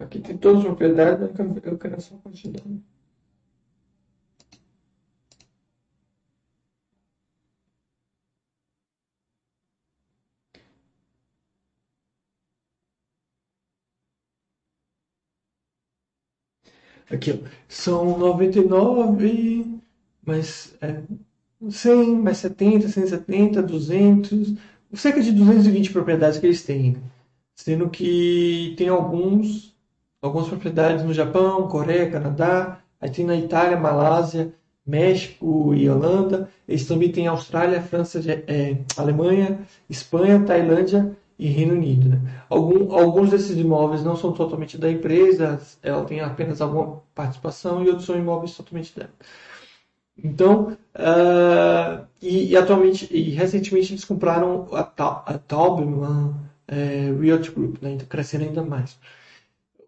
Aqui 0.00 0.20
tem 0.20 0.36
todas 0.36 0.58
as 0.62 0.64
propriedades, 0.66 1.28
eu 1.64 1.78
quero 1.78 2.00
só 2.00 2.16
quantidade. 2.18 2.82
Aqui. 17.10 17.42
São 17.68 18.16
99, 18.18 19.80
mais 20.24 20.76
é, 20.80 21.02
100, 21.68 22.16
mais 22.16 22.38
70, 22.38 22.88
170, 22.88 23.62
200, 23.62 24.54
cerca 24.94 25.20
de 25.20 25.32
220 25.32 25.92
propriedades 25.92 26.38
que 26.38 26.46
eles 26.46 26.62
têm? 26.62 26.96
Sendo 27.54 27.90
que 27.90 28.74
tem 28.78 28.88
alguns, 28.88 29.74
algumas 30.22 30.48
propriedades 30.48 31.04
no 31.04 31.12
Japão, 31.12 31.68
Coreia, 31.68 32.10
Canadá, 32.10 32.80
aí 33.00 33.10
tem 33.10 33.26
na 33.26 33.36
Itália, 33.36 33.78
Malásia, 33.78 34.54
México 34.86 35.74
e 35.74 35.88
Holanda. 35.90 36.48
Eles 36.66 36.86
também 36.86 37.10
têm 37.12 37.26
Austrália, 37.26 37.82
França, 37.82 38.20
é, 38.46 38.78
Alemanha, 38.96 39.60
Espanha, 39.88 40.44
Tailândia 40.44 41.16
e 41.40 41.48
Reino 41.48 41.74
Unido. 41.74 42.10
Né? 42.10 42.20
Algum, 42.50 42.92
alguns 42.92 43.30
desses 43.30 43.56
imóveis 43.56 44.04
não 44.04 44.14
são 44.14 44.32
totalmente 44.32 44.76
da 44.76 44.90
empresa, 44.90 45.58
ela 45.82 46.04
tem 46.04 46.20
apenas 46.20 46.60
alguma 46.60 47.02
participação 47.14 47.82
e 47.82 47.88
outros 47.88 48.04
são 48.04 48.16
imóveis 48.16 48.54
totalmente 48.54 48.94
dela. 48.94 49.10
Então, 50.22 50.76
uh, 50.94 52.06
e, 52.20 52.50
e, 52.50 52.56
atualmente, 52.56 53.08
e 53.10 53.30
recentemente 53.30 53.94
eles 53.94 54.04
compraram 54.04 54.68
a, 54.72 54.80
a 54.80 55.38
Taubman 55.38 56.34
é, 56.68 57.10
Realty 57.18 57.50
Group, 57.52 57.82
né? 57.82 57.92
então 57.92 58.06
crescendo 58.06 58.44
ainda 58.44 58.62
mais. 58.62 58.98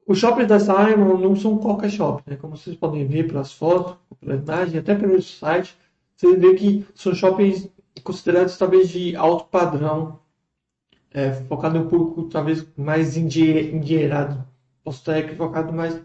Os 0.06 0.18
shoppings 0.18 0.48
da 0.48 0.58
Simon 0.58 1.18
não 1.18 1.36
são 1.36 1.58
qualquer 1.58 1.90
shopping, 1.90 2.30
né? 2.30 2.36
como 2.36 2.56
vocês 2.56 2.74
podem 2.74 3.06
ver 3.06 3.28
pelas 3.28 3.52
fotos, 3.52 3.94
pela 4.18 4.36
imagem, 4.36 4.80
até 4.80 4.94
pelo 4.94 5.20
site, 5.20 5.76
você 6.16 6.34
vê 6.34 6.54
que 6.54 6.86
são 6.94 7.14
shoppings 7.14 7.68
considerados 8.02 8.56
talvez 8.56 8.88
de 8.88 9.14
alto 9.14 9.44
padrão, 9.50 10.18
é, 11.14 11.32
focado 11.32 11.76
em 11.76 11.80
um 11.80 11.88
público 11.88 12.24
talvez 12.24 12.66
mais 12.76 13.16
endinheirado. 13.16 14.44
Posso 14.84 14.98
estar 14.98 15.18
equivocado, 15.18 15.72
mas 15.72 16.00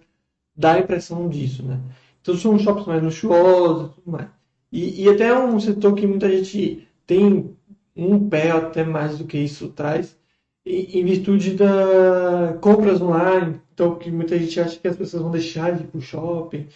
dá 0.56 0.74
a 0.74 0.80
impressão 0.80 1.28
disso, 1.30 1.64
né? 1.64 1.80
Então 2.22 2.36
são 2.36 2.60
shoppings 2.60 2.88
mais 2.88 3.04
luxuosos 3.04 3.96
tudo 3.96 4.12
mais. 4.12 4.28
E, 4.72 5.04
e 5.04 5.10
até 5.10 5.38
um 5.38 5.60
setor 5.60 5.96
que 5.96 6.06
muita 6.06 6.30
gente 6.30 6.88
tem 7.06 7.56
um 7.96 8.30
pé 8.30 8.52
até 8.52 8.84
mais 8.84 9.18
do 9.18 9.26
que 9.26 9.38
isso 9.38 9.70
traz, 9.70 10.18
em, 10.66 11.04
virtude 11.06 11.54
da 11.56 12.58
compras 12.62 13.02
online. 13.02 13.62
Então, 13.74 13.96
que 13.96 14.12
muita 14.12 14.38
gente 14.38 14.60
acha 14.60 14.78
que 14.80 14.88
as 14.88 14.96
pessoas 14.96 15.24
vão 15.24 15.32
deixar 15.32 15.74
de 15.76 15.84
ir 15.84 15.88
para 15.88 15.98
o 15.98 16.02
shopping, 16.02 16.68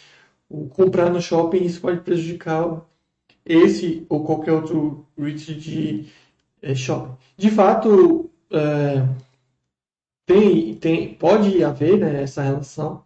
ou 0.50 0.68
comprar 0.70 1.10
no 1.10 1.22
shopping, 1.22 1.64
isso 1.64 1.82
pode 1.82 2.02
prejudicar 2.02 2.86
esse 3.46 4.06
ou 4.10 4.24
qualquer 4.24 4.54
outro 4.54 5.06
REIT 5.18 5.56
de 5.56 6.06
é, 6.62 6.76
shopping. 6.76 7.16
De 7.38 7.50
fato, 7.50 8.21
é, 8.52 9.08
tem, 10.26 10.76
tem, 10.76 11.14
pode 11.16 11.64
haver 11.64 11.98
né, 11.98 12.24
essa 12.24 12.42
relação, 12.42 13.04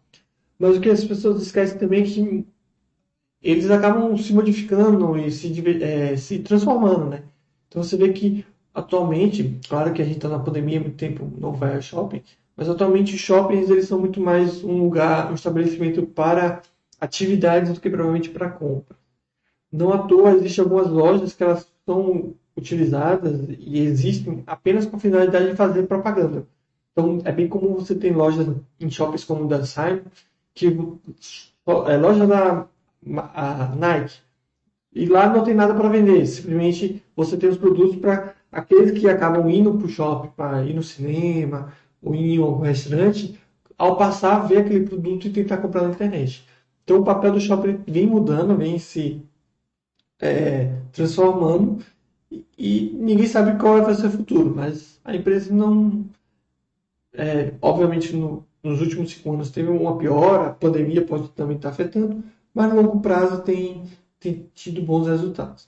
mas 0.58 0.78
o 0.78 0.82
que 0.82 0.90
as 0.90 1.04
pessoas 1.04 1.42
esquecem 1.42 1.78
também 1.78 2.04
é 2.04 2.06
que 2.06 2.48
eles 3.42 3.70
acabam 3.70 4.18
se 4.18 4.34
modificando 4.34 5.18
e 5.18 5.32
se, 5.32 5.54
é, 5.84 6.18
se 6.18 6.40
transformando, 6.40 7.06
né? 7.06 7.24
Então 7.68 7.84
você 7.84 7.96
vê 7.96 8.12
que 8.12 8.46
atualmente, 8.74 9.60
claro 9.70 9.94
que 9.94 10.02
a 10.02 10.06
gente 10.06 10.18
está 10.18 10.30
na 10.30 10.40
pandemia 10.40 10.80
muito 10.82 10.98
tempo, 10.98 11.32
não 11.38 11.54
vai 11.54 11.76
ao 11.76 11.82
shopping, 11.82 12.22
mas 12.56 12.70
atualmente 12.70 13.16
os 13.16 13.22
shoppings 13.22 13.70
eles 13.70 13.88
são 13.88 14.00
muito 14.00 14.20
mais 14.20 14.64
um 14.64 14.84
lugar, 14.84 15.32
um 15.32 15.36
estabelecimento 15.36 16.06
para 16.06 16.62
atividades 17.00 17.74
do 17.74 17.80
que 17.80 17.90
provavelmente 17.90 18.30
para 18.30 18.50
compra. 18.50 18.98
Não 19.72 19.94
à 19.94 20.00
toa 20.00 20.32
existem 20.32 20.64
algumas 20.64 20.90
lojas 20.90 21.34
que 21.34 21.44
elas 21.44 21.68
são 21.86 22.34
utilizadas 22.56 23.42
e 23.60 23.80
existem 23.80 24.44
apenas 24.48 24.86
com 24.86 24.96
a 24.96 25.00
finalidade 25.00 25.50
de 25.50 25.56
fazer 25.56 25.84
propaganda. 25.84 26.48
Então, 26.92 27.20
é 27.26 27.32
bem 27.32 27.48
comum 27.48 27.74
você 27.74 27.94
ter 27.94 28.16
lojas 28.16 28.48
em 28.80 28.90
shoppings 28.90 29.26
como 29.26 29.44
o 29.44 29.48
da 29.48 29.66
Simon, 29.66 30.02
que 30.54 30.68
é 31.88 31.98
loja 31.98 32.26
da 32.26 32.68
Nike, 33.76 34.20
e 34.94 35.06
lá 35.06 35.28
não 35.28 35.44
tem 35.44 35.54
nada 35.54 35.74
para 35.74 35.90
vender, 35.90 36.26
simplesmente 36.26 37.04
você 37.14 37.36
tem 37.36 37.50
os 37.50 37.58
produtos 37.58 37.98
para 37.98 38.34
aqueles 38.50 38.98
que 38.98 39.10
acabam 39.10 39.50
indo 39.50 39.74
para 39.78 39.86
o 39.86 39.90
shopping, 39.90 40.30
para 40.38 40.64
ir 40.64 40.74
no 40.74 40.82
cinema, 40.82 41.74
ou 42.02 42.16
ir 42.16 42.36
em 42.36 42.42
algum 42.42 42.62
restaurante, 42.62 43.38
ao 43.78 43.98
passar, 43.98 44.48
ver 44.48 44.60
aquele 44.60 44.86
produto 44.86 45.28
e 45.28 45.34
tentar 45.34 45.58
comprar 45.58 45.82
na 45.82 45.90
internet. 45.90 46.48
Então, 46.86 47.00
o 47.00 47.04
papel 47.04 47.34
do 47.34 47.42
shopping 47.42 47.82
vem 47.86 48.08
mudando, 48.08 48.56
vem 48.56 48.80
se 48.80 49.22
é, 50.18 50.72
transformando 50.94 51.84
e 52.58 52.92
ninguém 52.94 53.28
sabe 53.28 53.60
qual 53.60 53.84
vai 53.84 53.94
ser 53.96 54.08
o 54.08 54.12
futuro, 54.12 54.54
mas 54.56 55.00
a 55.04 55.16
empresa 55.16 55.54
não. 55.54 56.06
É, 57.14 57.54
obviamente, 57.62 58.16
no, 58.16 58.46
nos 58.64 58.82
últimos 58.82 59.12
cinco 59.12 59.34
anos 59.34 59.52
teve 59.52 59.70
uma 59.70 59.98
piora, 59.98 60.48
a 60.50 60.54
pandemia 60.54 61.06
pode 61.06 61.30
também 61.30 61.56
estar 61.56 61.70
afetando, 61.70 62.24
mas 62.54 62.74
no 62.74 62.82
longo 62.82 63.00
prazo 63.00 63.42
tem, 63.44 63.84
tem 64.20 64.50
tido 64.54 64.82
bons 64.82 65.08
resultados. 65.08 65.68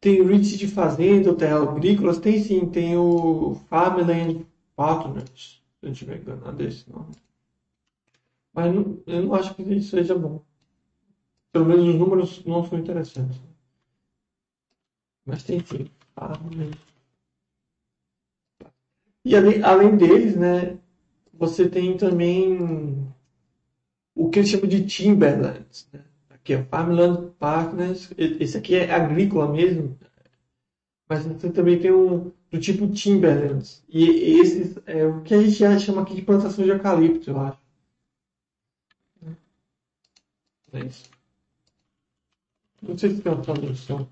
Tem 0.00 0.20
o 0.20 0.26
REITs 0.26 0.58
de 0.58 0.66
fazenda, 0.66 1.30
ou 1.30 1.36
terra 1.36 1.62
agrícolas, 1.62 2.18
tem 2.18 2.38
sim, 2.42 2.66
tem 2.66 2.96
o 2.96 3.54
Farmland 3.70 4.44
Partners, 4.76 5.62
se 5.80 5.86
eu 5.86 5.86
não 5.86 5.92
estiver 5.92 6.20
enganado, 6.20 6.62
é 6.62 6.66
esse 6.66 6.90
nome. 6.90 7.12
Mas 8.52 8.74
não, 8.74 9.02
eu 9.06 9.22
não 9.22 9.34
acho 9.34 9.54
que 9.54 9.62
isso 9.62 9.90
seja 9.90 10.14
bom. 10.14 10.42
Pelo 11.52 11.66
menos 11.66 11.88
os 11.88 11.94
números 11.94 12.44
não 12.44 12.64
são 12.64 12.78
interessantes. 12.78 13.40
Mas 15.24 15.42
tem 15.42 15.64
sim. 15.64 15.86
E 19.24 19.36
além, 19.36 19.62
além 19.62 19.96
deles, 19.96 20.36
né, 20.36 20.78
você 21.32 21.68
tem 21.68 21.96
também 21.96 23.06
o 24.14 24.28
que 24.30 24.40
eles 24.40 24.50
chamam 24.50 24.68
de 24.68 24.84
Timberlands. 24.86 25.88
Né? 25.92 26.04
Aqui 26.30 26.54
é 26.54 26.64
Farmland 26.64 27.30
Partners. 27.38 28.10
Esse 28.16 28.58
aqui 28.58 28.74
é 28.74 28.92
agrícola 28.92 29.50
mesmo. 29.50 29.96
Mas 31.08 31.24
você 31.24 31.50
também 31.50 31.78
tem 31.78 31.92
um 31.92 32.32
do 32.50 32.60
tipo 32.60 32.88
Timberlands. 32.88 33.84
E 33.88 34.40
esse 34.40 34.82
é 34.86 35.06
o 35.06 35.22
que 35.22 35.34
a 35.34 35.42
gente 35.42 35.52
já 35.56 35.78
chama 35.78 36.02
aqui 36.02 36.14
de 36.14 36.22
plantação 36.22 36.64
de 36.64 36.70
eucalipto, 36.70 37.30
eu 37.30 37.40
acho. 37.40 37.58
É 40.72 40.80
isso. 40.80 41.10
Não 42.82 42.98
sei 42.98 43.10
se 43.10 43.22
tem 43.22 43.32
uma 43.32 43.42
tradução. 43.42 44.08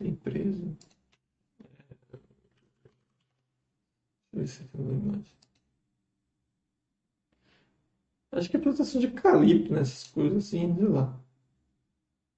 Tem 0.00 0.08
empresa. 0.08 0.64
Deixa 4.32 4.32
eu 4.32 4.40
ver 4.40 4.46
se 4.48 4.64
tem 4.64 4.80
uma 4.80 4.92
imagem. 4.94 5.32
Acho 8.32 8.50
que 8.50 8.56
é 8.56 8.60
plantação 8.60 9.00
de 9.00 9.06
eucalipto, 9.06 9.72
né? 9.72 9.82
Coisas 10.12 10.46
assim, 10.46 10.74
sei 10.74 10.88
lá. 10.88 11.16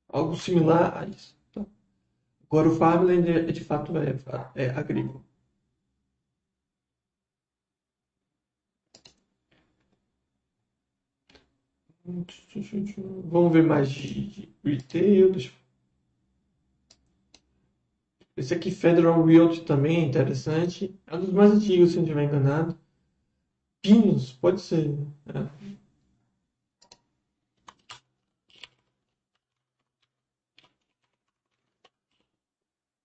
Algo 0.09 0.37
similar 0.37 0.97
a 0.97 1.07
isso. 1.09 1.35
Tá? 1.53 1.67
Agora 2.45 2.69
o 2.69 2.77
farmland 2.77 3.29
é, 3.31 3.53
de 3.53 3.65
fato 3.65 3.93
é, 3.99 4.17
é 4.57 4.71
agrícola. 4.71 5.23
Vamos 13.25 13.53
ver 13.53 13.63
mais 13.65 13.91
de, 13.91 14.31
de 14.31 14.49
retail. 14.65 15.33
Deixa 15.33 15.53
esse 18.37 18.55
aqui, 18.55 18.71
Federal 18.71 19.25
Realty, 19.25 19.63
também 19.65 19.99
é 20.03 20.07
interessante. 20.07 20.95
É 21.07 21.17
um 21.17 21.21
dos 21.21 21.33
mais 21.33 21.51
antigos, 21.53 21.91
se 21.91 21.97
não 21.97 22.03
estiver 22.05 22.25
enganado. 22.25 22.79
Pinos, 23.81 24.33
pode 24.33 24.61
ser. 24.61 24.91
É. 25.27 25.73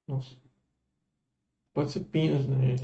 Nossa. 0.07 0.36
Pode 1.73 1.91
ser 1.93 2.01
Pinos, 2.01 2.45
né? 2.45 2.75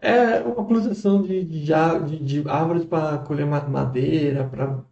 É 0.00 0.40
uma 0.40 0.66
plantação 0.66 1.22
de, 1.22 1.44
de, 1.44 1.64
de, 2.06 2.42
de 2.42 2.48
árvores 2.48 2.84
para 2.84 3.18
colher 3.18 3.46
madeira, 3.46 4.48
para. 4.48 4.84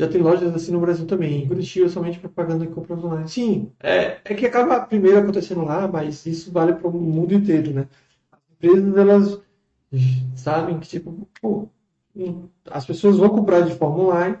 Já 0.00 0.08
tem 0.08 0.22
lojas 0.22 0.54
assim 0.54 0.72
no 0.72 0.80
Brasil 0.80 1.06
também. 1.06 1.44
Em 1.44 1.46
Curitiba, 1.46 1.86
somente 1.90 2.18
propaganda 2.18 2.64
e 2.64 2.68
compras 2.68 3.04
online. 3.04 3.28
Sim, 3.28 3.70
é, 3.78 4.18
é 4.24 4.34
que 4.34 4.46
acaba 4.46 4.80
primeiro 4.80 5.18
acontecendo 5.18 5.62
lá, 5.62 5.86
mas 5.86 6.24
isso 6.24 6.50
vale 6.50 6.72
para 6.72 6.88
o 6.88 6.92
mundo 6.92 7.34
inteiro, 7.34 7.74
né? 7.74 7.86
As 8.32 8.40
empresas, 8.50 8.96
elas 8.96 9.40
sabem 10.34 10.80
que, 10.80 10.88
tipo, 10.88 11.28
pô, 11.42 11.68
as 12.70 12.86
pessoas 12.86 13.18
vão 13.18 13.28
comprar 13.28 13.60
de 13.60 13.74
forma 13.74 14.04
online, 14.04 14.38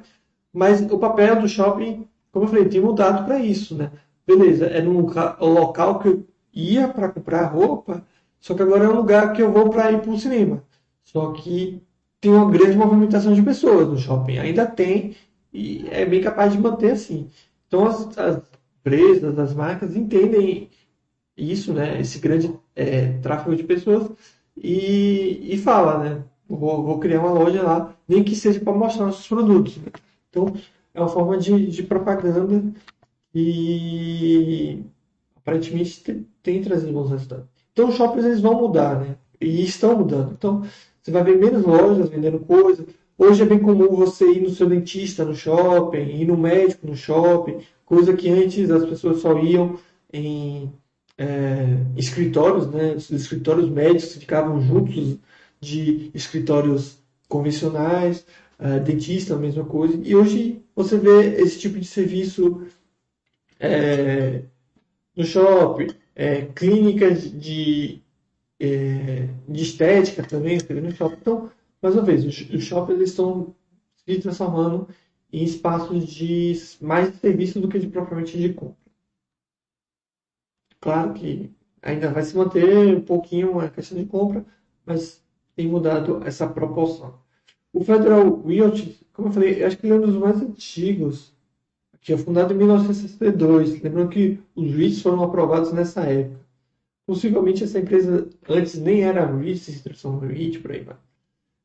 mas 0.50 0.80
o 0.80 0.98
papel 0.98 1.38
do 1.38 1.46
shopping, 1.46 2.08
como 2.32 2.46
eu 2.46 2.48
falei, 2.48 2.64
tem 2.64 2.80
mudado 2.80 3.26
para 3.26 3.38
isso, 3.38 3.76
né? 3.76 3.90
Beleza, 4.26 4.64
é 4.64 4.80
num 4.80 5.06
local 5.40 5.98
que 5.98 6.08
eu 6.08 6.26
ia 6.54 6.88
para 6.88 7.10
comprar 7.10 7.44
roupa, 7.48 8.02
só 8.40 8.54
que 8.54 8.62
agora 8.62 8.84
é 8.84 8.88
um 8.88 8.96
lugar 8.96 9.34
que 9.34 9.42
eu 9.42 9.52
vou 9.52 9.68
para 9.68 9.92
ir 9.92 10.00
para 10.00 10.10
o 10.10 10.18
cinema. 10.18 10.64
Só 11.04 11.32
que 11.32 11.82
tem 12.18 12.32
uma 12.32 12.50
grande 12.50 12.78
movimentação 12.78 13.34
de 13.34 13.42
pessoas 13.42 13.88
no 13.88 13.98
shopping. 13.98 14.38
Ainda 14.38 14.66
tem, 14.66 15.16
e 15.52 15.86
é 15.90 16.04
bem 16.04 16.20
capaz 16.20 16.52
de 16.52 16.58
manter 16.58 16.92
assim. 16.92 17.28
Então 17.66 17.86
as, 17.86 18.18
as 18.18 18.42
empresas, 18.80 19.38
as 19.38 19.54
marcas 19.54 19.96
entendem 19.96 20.70
isso, 21.36 21.72
né? 21.72 22.00
Esse 22.00 22.18
grande 22.18 22.52
é, 22.74 23.12
tráfego 23.18 23.56
de 23.56 23.64
pessoas 23.64 24.10
e, 24.56 25.54
e 25.54 25.58
fala, 25.58 25.98
né? 25.98 26.24
Vou, 26.48 26.82
vou, 26.82 26.98
criar 26.98 27.20
uma 27.20 27.32
loja 27.32 27.62
lá, 27.62 27.94
nem 28.08 28.24
que 28.24 28.34
seja 28.34 28.60
para 28.60 28.72
mostrar 28.72 29.06
nossos 29.06 29.26
produtos. 29.26 29.76
Né? 29.76 29.92
Então 30.28 30.52
é 30.92 31.00
uma 31.00 31.08
forma 31.08 31.38
de, 31.38 31.66
de 31.66 31.82
propaganda 31.84 32.72
e 33.34 34.82
aparentemente 35.36 36.02
tem, 36.02 36.26
tem 36.42 36.62
trazido 36.62 36.92
bons 36.92 37.10
resultados. 37.10 37.46
Então 37.72 37.88
os 37.88 37.94
shoppings 37.94 38.24
eles 38.24 38.40
vão 38.40 38.54
mudar, 38.60 38.98
né? 39.00 39.16
E 39.40 39.62
estão 39.64 39.96
mudando. 39.96 40.32
Então 40.32 40.62
você 41.00 41.10
vai 41.10 41.22
ver 41.22 41.38
menos 41.38 41.64
lojas 41.64 42.08
vendendo 42.08 42.40
coisas. 42.40 42.86
Hoje 43.22 43.42
é 43.42 43.44
bem 43.44 43.58
comum 43.58 43.88
você 43.88 44.24
ir 44.32 44.40
no 44.40 44.48
seu 44.48 44.66
dentista 44.66 45.26
no 45.26 45.34
shopping, 45.34 45.98
ir 45.98 46.24
no 46.24 46.38
médico 46.38 46.86
no 46.86 46.96
shopping, 46.96 47.58
coisa 47.84 48.16
que 48.16 48.30
antes 48.30 48.70
as 48.70 48.88
pessoas 48.88 49.20
só 49.20 49.38
iam 49.38 49.78
em 50.10 50.72
é, 51.18 51.76
escritórios, 51.98 52.66
né? 52.70 52.94
Os 52.94 53.10
escritórios 53.10 53.68
médicos 53.68 54.14
ficavam 54.14 54.58
juntos 54.62 55.18
de 55.60 56.10
escritórios 56.14 57.02
convencionais, 57.28 58.24
é, 58.58 58.80
dentista, 58.80 59.34
a 59.34 59.38
mesma 59.38 59.66
coisa. 59.66 60.00
E 60.02 60.16
hoje 60.16 60.62
você 60.74 60.96
vê 60.96 61.42
esse 61.42 61.58
tipo 61.58 61.78
de 61.78 61.86
serviço 61.86 62.66
é, 63.60 64.44
no 65.14 65.24
shopping, 65.24 65.88
é, 66.16 66.46
clínicas 66.54 67.30
de, 67.30 68.00
é, 68.58 69.28
de 69.46 69.62
estética 69.62 70.22
também, 70.22 70.56
no 70.56 70.90
shopping. 70.90 71.16
Então, 71.20 71.50
mais 71.82 71.94
uma 71.94 72.04
vez, 72.04 72.24
os, 72.24 72.62
shoppings 72.62 73.00
estão 73.00 73.54
se 73.96 74.18
transformando 74.20 74.88
em 75.32 75.44
espaços 75.44 76.06
de 76.06 76.52
mais 76.80 77.10
de 77.10 77.18
serviço 77.18 77.60
do 77.60 77.68
que 77.68 77.78
de 77.78 77.88
propriamente 77.88 78.38
de 78.38 78.52
compra. 78.52 78.76
Claro 80.80 81.14
que 81.14 81.50
ainda 81.82 82.10
vai 82.10 82.22
se 82.22 82.36
manter 82.36 82.94
um 82.96 83.00
pouquinho 83.00 83.60
a 83.60 83.68
questão 83.68 83.98
de 83.98 84.06
compra, 84.06 84.44
mas 84.84 85.22
tem 85.54 85.68
mudado 85.68 86.22
essa 86.24 86.48
proporção. 86.48 87.18
O 87.72 87.84
Federal 87.84 88.42
Realty, 88.42 88.98
como 89.12 89.28
eu 89.28 89.32
falei, 89.32 89.62
acho 89.62 89.78
que 89.78 89.86
ele 89.86 89.94
é 89.94 89.96
um 89.96 90.00
dos 90.00 90.16
mais 90.16 90.40
antigos, 90.40 91.34
que 92.00 92.12
é 92.12 92.16
fundado 92.18 92.52
em 92.52 92.56
1962. 92.56 93.80
Lembrando 93.82 94.08
que 94.10 94.38
os 94.54 94.72
REITs 94.72 95.02
foram 95.02 95.22
aprovados 95.22 95.72
nessa 95.72 96.02
época. 96.02 96.40
Possivelmente 97.06 97.64
essa 97.64 97.78
empresa 97.78 98.28
antes 98.48 98.78
nem 98.78 99.02
era 99.04 99.26
REIT, 99.26 99.58
se 99.58 99.82
transformou 99.82 100.24
em 100.24 100.34
REIT, 100.34 100.60
por 100.60 100.72
aí 100.72 100.80
vai. 100.82 100.96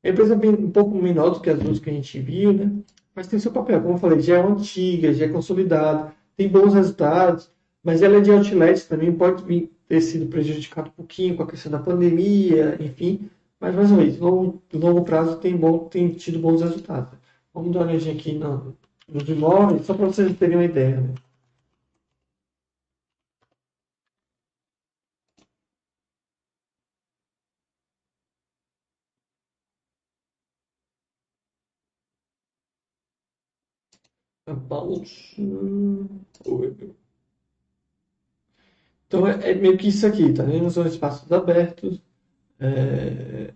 A 0.05 0.09
empresa 0.09 0.33
é 0.35 0.37
bem, 0.37 0.51
um 0.51 0.69
pouco 0.69 0.95
menor 0.95 1.31
do 1.31 1.39
que 1.39 1.49
as 1.49 1.57
outras 1.57 1.79
que 1.79 1.89
a 1.89 1.93
gente 1.93 2.19
viu, 2.19 2.53
né? 2.53 2.71
mas 3.15 3.25
tem 3.25 3.39
seu 3.39 3.51
papel. 3.51 3.81
Como 3.81 3.95
eu 3.95 3.97
falei, 3.97 4.19
já 4.19 4.37
é 4.37 4.39
antiga, 4.39 5.11
já 5.11 5.25
é 5.25 5.29
consolidada, 5.29 6.13
tem 6.37 6.47
bons 6.47 6.75
resultados, 6.75 7.49
mas 7.83 8.03
ela 8.03 8.17
é 8.17 8.21
de 8.21 8.31
outlets 8.31 8.85
também, 8.85 9.11
pode 9.11 9.43
vir, 9.43 9.71
ter 9.87 10.01
sido 10.01 10.27
prejudicado 10.27 10.89
um 10.89 10.91
pouquinho 10.91 11.35
com 11.35 11.41
a 11.41 11.47
questão 11.47 11.71
da 11.71 11.79
pandemia, 11.79 12.77
enfim. 12.79 13.31
Mas, 13.59 13.73
mais 13.73 13.89
uma 13.89 14.01
vez, 14.03 14.19
longo, 14.19 14.61
longo 14.71 15.03
prazo 15.03 15.37
tem, 15.37 15.57
bom, 15.57 15.79
tem 15.85 16.09
tido 16.09 16.37
bons 16.37 16.61
resultados. 16.61 17.17
Vamos 17.51 17.71
dar 17.71 17.79
uma 17.79 17.87
olhadinha 17.87 18.13
aqui 18.13 18.33
no, 18.33 18.77
nos 19.07 19.27
imóveis, 19.27 19.87
só 19.87 19.95
para 19.95 20.05
vocês 20.05 20.37
terem 20.37 20.57
uma 20.57 20.65
ideia. 20.65 21.01
Né? 21.01 21.13
About... 34.47 35.09
Então 39.07 39.27
é, 39.27 39.51
é, 39.51 39.55
meio 39.55 39.77
que 39.77 39.87
isso 39.87 40.05
aqui, 40.05 40.33
tá 40.33 40.43
vendo? 40.43 40.69
São 40.69 40.85
espaços 40.85 41.31
abertos, 41.31 41.99
é, 42.59 43.53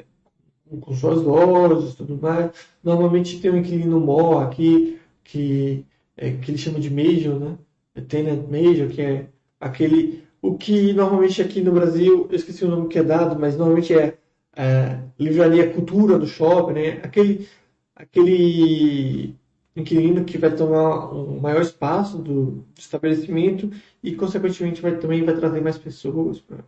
com 0.81 0.93
suas 0.95 1.21
lojas 1.21 1.95
tudo 1.95 2.17
mais. 2.17 2.51
Normalmente 2.83 3.39
tem 3.39 3.51
um 3.51 3.57
inquilino 3.57 3.99
mor 3.99 4.43
aqui, 4.43 4.99
que, 5.23 5.85
é, 6.17 6.31
que 6.37 6.51
ele 6.51 6.57
chama 6.57 6.79
de 6.79 6.89
major, 6.89 7.39
né? 7.39 7.57
É 7.95 8.01
tenant 8.01 8.47
major, 8.49 8.89
que 8.89 9.01
é 9.01 9.29
aquele. 9.59 10.23
O 10.41 10.57
que 10.57 10.93
normalmente 10.93 11.41
aqui 11.41 11.61
no 11.61 11.71
Brasil, 11.73 12.27
eu 12.29 12.35
esqueci 12.35 12.63
o 12.65 12.69
nome 12.69 12.87
que 12.87 12.99
é 12.99 13.03
dado, 13.03 13.39
mas 13.39 13.57
normalmente 13.57 13.93
é, 13.93 14.17
é 14.55 14.99
livraria 15.19 15.71
cultura 15.73 16.17
do 16.17 16.27
shopping, 16.27 16.73
né? 16.73 16.89
Aquele, 17.03 17.47
aquele 17.95 19.35
inquilino 19.79 20.25
que 20.25 20.37
vai 20.37 20.55
tomar 20.55 21.13
um 21.13 21.39
maior 21.39 21.61
espaço 21.61 22.17
do, 22.17 22.65
estabelecimento 22.77 23.69
e, 24.03 24.15
consequentemente, 24.15 24.81
vai, 24.81 24.97
também 24.99 25.23
vai 25.23 25.35
trazer 25.35 25.61
mais 25.61 25.77
pessoas. 25.77 26.43
No 26.49 26.63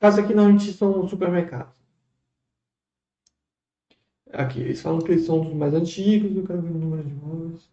caso 0.00 0.20
aqui, 0.20 0.34
normalmente 0.34 0.72
são 0.72 1.06
supermercados. 1.08 1.72
Aqui, 4.32 4.60
eles 4.60 4.80
falam 4.80 5.00
que 5.00 5.12
eles 5.12 5.26
são 5.26 5.44
dos 5.44 5.52
mais 5.54 5.74
antigos, 5.74 6.36
eu 6.36 6.46
quero 6.46 6.62
ver 6.62 6.70
o 6.70 6.78
número 6.78 7.04
de 7.04 7.10
imóveis. 7.10 7.70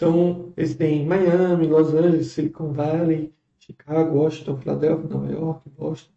Então, 0.00 0.50
eles 0.56 0.74
têm 0.74 1.04
Miami, 1.04 1.66
Los 1.66 1.92
Angeles, 1.92 2.28
Silicon 2.28 2.72
Valley, 2.72 3.34
Chicago, 3.58 4.16
Washington, 4.16 4.56
Philadelphia, 4.56 5.06
Nova 5.10 5.30
York, 5.30 5.68
Boston. 5.68 6.10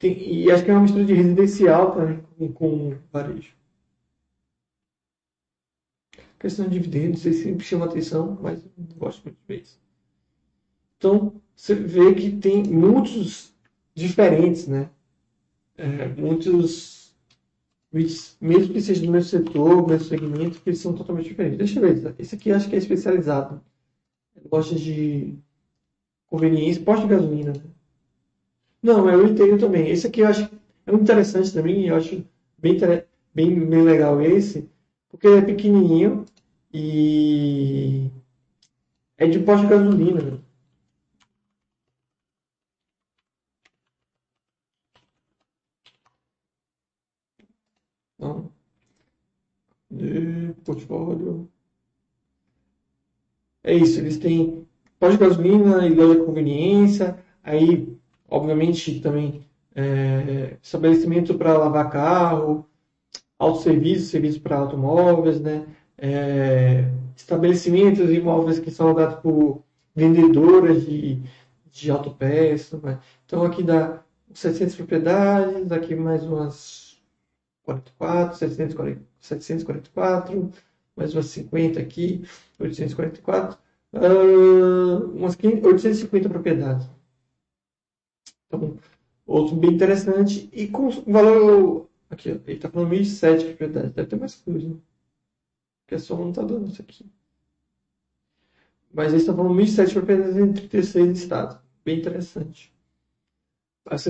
Tem, 0.00 0.18
e 0.28 0.50
acho 0.50 0.64
que 0.64 0.70
é 0.72 0.74
uma 0.74 0.82
mistura 0.82 1.04
de 1.04 1.14
residencial 1.14 1.92
também 1.92 2.20
com, 2.36 2.52
com 2.52 2.98
varejo. 3.12 3.54
Questão 6.40 6.64
de 6.68 6.72
dividendos, 6.72 7.24
isso 7.24 7.44
sempre 7.44 7.64
chama 7.64 7.86
atenção, 7.86 8.36
mas 8.42 8.64
não 8.76 8.98
gosto 8.98 9.22
muito 9.22 9.36
de 9.36 9.46
ver 9.46 9.62
isso. 9.62 9.80
Então, 10.96 11.40
você 11.54 11.72
vê 11.72 12.16
que 12.16 12.36
tem 12.36 12.64
muitos 12.64 13.54
diferentes, 13.94 14.66
né? 14.66 14.90
É, 15.76 16.08
muitos 16.08 16.97
mesmo 17.92 18.72
que 18.72 18.80
seja 18.80 19.04
do 19.04 19.10
mesmo 19.10 19.30
setor, 19.30 19.86
mesmo 19.88 20.08
segmento, 20.08 20.60
que 20.60 20.68
eles 20.68 20.80
são 20.80 20.94
totalmente 20.94 21.28
diferentes. 21.28 21.58
Deixa 21.58 21.78
eu 21.80 21.82
ver, 21.82 22.14
esse 22.18 22.34
aqui 22.34 22.52
acho 22.52 22.68
que 22.68 22.74
é 22.76 22.78
especializado. 22.78 23.60
Gosta 24.50 24.74
de 24.74 25.38
conveniência, 26.26 26.82
posto 26.82 27.02
de 27.02 27.08
gasolina. 27.08 27.52
Né? 27.52 27.62
Não, 28.82 29.08
eu 29.10 29.26
entendo 29.26 29.58
também. 29.58 29.88
Esse 29.88 30.06
aqui 30.06 30.20
eu 30.20 30.28
acho 30.28 30.48
é 30.86 30.90
muito 30.90 31.04
interessante 31.04 31.52
também, 31.52 31.86
eu 31.86 31.96
acho 31.96 32.24
bem, 32.56 32.78
bem, 33.34 33.68
bem 33.68 33.82
legal 33.82 34.22
esse, 34.22 34.70
porque 35.10 35.26
ele 35.26 35.38
é 35.38 35.42
pequenininho 35.42 36.24
e 36.72 38.10
é 39.18 39.26
de 39.26 39.38
posto 39.40 39.64
de 39.64 39.68
gasolina. 39.68 40.22
Né? 40.22 40.38
Então, 48.18 48.52
portfólio. 50.64 51.48
É 53.62 53.74
isso, 53.74 54.00
eles 54.00 54.18
têm 54.18 54.66
pós 54.98 55.12
de 55.12 55.18
gasolina 55.18 55.86
e 55.86 55.94
loja 55.94 56.20
de 56.20 56.26
conveniência, 56.26 57.18
aí, 57.42 57.96
obviamente, 58.28 59.00
também 59.00 59.46
é, 59.74 60.56
estabelecimento 60.62 61.34
para 61.36 61.56
lavar 61.56 61.90
carro, 61.90 62.66
autosserviço, 63.38 64.06
serviço 64.10 64.40
para 64.40 64.58
automóveis, 64.58 65.40
né? 65.40 65.66
É, 65.96 66.90
estabelecimentos 67.16 68.10
imóveis 68.10 68.58
que 68.58 68.70
são 68.70 68.86
alugados 68.86 69.16
por 69.20 69.62
vendedoras 69.94 70.86
de, 70.86 71.22
de 71.70 71.90
autopeças. 71.90 72.80
Né? 72.80 72.98
Então, 73.26 73.42
aqui 73.42 73.62
dá 73.62 74.02
700 74.32 74.76
propriedades, 74.76 75.72
aqui 75.72 75.94
mais 75.94 76.24
umas 76.24 76.87
44, 77.68 78.38
740, 78.38 79.02
744, 79.20 80.50
mais 80.96 81.14
umas 81.14 81.26
50 81.26 81.78
aqui, 81.78 82.24
844, 82.58 83.58
uh, 83.92 85.04
umas 85.14 85.36
850 85.36 86.28
propriedades. 86.30 86.88
Então, 88.46 88.78
outro 89.26 89.54
bem 89.56 89.72
interessante 89.72 90.48
e 90.50 90.66
com 90.66 90.88
valor, 90.88 91.86
aqui, 92.08 92.30
ó, 92.30 92.34
ele 92.46 92.56
está 92.56 92.70
falando 92.70 92.90
1.007 92.90 93.44
propriedades, 93.48 93.92
deve 93.92 94.08
ter 94.08 94.16
mais 94.16 94.34
coisa, 94.36 94.66
né? 94.66 94.76
porque 95.82 95.94
a 95.96 95.98
soma 95.98 96.22
não 96.22 96.30
está 96.30 96.42
dando 96.42 96.68
isso 96.68 96.80
aqui. 96.80 97.04
Mas 98.90 99.08
eles 99.08 99.22
estão 99.22 99.36
falando 99.36 99.60
1.007 99.60 99.92
propriedades 99.92 100.36
em 100.36 100.52
36 100.54 101.18
estados, 101.18 101.58
bem 101.84 101.98
interessante. 101.98 102.72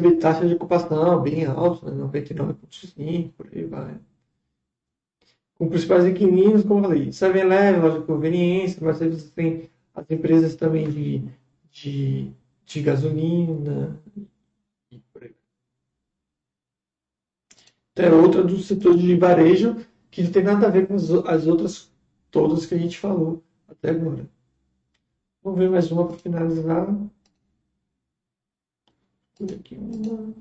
Vê 0.01 0.17
taxa 0.17 0.47
de 0.47 0.55
ocupação 0.55 1.23
bem 1.23 1.45
alta, 1.45 1.91
né? 1.91 2.03
99,5, 2.05 3.33
por 3.37 3.47
aí 3.53 3.65
vai. 3.65 3.99
Com 5.57 5.69
principais 5.69 6.05
inquilinos, 6.07 6.63
como 6.63 6.81
eu 6.81 6.85
falei, 6.85 7.09
7-Eleven, 7.09 7.81
loja 7.81 8.01
de 8.01 8.07
conveniência, 8.07 8.79
mas 8.81 9.01
aí 9.01 9.09
você 9.09 9.31
tem 9.31 9.71
as 9.95 10.05
empresas 10.11 10.55
também 10.55 10.89
de, 10.89 11.25
de, 11.71 12.33
de 12.65 12.83
gasolina 12.83 14.01
e 14.91 14.99
por 15.13 15.25
aí. 15.25 15.35
É 17.97 18.11
outra 18.11 18.43
do 18.43 18.59
setor 18.59 18.97
de 18.97 19.17
varejo 19.17 19.77
que 20.11 20.23
não 20.23 20.31
tem 20.31 20.43
nada 20.43 20.67
a 20.67 20.71
ver 20.71 20.87
com 20.87 20.95
as, 20.95 21.11
as 21.11 21.47
outras 21.47 21.93
todas 22.31 22.67
que 22.67 22.75
a 22.75 22.79
gente 22.79 22.99
falou 22.99 23.43
até 23.69 23.91
agora. 23.91 24.29
Vamos 25.43 25.59
ver 25.59 25.71
mais 25.71 25.91
uma 25.91 26.07
para 26.07 26.17
finalizar. 26.17 26.87
Aqui 29.41 29.77
uma. 29.77 30.35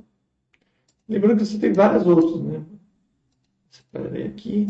Lembrando 1.07 1.37
que 1.37 1.45
você 1.45 1.59
tem 1.59 1.71
várias 1.71 2.05
outras, 2.05 2.41
né? 2.41 2.65
Separei 3.69 4.27
aqui. 4.27 4.67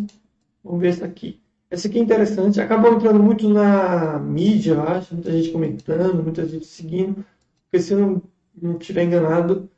Vamos 0.63 0.81
ver 0.81 0.89
essa 0.89 1.05
aqui. 1.05 1.39
Essa 1.69 1.87
aqui 1.87 1.97
é 1.97 2.01
interessante. 2.01 2.59
Acabou 2.59 2.93
entrando 2.93 3.23
muito 3.23 3.47
na 3.49 4.19
mídia, 4.19 4.73
eu 4.73 4.83
acho. 4.83 5.13
Muita 5.13 5.31
gente 5.31 5.51
comentando, 5.51 6.23
muita 6.23 6.45
gente 6.45 6.65
seguindo. 6.65 7.25
Porque 7.63 7.79
se 7.83 7.93
eu 7.93 8.21
não, 8.61 8.77
estiver 8.77 9.03
enganado, 9.03 9.69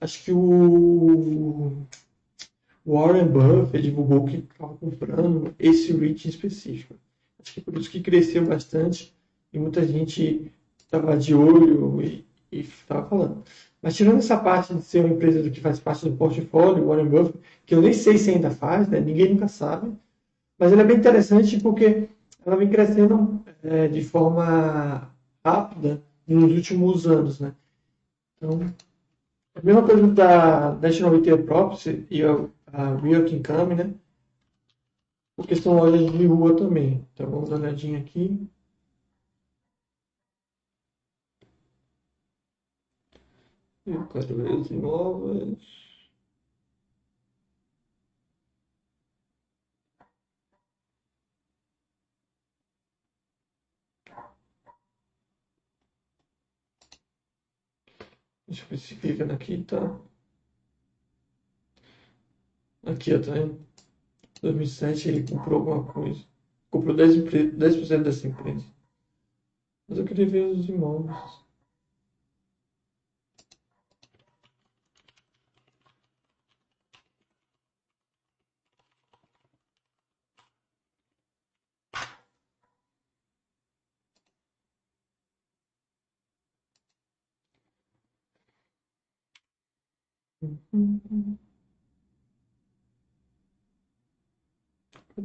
acho 0.00 0.22
que 0.22 0.32
o 0.32 1.72
Warren 2.86 3.26
Buffett 3.26 3.82
divulgou 3.82 4.26
que 4.26 4.36
estava 4.36 4.74
comprando 4.74 5.54
esse 5.58 5.92
REIT 5.92 6.26
em 6.26 6.30
específico. 6.30 6.94
Acho 7.38 7.54
que 7.54 7.60
é 7.60 7.62
por 7.62 7.76
isso 7.78 7.90
que 7.90 8.00
cresceu 8.00 8.44
bastante 8.46 9.14
e 9.52 9.58
muita 9.58 9.86
gente 9.86 10.50
estava 10.78 11.16
de 11.16 11.34
olho 11.34 12.02
e 12.02 12.24
estava 12.52 13.08
falando. 13.08 13.42
Mas 13.82 13.96
tirando 13.96 14.18
essa 14.18 14.38
parte 14.38 14.74
de 14.74 14.82
ser 14.82 15.04
uma 15.04 15.14
empresa 15.14 15.48
que 15.48 15.60
faz 15.60 15.80
parte 15.80 16.08
do 16.08 16.16
portfólio, 16.16 16.86
Warren 16.86 17.08
Buffett, 17.08 17.38
que 17.64 17.74
eu 17.74 17.80
nem 17.80 17.92
sei 17.92 18.18
se 18.18 18.30
ainda 18.30 18.50
faz, 18.50 18.88
né? 18.88 19.00
ninguém 19.00 19.32
nunca 19.32 19.48
sabe, 19.48 19.92
mas 20.58 20.72
ela 20.72 20.82
é 20.82 20.84
bem 20.84 20.98
interessante 20.98 21.58
porque 21.60 22.08
ela 22.44 22.56
vem 22.56 22.68
crescendo 22.68 23.42
é, 23.62 23.88
de 23.88 24.02
forma 24.02 25.10
rápida 25.44 26.02
nos 26.26 26.52
últimos 26.52 27.06
anos. 27.06 27.40
Né? 27.40 27.54
Então, 28.36 28.72
a 29.54 29.62
mesma 29.62 29.82
coisa 29.82 30.06
da 30.08 30.74
National 30.74 31.12
Retail 31.12 31.44
Property 31.44 32.06
e 32.10 32.22
a, 32.22 32.94
Real 32.96 33.26
Income, 33.26 33.74
né? 33.74 33.94
porque 35.36 35.56
são 35.56 35.74
lojas 35.74 36.12
de 36.12 36.26
rua 36.26 36.54
também. 36.54 37.06
Então, 37.14 37.30
vamos 37.30 37.48
dar 37.48 37.56
uma 37.56 37.66
olhadinha 37.66 37.98
aqui. 37.98 38.46
Eu 43.84 44.06
quero 44.08 44.36
ver 44.36 44.52
os 44.54 44.70
imóveis. 44.70 45.58
Deixa 58.46 58.64
eu 58.64 58.68
ver 58.68 58.76
se 58.78 58.94
fica 58.96 59.32
aqui, 59.32 59.64
tá? 59.64 59.98
Aqui, 62.84 63.14
ó, 63.14 63.18
tá 63.18 63.32
vendo? 63.32 63.58
2007 64.42 65.08
ele 65.08 65.26
comprou 65.26 65.60
alguma 65.60 65.92
coisa. 65.92 66.24
Comprou 66.70 66.94
10%, 66.96 67.56
10 67.56 67.88
dessa 68.04 68.28
empresa. 68.28 68.66
Mas 69.86 69.98
eu 69.98 70.06
queria 70.06 70.26
ver 70.26 70.46
os 70.46 70.68
imóveis. 70.70 71.39
Cadê 90.40 90.56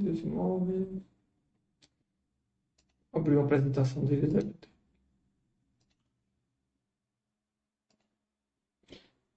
os 0.09 0.19
imóveis? 0.19 0.89
Abriu 3.13 3.39
a 3.39 3.43
apresentação 3.45 4.03
deles, 4.05 4.33
deve 4.33 4.51
ter. 4.53 4.69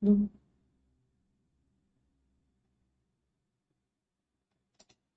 Não. 0.02 0.28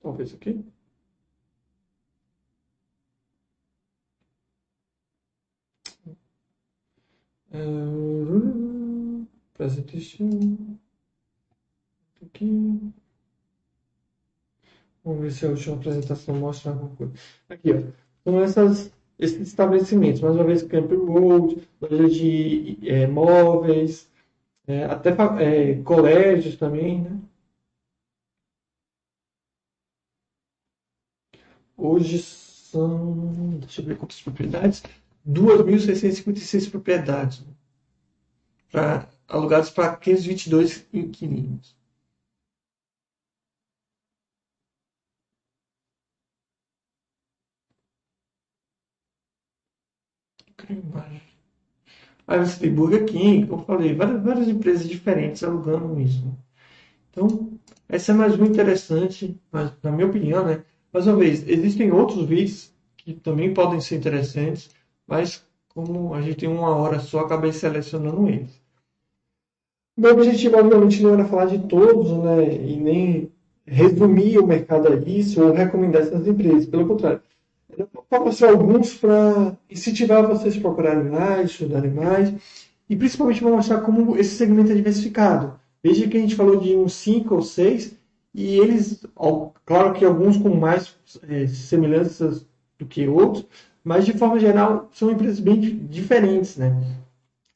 Talvez 0.02 0.34
aqui. 0.34 0.64
Uh... 7.54 8.91
Presentation. 9.62 10.80
Aqui. 12.20 12.92
Vamos 15.04 15.22
ver 15.22 15.32
se 15.32 15.46
a 15.46 15.50
última 15.50 15.76
apresentação 15.76 16.36
mostra 16.36 16.72
alguma 16.72 16.96
coisa. 16.96 17.14
Aqui, 17.48 17.72
ó. 17.72 17.84
São 18.24 18.42
essas, 18.42 18.92
esses 19.20 19.50
estabelecimentos. 19.50 20.20
Mais 20.20 20.34
uma 20.34 20.44
vez, 20.46 20.64
Camp 20.64 20.92
Road, 20.92 21.62
loja 21.80 22.10
de 22.10 22.80
é, 22.90 23.06
móveis, 23.06 24.10
é, 24.66 24.86
até 24.86 25.12
é, 25.12 25.76
colégios 25.84 26.56
também, 26.56 27.04
né? 27.04 27.20
Hoje 31.78 32.18
são, 32.18 33.60
deixa 33.60 33.82
eu 33.82 33.86
ver 33.86 33.98
quantas 33.98 34.22
propriedades, 34.24 34.82
2.656 35.28 36.72
propriedades. 36.72 37.46
Para 38.72 39.08
alugados 39.32 39.72
para 39.72 39.96
522 39.98 40.86
inquilinos. 40.94 41.76
Aí 52.28 52.40
você 52.40 52.60
tem 52.60 52.74
Burger 52.74 53.06
King, 53.06 53.46
como 53.48 53.62
eu 53.62 53.66
falei, 53.66 53.94
várias, 53.96 54.24
várias 54.24 54.48
empresas 54.48 54.88
diferentes 54.88 55.44
alugando 55.44 56.00
isso. 56.00 56.24
Então, 57.12 57.52
essa 57.90 58.12
é 58.14 58.16
mais 58.16 58.36
uma 58.36 58.48
interessante, 58.48 59.40
mas, 59.52 59.72
na 59.84 59.92
minha 59.92 60.08
opinião, 60.08 60.46
né? 60.46 60.64
Mais 60.94 61.08
uma 61.08 61.18
vez, 61.18 61.48
existem 61.48 61.92
outros 61.92 62.26
vídeos 62.28 62.74
que 62.98 63.14
também 63.16 63.54
podem 63.54 63.82
ser 63.82 63.98
interessantes, 63.98 64.70
mas 65.08 65.46
como 65.70 66.14
a 66.16 66.22
gente 66.22 66.38
tem 66.38 66.50
uma 66.50 66.76
hora 66.76 67.00
só, 67.00 67.22
acabei 67.22 67.54
selecionando 67.54 68.28
eles. 68.30 68.62
Meu 69.98 70.14
objetivo, 70.14 70.58
obviamente, 70.58 71.04
não 71.04 71.14
era 71.14 71.26
falar 71.26 71.46
de 71.46 71.60
todos, 71.68 72.12
né, 72.24 72.54
e 72.54 72.78
nem 72.78 73.32
resumir 73.66 74.40
o 74.40 74.48
mercado 74.48 74.88
a 74.88 74.96
isso 74.96 75.44
ou 75.44 75.54
recomendar 75.54 76.02
essas 76.02 76.28
empresas. 76.28 76.66
Pelo 76.66 76.88
contrário, 76.88 77.22
vou 78.10 78.26
mostrar 78.26 78.50
alguns 78.52 78.96
para 78.96 79.56
incentivar 79.70 80.28
vocês 80.28 80.58
a 80.58 80.62
procurarem 80.62 81.10
mais, 81.10 81.52
estudarem 81.52 81.92
mais, 81.92 82.34
e 82.90 82.96
principalmente 82.96 83.44
vou 83.44 83.56
mostrar 83.56 83.82
como 83.82 84.18
esse 84.18 84.36
segmento 84.36 84.72
é 84.72 84.76
diversificado. 84.76 85.60
Veja 85.84 86.08
que 86.08 86.18
a 86.18 86.20
gente 86.20 86.36
falou 86.36 86.58
de 86.58 86.76
uns 86.76 86.94
5 86.94 87.36
ou 87.36 87.42
6, 87.42 87.96
e 88.34 88.58
eles, 88.60 89.06
claro 89.66 89.94
que 89.94 90.06
alguns 90.06 90.38
com 90.38 90.50
mais 90.56 90.96
é, 91.28 91.48
semelhanças 91.48 92.46
do 92.80 92.86
que 92.86 93.08
outros, 93.08 93.46
mas 93.84 94.06
de 94.06 94.14
forma 94.14 94.40
geral 94.40 94.90
são 94.94 95.12
empresas 95.12 95.40
bem 95.40 95.60
diferentes, 95.60 96.56
né? 96.56 96.76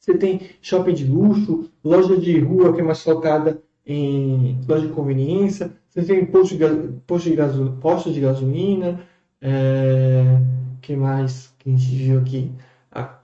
Você 0.06 0.16
tem 0.16 0.40
shopping 0.62 0.94
de 0.94 1.04
luxo, 1.04 1.68
loja 1.84 2.16
de 2.16 2.40
rua 2.40 2.72
que 2.72 2.80
é 2.80 2.84
mais 2.84 3.02
focada 3.02 3.60
em 3.84 4.62
loja 4.68 4.86
de 4.86 4.94
conveniência, 4.94 5.76
você 5.90 6.04
tem 6.04 6.24
posto 6.28 6.56
de, 6.56 6.64
posto 7.08 7.28
de, 7.28 7.36
gasolina, 7.36 7.78
posto 7.82 8.14
de 8.14 8.20
gasolina, 8.20 9.02
é, 9.42 10.40
que 10.80 10.96
mais 10.96 11.52
que 11.58 11.70
a 11.70 11.72
gente 11.72 11.96
viu 11.96 12.20
aqui? 12.20 12.52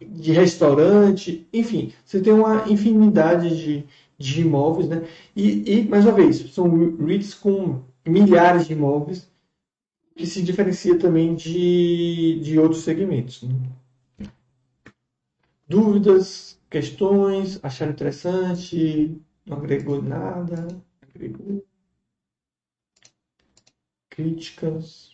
de 0.02 0.34
restaurante, 0.34 1.48
enfim, 1.54 1.94
você 2.04 2.20
tem 2.20 2.34
uma 2.34 2.68
infinidade 2.68 3.56
de, 3.56 3.86
de 4.18 4.42
imóveis, 4.42 4.90
né? 4.90 5.08
E, 5.36 5.64
e, 5.72 5.88
mais 5.88 6.04
uma 6.04 6.12
vez, 6.14 6.52
são 6.52 6.98
REITs 6.98 7.36
com 7.36 7.80
milhares 8.06 8.68
de 8.68 8.74
imóveis, 8.74 9.30
que 10.16 10.26
se 10.26 10.42
diferencia 10.42 10.98
também 10.98 11.36
de, 11.36 12.42
de 12.44 12.60
outros 12.60 12.84
segmentos. 12.84 13.44
Né? 13.44 13.56
Dúvidas, 15.70 16.51
questões, 16.72 17.64
acharam 17.64 17.92
interessante, 17.94 19.22
não 19.46 19.58
agregou 19.58 20.02
nada, 20.02 20.68
agregou 21.04 21.64
críticas. 24.10 25.11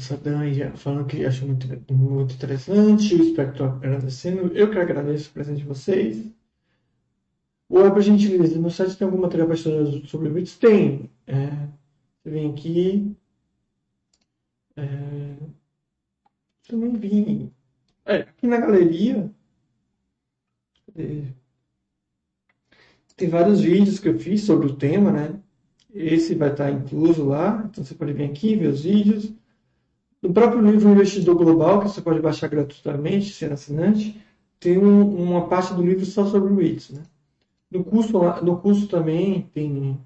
Sadam 0.00 0.40
aí 0.40 0.58
falando 0.76 1.06
que 1.06 1.24
achou 1.24 1.48
muito, 1.48 1.66
muito 1.92 2.34
interessante, 2.34 3.14
o 3.14 3.22
Espectro 3.22 3.64
agradecendo. 3.64 4.56
Eu 4.56 4.70
que 4.70 4.78
agradeço 4.78 5.30
o 5.30 5.32
presente 5.32 5.58
de 5.58 5.64
vocês. 5.64 6.24
O 7.68 7.90
por 7.90 8.00
gentileza, 8.00 8.58
no 8.58 8.70
site 8.70 8.96
tem 8.96 9.06
algum 9.06 9.20
material 9.20 9.46
para 9.46 9.56
estudar 9.56 10.06
sobre 10.06 10.30
bits? 10.30 10.56
Tem. 10.56 11.10
É, 11.26 11.68
você 12.22 12.30
vem 12.30 12.50
aqui. 12.50 13.16
É, 14.76 15.36
também 16.66 16.94
vim. 16.94 17.52
É, 18.06 18.16
aqui 18.20 18.46
na 18.46 18.58
galeria. 18.58 19.30
Tem 23.16 23.28
vários 23.28 23.60
vídeos 23.60 23.98
que 23.98 24.08
eu 24.08 24.18
fiz 24.18 24.42
sobre 24.42 24.66
o 24.66 24.76
tema, 24.76 25.12
né? 25.12 25.40
Esse 25.92 26.34
vai 26.34 26.50
estar 26.50 26.70
incluso 26.70 27.24
lá, 27.24 27.66
então 27.68 27.84
você 27.84 27.94
pode 27.94 28.12
vir 28.12 28.24
aqui 28.24 28.54
ver 28.56 28.68
os 28.68 28.84
vídeos. 28.84 29.32
No 30.20 30.32
próprio 30.32 30.60
livro 30.60 30.90
Investidor 30.90 31.36
Global, 31.36 31.80
que 31.80 31.88
você 31.88 32.00
pode 32.00 32.20
baixar 32.20 32.48
gratuitamente, 32.48 33.32
ser 33.32 33.52
assinante, 33.52 34.20
tem 34.58 34.76
um, 34.78 35.30
uma 35.30 35.48
parte 35.48 35.72
do 35.74 35.82
livro 35.82 36.04
só 36.04 36.26
sobre 36.26 36.52
o. 36.52 36.92
Né? 36.92 37.02
No, 37.70 37.84
curso, 37.84 38.18
no 38.42 38.60
curso 38.60 38.88
também 38.88 39.42
tem. 39.54 40.00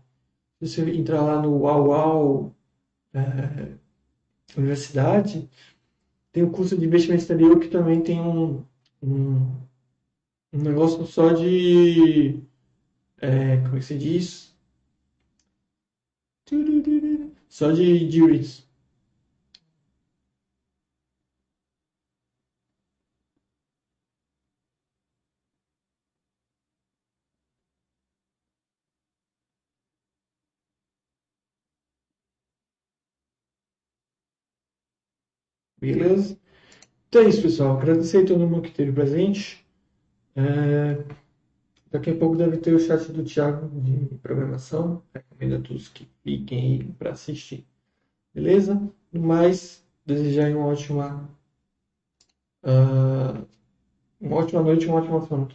Se 0.61 0.69
você 0.69 0.91
entrar 0.97 1.23
lá 1.23 1.41
no 1.41 1.63
UAU 1.63 2.55
é, 3.15 3.73
Universidade, 4.57 5.49
tem 6.31 6.43
o 6.43 6.51
curso 6.51 6.77
de 6.77 6.85
investimento 6.85 7.23
exterior 7.23 7.59
que 7.59 7.69
também 7.69 8.01
tem 8.03 8.21
um, 8.21 8.63
um, 9.03 9.51
um 10.53 10.59
negócio 10.63 11.07
só 11.07 11.33
de. 11.33 12.39
É, 13.19 13.59
como 13.59 13.77
é 13.77 13.79
que 13.79 13.85
se 13.85 13.97
diz? 13.97 14.55
Só 17.49 17.71
de, 17.71 18.07
de 18.09 18.25
REITs. 18.25 18.72
Beleza? 35.83 36.39
Então 37.09 37.23
é 37.23 37.29
isso, 37.29 37.43
pessoal. 37.43 37.77
Agradecer 37.77 38.19
a 38.19 38.27
todo 38.27 38.47
mundo 38.47 38.63
que 38.63 38.69
esteve 38.69 38.93
presente. 38.93 39.67
É... 40.37 41.05
Daqui 41.91 42.11
a 42.11 42.17
pouco 42.17 42.37
deve 42.37 42.57
ter 42.59 42.73
o 42.73 42.79
chat 42.79 43.11
do 43.11 43.25
Thiago 43.25 43.69
de 43.81 44.15
programação. 44.19 45.03
Recomendo 45.13 45.57
a 45.57 45.61
todos 45.61 45.89
que 45.89 46.09
cliquem 46.23 46.61
aí 46.61 46.85
para 46.85 47.11
assistir. 47.11 47.67
Beleza? 48.33 48.81
No 49.13 49.21
mais, 49.21 49.85
desejar 50.07 50.53
uma 50.53 50.69
ótima, 50.69 51.29
uh, 52.63 53.45
uma 54.21 54.37
ótima 54.37 54.63
noite 54.63 54.87
uma 54.87 54.99
ótima 54.99 55.21
semana. 55.27 55.49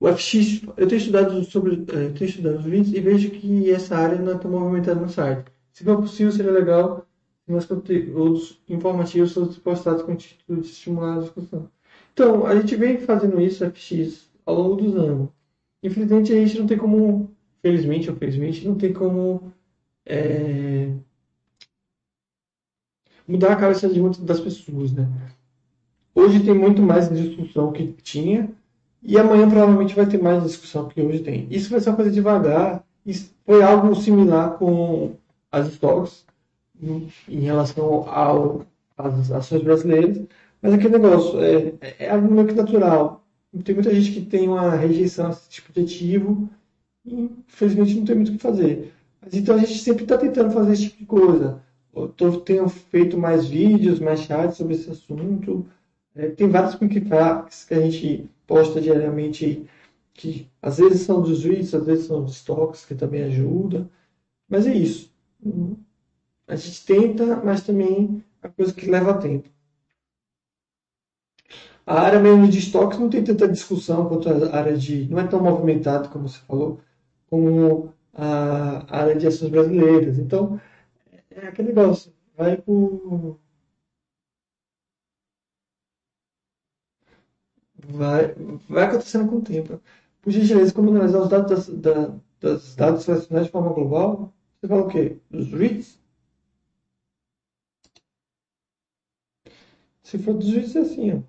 O 0.00 0.08
FX, 0.08 0.62
eu 0.76 0.88
tenho 0.88 0.98
estudado 0.98 1.44
sobre, 1.44 1.76
eh, 1.76 2.10
tenho 2.10 2.28
estudado 2.28 2.58
os 2.58 2.64
vídeos 2.64 2.92
e 2.94 3.00
vejo 3.00 3.30
que 3.30 3.70
essa 3.70 3.96
área 3.96 4.20
não 4.20 4.36
está 4.36 4.48
movimentada 4.48 5.00
no 5.00 5.08
site. 5.08 5.50
Se 5.72 5.82
for 5.82 5.96
possível, 5.96 6.32
seria 6.32 6.52
legal 6.52 7.03
meus 7.46 7.66
conteúdos 7.66 8.60
informativos 8.68 9.32
são 9.32 9.46
postados 9.46 10.02
com 10.02 10.12
o 10.12 10.16
título 10.16 10.60
de 10.60 10.66
estimular 10.68 11.16
a 11.16 11.20
discussão. 11.20 11.68
Então, 12.12 12.46
a 12.46 12.54
gente 12.54 12.76
vem 12.76 12.98
fazendo 12.98 13.40
isso, 13.40 13.64
FX, 13.70 14.30
ao 14.46 14.54
longo 14.54 14.76
dos 14.76 14.96
anos. 14.96 15.28
Infelizmente, 15.82 16.32
a 16.32 16.36
gente 16.36 16.58
não 16.58 16.66
tem 16.66 16.78
como, 16.78 17.30
felizmente 17.60 18.10
ou 18.10 18.16
felizmente, 18.16 18.66
não 18.66 18.74
tem 18.74 18.92
como 18.92 19.52
é, 20.06 20.90
mudar 23.26 23.52
a 23.52 23.56
cabeça 23.56 23.88
de 23.88 24.00
muitas 24.00 24.20
das 24.20 24.40
pessoas, 24.40 24.92
né? 24.92 25.08
Hoje 26.14 26.44
tem 26.44 26.54
muito 26.54 26.80
mais 26.80 27.08
discussão 27.10 27.72
que 27.72 27.92
tinha, 28.02 28.50
e 29.02 29.18
amanhã 29.18 29.48
provavelmente 29.48 29.94
vai 29.94 30.06
ter 30.06 30.22
mais 30.22 30.42
discussão 30.42 30.88
que 30.88 31.00
hoje 31.00 31.18
tem. 31.18 31.46
Isso 31.50 31.70
vai 31.70 31.80
ser 31.80 31.90
uma 31.90 31.96
coisa 31.96 32.10
devagar. 32.10 32.84
Isso 33.04 33.34
foi 33.44 33.62
algo 33.62 33.94
similar 33.94 34.56
com 34.56 35.16
as 35.52 35.68
stocks 35.68 36.24
em 36.80 37.40
relação 37.40 38.08
ao, 38.08 38.66
às 38.96 39.30
ações 39.30 39.62
brasileiras, 39.62 40.20
mas 40.60 40.72
aquele 40.72 40.98
negócio 40.98 41.40
é, 41.40 41.74
é 41.98 42.10
algo 42.10 42.32
meio 42.32 42.48
que 42.48 42.54
natural. 42.54 43.24
Tem 43.62 43.74
muita 43.74 43.94
gente 43.94 44.12
que 44.12 44.26
tem 44.26 44.48
uma 44.48 44.70
rejeição 44.70 45.26
a 45.26 45.30
esse 45.30 45.48
tipo 45.48 45.72
de 45.72 45.82
ativo 45.82 46.48
e, 47.04 47.30
infelizmente, 47.48 47.94
não 47.94 48.04
tem 48.04 48.16
muito 48.16 48.30
o 48.30 48.32
que 48.32 48.38
fazer. 48.38 48.92
Mas, 49.20 49.34
então, 49.34 49.54
a 49.54 49.58
gente 49.58 49.78
sempre 49.78 50.02
está 50.04 50.18
tentando 50.18 50.50
fazer 50.50 50.72
esse 50.72 50.84
tipo 50.84 50.98
de 50.98 51.06
coisa. 51.06 51.62
Eu 51.94 52.08
tô, 52.08 52.40
tenho 52.40 52.68
feito 52.68 53.16
mais 53.16 53.46
vídeos, 53.46 54.00
mais 54.00 54.20
chats 54.20 54.56
sobre 54.56 54.74
esse 54.74 54.90
assunto. 54.90 55.66
É, 56.14 56.28
tem 56.30 56.48
vários 56.48 56.74
quick 56.74 57.00
facts 57.02 57.64
que 57.64 57.74
a 57.74 57.80
gente 57.80 58.28
posta 58.46 58.80
diariamente 58.80 59.66
que 60.12 60.48
às 60.62 60.78
vezes 60.78 61.02
são 61.02 61.20
dos 61.20 61.44
REITs, 61.44 61.74
às 61.74 61.86
vezes 61.86 62.06
são 62.06 62.24
dos 62.24 62.36
stocks, 62.36 62.84
que 62.84 62.94
também 62.94 63.24
ajuda. 63.24 63.88
Mas 64.48 64.66
é 64.66 64.74
isso. 64.74 65.12
A 66.48 66.56
gente 66.56 66.86
tenta, 66.86 67.36
mas 67.44 67.62
também 67.62 68.24
é 68.42 68.48
coisa 68.48 68.72
que 68.72 68.90
leva 68.90 69.18
tempo. 69.20 69.50
A 71.86 72.00
área 72.00 72.18
mesmo 72.20 72.48
de 72.48 72.58
estoques 72.58 72.98
não 72.98 73.10
tem 73.10 73.22
tanta 73.22 73.46
discussão 73.48 74.08
quanto 74.08 74.28
a 74.28 74.56
área 74.56 74.76
de. 74.76 75.06
não 75.08 75.18
é 75.18 75.26
tão 75.26 75.42
movimentada, 75.42 76.08
como 76.08 76.28
você 76.28 76.38
falou, 76.46 76.80
como 77.28 77.92
a 78.14 78.96
área 78.96 79.16
de 79.16 79.26
ações 79.26 79.50
brasileiras. 79.50 80.18
Então, 80.18 80.60
é 81.30 81.48
aquele 81.48 81.68
negócio. 81.68 82.12
Vai 82.36 82.56
por. 82.58 83.38
Vai, 87.86 88.34
vai 88.68 88.84
acontecendo 88.84 89.28
com 89.30 89.36
o 89.36 89.42
tempo. 89.42 89.80
Por 90.22 90.30
gentileza, 90.32 90.72
como 90.74 90.90
analisar 90.90 91.20
os 91.20 91.28
dados 91.28 91.68
das, 91.68 91.68
da, 91.68 92.14
das 92.40 92.74
dados 92.74 93.04
selecionados 93.04 93.46
de 93.46 93.52
forma 93.52 93.72
global, 93.72 94.32
você 94.60 94.68
fala 94.68 94.82
o 94.82 94.88
quê? 94.88 95.18
Dos 95.30 95.52
REITs? 95.52 96.00
Se 100.04 100.18
for 100.18 100.34
dos 100.34 100.46
juízes, 100.46 100.76
é 100.76 100.80
assim, 100.80 101.12
ó. 101.14 101.20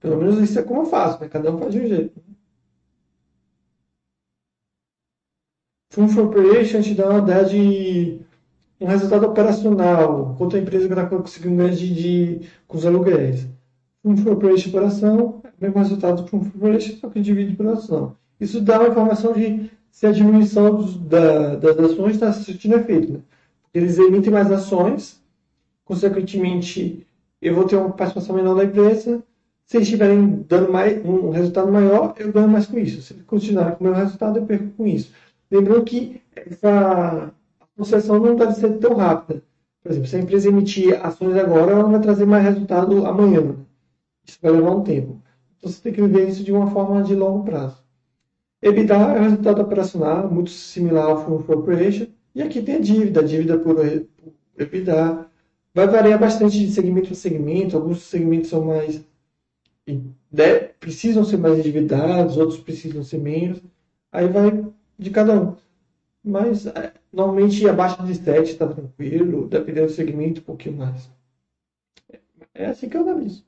Pelo 0.00 0.16
menos 0.18 0.38
isso 0.38 0.58
é 0.58 0.62
como 0.62 0.82
eu 0.82 0.86
faço, 0.86 1.20
né? 1.20 1.28
Cada 1.28 1.50
um 1.50 1.58
faz 1.58 1.72
de 1.72 1.80
um 1.80 1.86
jeito. 1.86 2.20
Fund 5.92 6.10
for 6.10 6.26
Operation 6.26 6.80
te 6.80 6.94
dá 6.94 7.18
ideia 7.18 7.44
de 7.44 8.20
um 8.80 8.86
resultado 8.86 9.26
operacional, 9.26 10.34
quanto 10.36 10.56
a 10.56 10.58
empresa 10.58 10.86
está 10.86 11.06
conseguindo 11.06 11.56
ganhar 11.56 11.74
de, 11.74 11.94
de, 11.94 12.48
com 12.66 12.76
os 12.76 12.84
aluguéis. 12.84 13.46
Fund 14.02 14.20
for 14.20 14.32
Operation 14.32 14.70
Operação 14.70 15.40
é 15.44 15.48
o 15.48 15.52
mesmo 15.60 15.78
resultado 15.78 16.22
do 16.22 16.28
Fund 16.28 16.44
for 16.46 16.56
Operation, 16.56 16.96
só 16.96 17.08
que 17.08 17.20
divide 17.20 17.54
por 17.54 17.66
ação. 17.68 18.16
Isso 18.40 18.60
dá 18.60 18.80
uma 18.80 18.88
informação 18.88 19.32
de 19.32 19.70
se 19.90 20.06
a 20.06 20.12
diminuição 20.12 20.74
dos, 20.74 20.96
da, 20.96 21.54
das 21.56 21.78
ações 21.78 22.14
está 22.14 22.32
surtindo 22.32 22.74
efeito. 22.74 23.12
Né? 23.12 23.20
Eles 23.72 23.98
emitem 23.98 24.32
mais 24.32 24.50
ações, 24.50 25.22
consequentemente 25.84 27.06
eu 27.42 27.54
vou 27.54 27.64
ter 27.66 27.76
uma 27.76 27.90
participação 27.90 28.36
menor 28.36 28.54
da 28.54 28.64
empresa. 28.64 29.22
Se 29.66 29.76
eles 29.76 29.88
estiverem 29.88 30.44
dando 30.48 30.72
mais, 30.72 31.04
um 31.04 31.30
resultado 31.30 31.70
maior, 31.72 32.14
eu 32.18 32.32
ganho 32.32 32.48
mais 32.48 32.66
com 32.66 32.78
isso. 32.78 33.02
Se 33.02 33.14
eles 33.14 33.24
continuarem 33.24 33.74
com 33.74 33.84
o 33.84 33.86
meu 33.88 33.94
resultado, 33.94 34.38
eu 34.38 34.46
perco 34.46 34.68
com 34.76 34.86
isso. 34.86 35.10
Lembrando 35.50 35.84
que 35.84 36.22
essa 36.36 37.32
concessão 37.76 38.20
não 38.20 38.36
deve 38.36 38.54
ser 38.54 38.78
tão 38.78 38.94
rápida. 38.94 39.42
Por 39.82 39.90
exemplo, 39.90 40.08
se 40.08 40.16
a 40.16 40.20
empresa 40.20 40.48
emitir 40.48 41.04
ações 41.04 41.36
agora, 41.36 41.72
ela 41.72 41.82
vai 41.84 42.00
trazer 42.00 42.24
mais 42.24 42.44
resultado 42.44 43.04
amanhã. 43.04 43.56
Isso 44.24 44.38
vai 44.40 44.52
levar 44.52 44.70
um 44.70 44.82
tempo. 44.82 45.20
Então 45.58 45.70
você 45.70 45.82
tem 45.82 45.92
que 45.92 46.02
ver 46.02 46.28
isso 46.28 46.44
de 46.44 46.52
uma 46.52 46.70
forma 46.70 47.02
de 47.02 47.14
longo 47.14 47.44
prazo. 47.44 47.82
EBITDA 48.62 48.94
é 48.94 49.18
o 49.18 49.22
resultado 49.22 49.60
operacional, 49.60 50.30
muito 50.30 50.50
similar 50.50 51.06
ao 51.06 51.24
Full 51.24 51.42
Corporation. 51.42 52.06
E 52.34 52.40
aqui 52.40 52.62
tem 52.62 52.76
a 52.76 52.80
dívida, 52.80 53.20
a 53.20 53.24
dívida 53.24 53.58
por 53.58 53.76
EBITDA. 54.56 55.31
Vai 55.74 55.86
variar 55.86 56.18
bastante 56.18 56.58
de 56.58 56.70
segmento 56.70 57.08
para 57.08 57.16
segmento. 57.16 57.76
Alguns 57.76 58.02
segmentos 58.02 58.50
são 58.50 58.64
mais 58.64 59.02
precisam 60.78 61.24
ser 61.24 61.36
mais 61.36 61.58
endividados, 61.58 62.36
outros 62.36 62.60
precisam 62.60 63.02
ser 63.02 63.18
menos. 63.18 63.60
Aí 64.10 64.28
vai 64.28 64.64
de 64.98 65.10
cada 65.10 65.40
um. 65.40 65.56
Mas 66.24 66.66
é, 66.66 66.92
normalmente 67.12 67.68
abaixo 67.68 68.02
de 68.04 68.14
7 68.14 68.52
está 68.52 68.66
tranquilo, 68.66 69.48
dependendo 69.48 69.86
do 69.86 69.92
segmento, 69.92 70.40
um 70.40 70.44
pouquinho 70.44 70.76
mais. 70.76 71.10
É 72.54 72.66
assim 72.66 72.88
que 72.88 72.96
eu 72.96 73.02
analiso. 73.02 73.44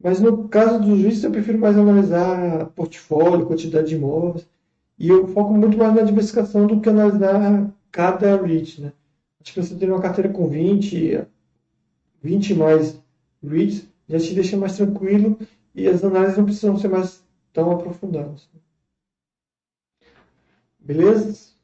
Mas 0.00 0.20
no 0.20 0.48
caso 0.48 0.80
dos 0.80 1.00
juízes, 1.00 1.24
eu 1.24 1.30
prefiro 1.30 1.58
mais 1.58 1.76
analisar 1.76 2.66
portfólio, 2.70 3.46
quantidade 3.46 3.88
de 3.88 3.96
imóveis. 3.96 4.48
E 4.98 5.08
eu 5.08 5.28
foco 5.28 5.52
muito 5.52 5.76
mais 5.76 5.94
na 5.94 6.02
diversificação 6.02 6.66
do 6.66 6.80
que 6.80 6.88
analisar 6.88 7.70
cada 7.90 8.36
REIT. 8.40 8.80
Né? 8.80 8.92
Acho 9.48 9.54
que 9.54 9.62
você 9.62 9.76
ter 9.76 9.90
uma 9.90 10.02
carteira 10.02 10.30
com 10.30 10.46
20, 10.46 11.26
20 12.22 12.54
mais 12.54 13.02
REITs 13.42 13.88
já 14.06 14.18
te 14.18 14.34
deixa 14.34 14.58
mais 14.58 14.76
tranquilo 14.76 15.38
e 15.74 15.88
as 15.88 16.04
análises 16.04 16.36
não 16.36 16.44
precisam 16.44 16.76
ser 16.76 16.88
mais 16.88 17.24
tão 17.50 17.70
aprofundadas. 17.70 18.46
Beleza? 20.78 21.56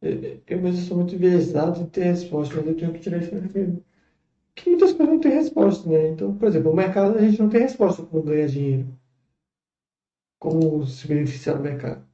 Eu 0.00 0.60
mesmo 0.60 0.82
sou 0.82 0.96
muito 0.96 1.14
enviesado 1.14 1.80
em 1.80 1.86
ter 1.86 2.02
resposta, 2.02 2.56
mas 2.56 2.66
eu 2.66 2.76
tenho 2.76 2.92
que 2.92 2.98
tirar 2.98 3.18
isso 3.18 3.30
primeiro. 3.30 3.84
Que 4.54 4.70
muitas 4.70 4.92
coisas 4.92 5.14
não 5.14 5.20
têm 5.20 5.32
resposta, 5.32 5.88
né? 5.88 6.08
Então, 6.08 6.36
por 6.36 6.48
exemplo, 6.48 6.72
o 6.72 6.76
mercado 6.76 7.18
a 7.18 7.22
gente 7.22 7.40
não 7.40 7.48
tem 7.50 7.62
resposta 7.62 8.02
como 8.04 8.22
ganhar 8.24 8.48
dinheiro. 8.48 8.88
Como 10.38 10.86
se 10.86 11.08
beneficiar 11.08 11.56
do 11.56 11.62
mercado. 11.62 12.11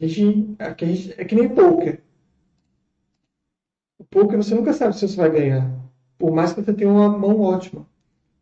A 0.00 0.06
gente, 0.06 0.56
a 0.58 0.84
gente, 0.84 1.14
é 1.20 1.24
que 1.24 1.34
nem 1.34 1.48
poker. 1.48 2.02
O 3.98 4.04
poker 4.04 4.36
você 4.36 4.54
nunca 4.54 4.72
sabe 4.72 4.96
se 4.96 5.06
você 5.08 5.16
vai 5.16 5.30
ganhar. 5.30 5.70
Por 6.16 6.32
mais 6.32 6.52
que 6.52 6.62
você 6.62 6.72
tenha 6.72 6.90
uma 6.90 7.08
mão 7.08 7.40
ótima. 7.40 7.86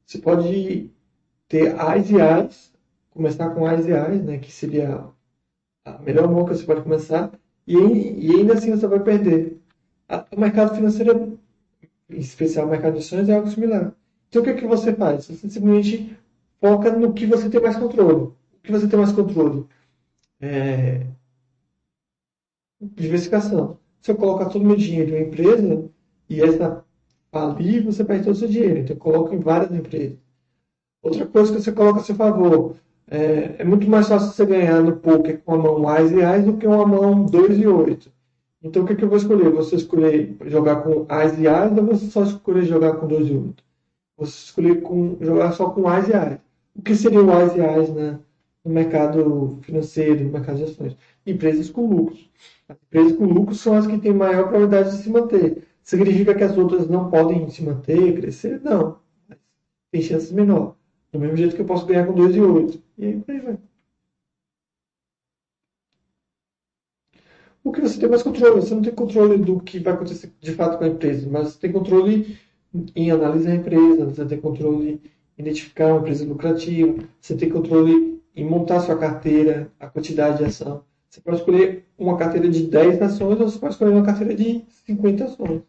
Você 0.04 0.18
pode 0.18 0.90
ter 1.48 1.78
ais 1.80 2.11
e 2.11 2.20
ais, 2.20 2.72
começar 3.11 3.50
com 3.50 3.66
ais 3.66 3.86
e 3.86 3.92
ais, 3.92 4.22
né? 4.22 4.38
Que 4.38 4.52
seria 4.52 5.04
a 5.84 5.98
melhor 5.98 6.30
mão 6.30 6.44
que 6.44 6.54
você 6.54 6.64
pode 6.64 6.82
começar 6.82 7.32
e, 7.66 7.74
e 7.76 8.30
ainda 8.32 8.54
assim 8.54 8.70
você 8.70 8.86
vai 8.86 9.00
perder. 9.00 9.59
O 10.30 10.40
mercado 10.40 10.74
financeiro, 10.74 11.38
em 12.09 12.18
especial 12.18 12.66
o 12.66 12.70
mercado 12.70 12.94
de 12.94 13.00
ações, 13.00 13.28
é 13.28 13.34
algo 13.34 13.48
similar. 13.48 13.92
Então 14.28 14.42
o 14.42 14.44
que, 14.44 14.50
é 14.50 14.54
que 14.54 14.66
você 14.66 14.94
faz? 14.94 15.24
Você 15.24 15.48
simplesmente 15.48 16.16
foca 16.61 16.90
no 16.92 17.12
que 17.12 17.26
você 17.26 17.48
tem 17.48 17.61
mais 17.61 17.76
controle. 17.76 18.24
O 18.24 18.34
que 18.62 18.72
você 18.72 18.86
tem 18.88 18.98
mais 18.98 19.12
controle? 19.12 19.66
É... 20.40 21.07
Diversificação. 22.80 23.78
Se 24.00 24.10
eu 24.10 24.16
colocar 24.16 24.46
todo 24.46 24.62
o 24.62 24.66
meu 24.66 24.76
dinheiro 24.76 25.10
em 25.10 25.14
uma 25.14 25.26
empresa 25.28 25.90
e 26.28 26.40
essa 26.40 26.84
falir, 27.30 27.84
você 27.84 28.04
perde 28.04 28.24
todo 28.24 28.34
o 28.34 28.38
seu 28.38 28.48
dinheiro. 28.48 28.80
Então 28.80 28.96
eu 28.96 29.00
coloco 29.00 29.34
em 29.34 29.40
várias 29.40 29.72
empresas. 29.72 30.18
Outra 31.02 31.26
coisa 31.26 31.52
que 31.52 31.60
você 31.60 31.72
coloca 31.72 32.00
a 32.00 32.02
seu 32.02 32.14
favor, 32.14 32.76
é, 33.08 33.56
é, 33.58 33.64
muito 33.64 33.88
mais 33.88 34.08
fácil 34.08 34.30
você 34.30 34.44
ganhar 34.44 34.82
no 34.82 34.96
poker 34.96 35.40
com 35.44 35.54
a 35.54 35.58
mão 35.58 35.82
e 36.10 36.22
Ás 36.22 36.44
do 36.44 36.56
que 36.56 36.66
uma 36.66 36.84
mão 36.86 37.24
2 37.24 37.58
e 37.58 37.66
8. 37.66 38.10
Então 38.62 38.82
o 38.82 38.86
que, 38.86 38.96
que 38.96 39.04
eu 39.04 39.08
vou 39.08 39.18
escolher? 39.18 39.50
Você 39.50 39.76
escolher 39.76 40.36
jogar 40.46 40.82
com 40.82 41.06
Ás 41.08 41.38
e 41.38 41.46
Ás 41.46 41.76
ou 41.76 41.84
você 41.84 42.06
só 42.06 42.24
escolher 42.24 42.64
jogar 42.64 42.96
com 42.96 43.06
2 43.06 43.28
e 43.28 43.36
8? 43.36 43.64
Você 44.18 44.46
escolher 44.46 44.82
com, 44.82 45.16
jogar 45.20 45.52
só 45.52 45.70
com 45.70 45.86
Ás 45.88 46.08
e 46.08 46.14
Ás. 46.14 46.38
O 46.74 46.82
que 46.82 46.94
seria 46.94 47.22
o 47.22 47.30
Ás 47.30 47.54
e 47.54 47.60
Ás 47.60 47.88
né, 47.90 48.18
no 48.66 48.74
mercado 48.74 49.58
financeiro, 49.62 50.24
no 50.24 50.32
mercado 50.32 50.58
de 50.58 50.64
ações? 50.64 50.96
Empresas 51.26 51.70
com 51.70 51.86
lucros. 51.88 52.30
As 52.68 52.76
empresas 52.82 53.16
com 53.16 53.24
lucros 53.24 53.60
são 53.60 53.74
as 53.74 53.86
que 53.86 53.98
têm 53.98 54.12
maior 54.12 54.48
probabilidade 54.48 54.96
de 54.96 55.02
se 55.02 55.10
manter. 55.10 55.62
Significa 55.82 56.34
que 56.34 56.42
as 56.44 56.56
outras 56.58 56.88
não 56.88 57.10
podem 57.10 57.48
se 57.48 57.62
manter, 57.62 58.20
crescer? 58.20 58.60
Não. 58.62 58.98
Tem 59.92 60.02
chances 60.02 60.32
menor. 60.32 60.76
Do 61.12 61.20
mesmo 61.20 61.36
jeito 61.36 61.54
que 61.54 61.62
eu 61.62 61.66
posso 61.66 61.86
ganhar 61.86 62.06
com 62.06 62.12
2 62.12 62.34
e 62.36 62.40
8. 62.40 62.82
E 62.98 63.04
aí 63.06 63.22
aí 63.28 63.40
vai. 63.40 63.58
O 67.62 67.72
que 67.72 67.80
você 67.80 67.98
tem 67.98 68.08
mais 68.08 68.22
controle? 68.22 68.60
Você 68.60 68.74
não 68.74 68.82
tem 68.82 68.94
controle 68.94 69.38
do 69.38 69.60
que 69.60 69.78
vai 69.78 69.94
acontecer 69.94 70.32
de 70.40 70.52
fato 70.52 70.78
com 70.78 70.84
a 70.84 70.88
empresa, 70.88 71.28
mas 71.28 71.48
você 71.48 71.58
tem 71.60 71.72
controle 71.72 72.38
em 72.94 73.10
analisar 73.10 73.52
a 73.52 73.56
empresa, 73.56 74.04
você 74.04 74.24
tem 74.24 74.40
controle 74.40 75.00
em 75.36 75.42
identificar 75.42 75.88
uma 75.88 76.00
empresa 76.00 76.24
lucrativa, 76.24 77.02
você 77.20 77.36
tem 77.36 77.48
controle 77.48 78.15
em 78.37 78.45
montar 78.45 78.80
sua 78.80 78.99
carteira, 78.99 79.72
a 79.80 79.89
quantidade 79.89 80.39
de 80.39 80.45
ação. 80.45 80.84
Você 81.11 81.20
pode 81.20 81.39
escolher 81.39 81.87
uma 81.99 82.16
carteira 82.18 82.49
de 82.49 82.66
10 82.68 83.01
ações 83.03 83.41
ou 83.41 83.49
você 83.49 83.59
pode 83.59 83.74
escolher 83.74 83.93
uma 83.93 84.05
carteira 84.05 84.34
de 84.34 84.64
50 84.87 85.24
ações 85.24 85.62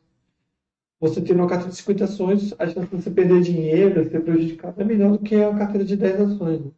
você 0.99 1.21
ter 1.21 1.33
uma 1.33 1.47
carteira 1.47 1.71
de 1.71 1.77
50 1.77 2.03
ações, 2.05 2.53
a 2.59 2.67
chance 2.67 2.89
de 2.89 3.01
você 3.03 3.11
perder 3.11 3.41
dinheiro, 3.41 4.09
ser 4.09 4.23
prejudicado, 4.23 4.81
é 4.81 4.85
melhor 4.85 5.11
do 5.17 5.19
que 5.23 5.35
uma 5.35 5.57
carteira 5.57 5.85
de 5.85 5.95
10 5.97 6.21
ações. 6.21 6.65
Né? 6.65 6.71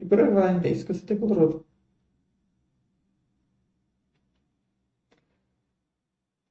E 0.00 0.04
por 0.06 0.20
aí 0.20 0.30
vai, 0.30 0.66
é 0.66 0.70
isso 0.70 0.86
que 0.86 0.94
você 0.94 1.04
tem 1.06 1.18
controle. 1.18 1.60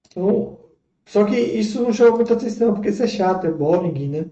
Então, 0.08 0.60
só 1.06 1.26
que 1.26 1.36
isso 1.36 1.82
não 1.84 1.92
chama 1.94 2.16
muita 2.18 2.34
atenção, 2.34 2.74
porque 2.74 2.90
isso 2.90 3.04
é 3.04 3.08
chato, 3.08 3.48
é 3.48 3.52
boring, 3.52 4.10
né? 4.10 4.32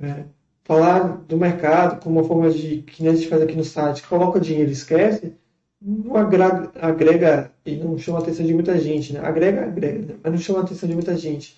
É, 0.00 0.26
falar 0.66 1.18
do 1.28 1.36
mercado 1.36 2.02
como 2.02 2.18
uma 2.18 2.26
forma 2.26 2.50
de, 2.50 2.82
que 2.82 3.06
a 3.06 3.14
gente 3.14 3.28
faz 3.28 3.40
aqui 3.40 3.54
no 3.54 3.64
site, 3.64 4.06
coloca 4.06 4.40
dinheiro 4.40 4.68
e 4.68 4.72
esquece, 4.72 5.32
não 5.80 6.16
agrega, 6.16 6.72
agrega 6.80 7.52
e 7.64 7.76
não 7.76 7.96
chama 7.96 8.18
a 8.18 8.22
atenção 8.22 8.44
de 8.44 8.52
muita 8.52 8.78
gente, 8.78 9.12
né? 9.12 9.20
Agrega, 9.20 9.64
agrega, 9.64 9.98
né? 10.14 10.18
mas 10.22 10.32
não 10.32 10.40
chama 10.40 10.60
a 10.60 10.62
atenção 10.64 10.88
de 10.88 10.94
muita 10.94 11.16
gente. 11.16 11.56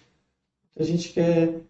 A 0.78 0.82
gente 0.82 1.12
quer 1.12 1.60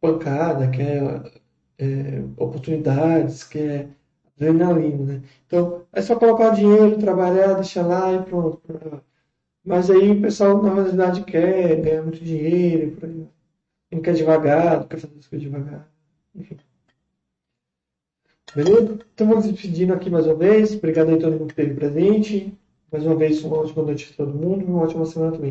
pancada, 0.00 0.68
quer 0.70 1.32
é, 1.78 2.22
oportunidades, 2.36 3.44
quer 3.44 3.88
adrenalina, 4.36 5.04
né? 5.14 5.22
Então, 5.46 5.86
é 5.92 6.02
só 6.02 6.16
colocar 6.18 6.52
o 6.52 6.56
dinheiro, 6.56 6.98
trabalhar, 6.98 7.54
deixar 7.54 7.86
lá 7.86 8.12
e 8.12 8.22
pronto. 8.24 8.60
Mas 9.64 9.90
aí 9.90 10.10
o 10.10 10.20
pessoal, 10.20 10.62
na 10.62 10.74
realidade, 10.74 11.24
quer 11.24 11.80
ganhar 11.80 12.02
muito 12.02 12.22
dinheiro. 12.22 13.30
Não 13.90 14.02
quer 14.02 14.14
devagar, 14.14 14.80
não 14.80 14.88
quer 14.88 14.98
fazer 14.98 15.18
as 15.18 15.26
coisas 15.26 15.42
devagar. 15.48 15.91
Enfim. 16.34 16.56
Beleza? 18.54 18.98
Então 19.14 19.28
vamos 19.28 19.46
despedindo 19.46 19.92
aqui 19.92 20.10
mais 20.10 20.26
uma 20.26 20.34
vez. 20.34 20.74
Obrigado 20.74 21.08
aí 21.08 21.16
a 21.16 21.20
todo 21.20 21.32
mundo 21.32 21.46
que 21.46 21.52
esteve 21.52 21.74
presente. 21.74 22.58
Mais 22.90 23.04
uma 23.06 23.16
vez, 23.16 23.42
uma 23.42 23.56
ótima 23.58 23.82
noite 23.82 24.12
para 24.12 24.26
todo 24.26 24.38
mundo 24.38 24.62
e 24.62 24.66
uma 24.66 24.82
ótima 24.82 25.06
semana 25.06 25.32
também. 25.32 25.50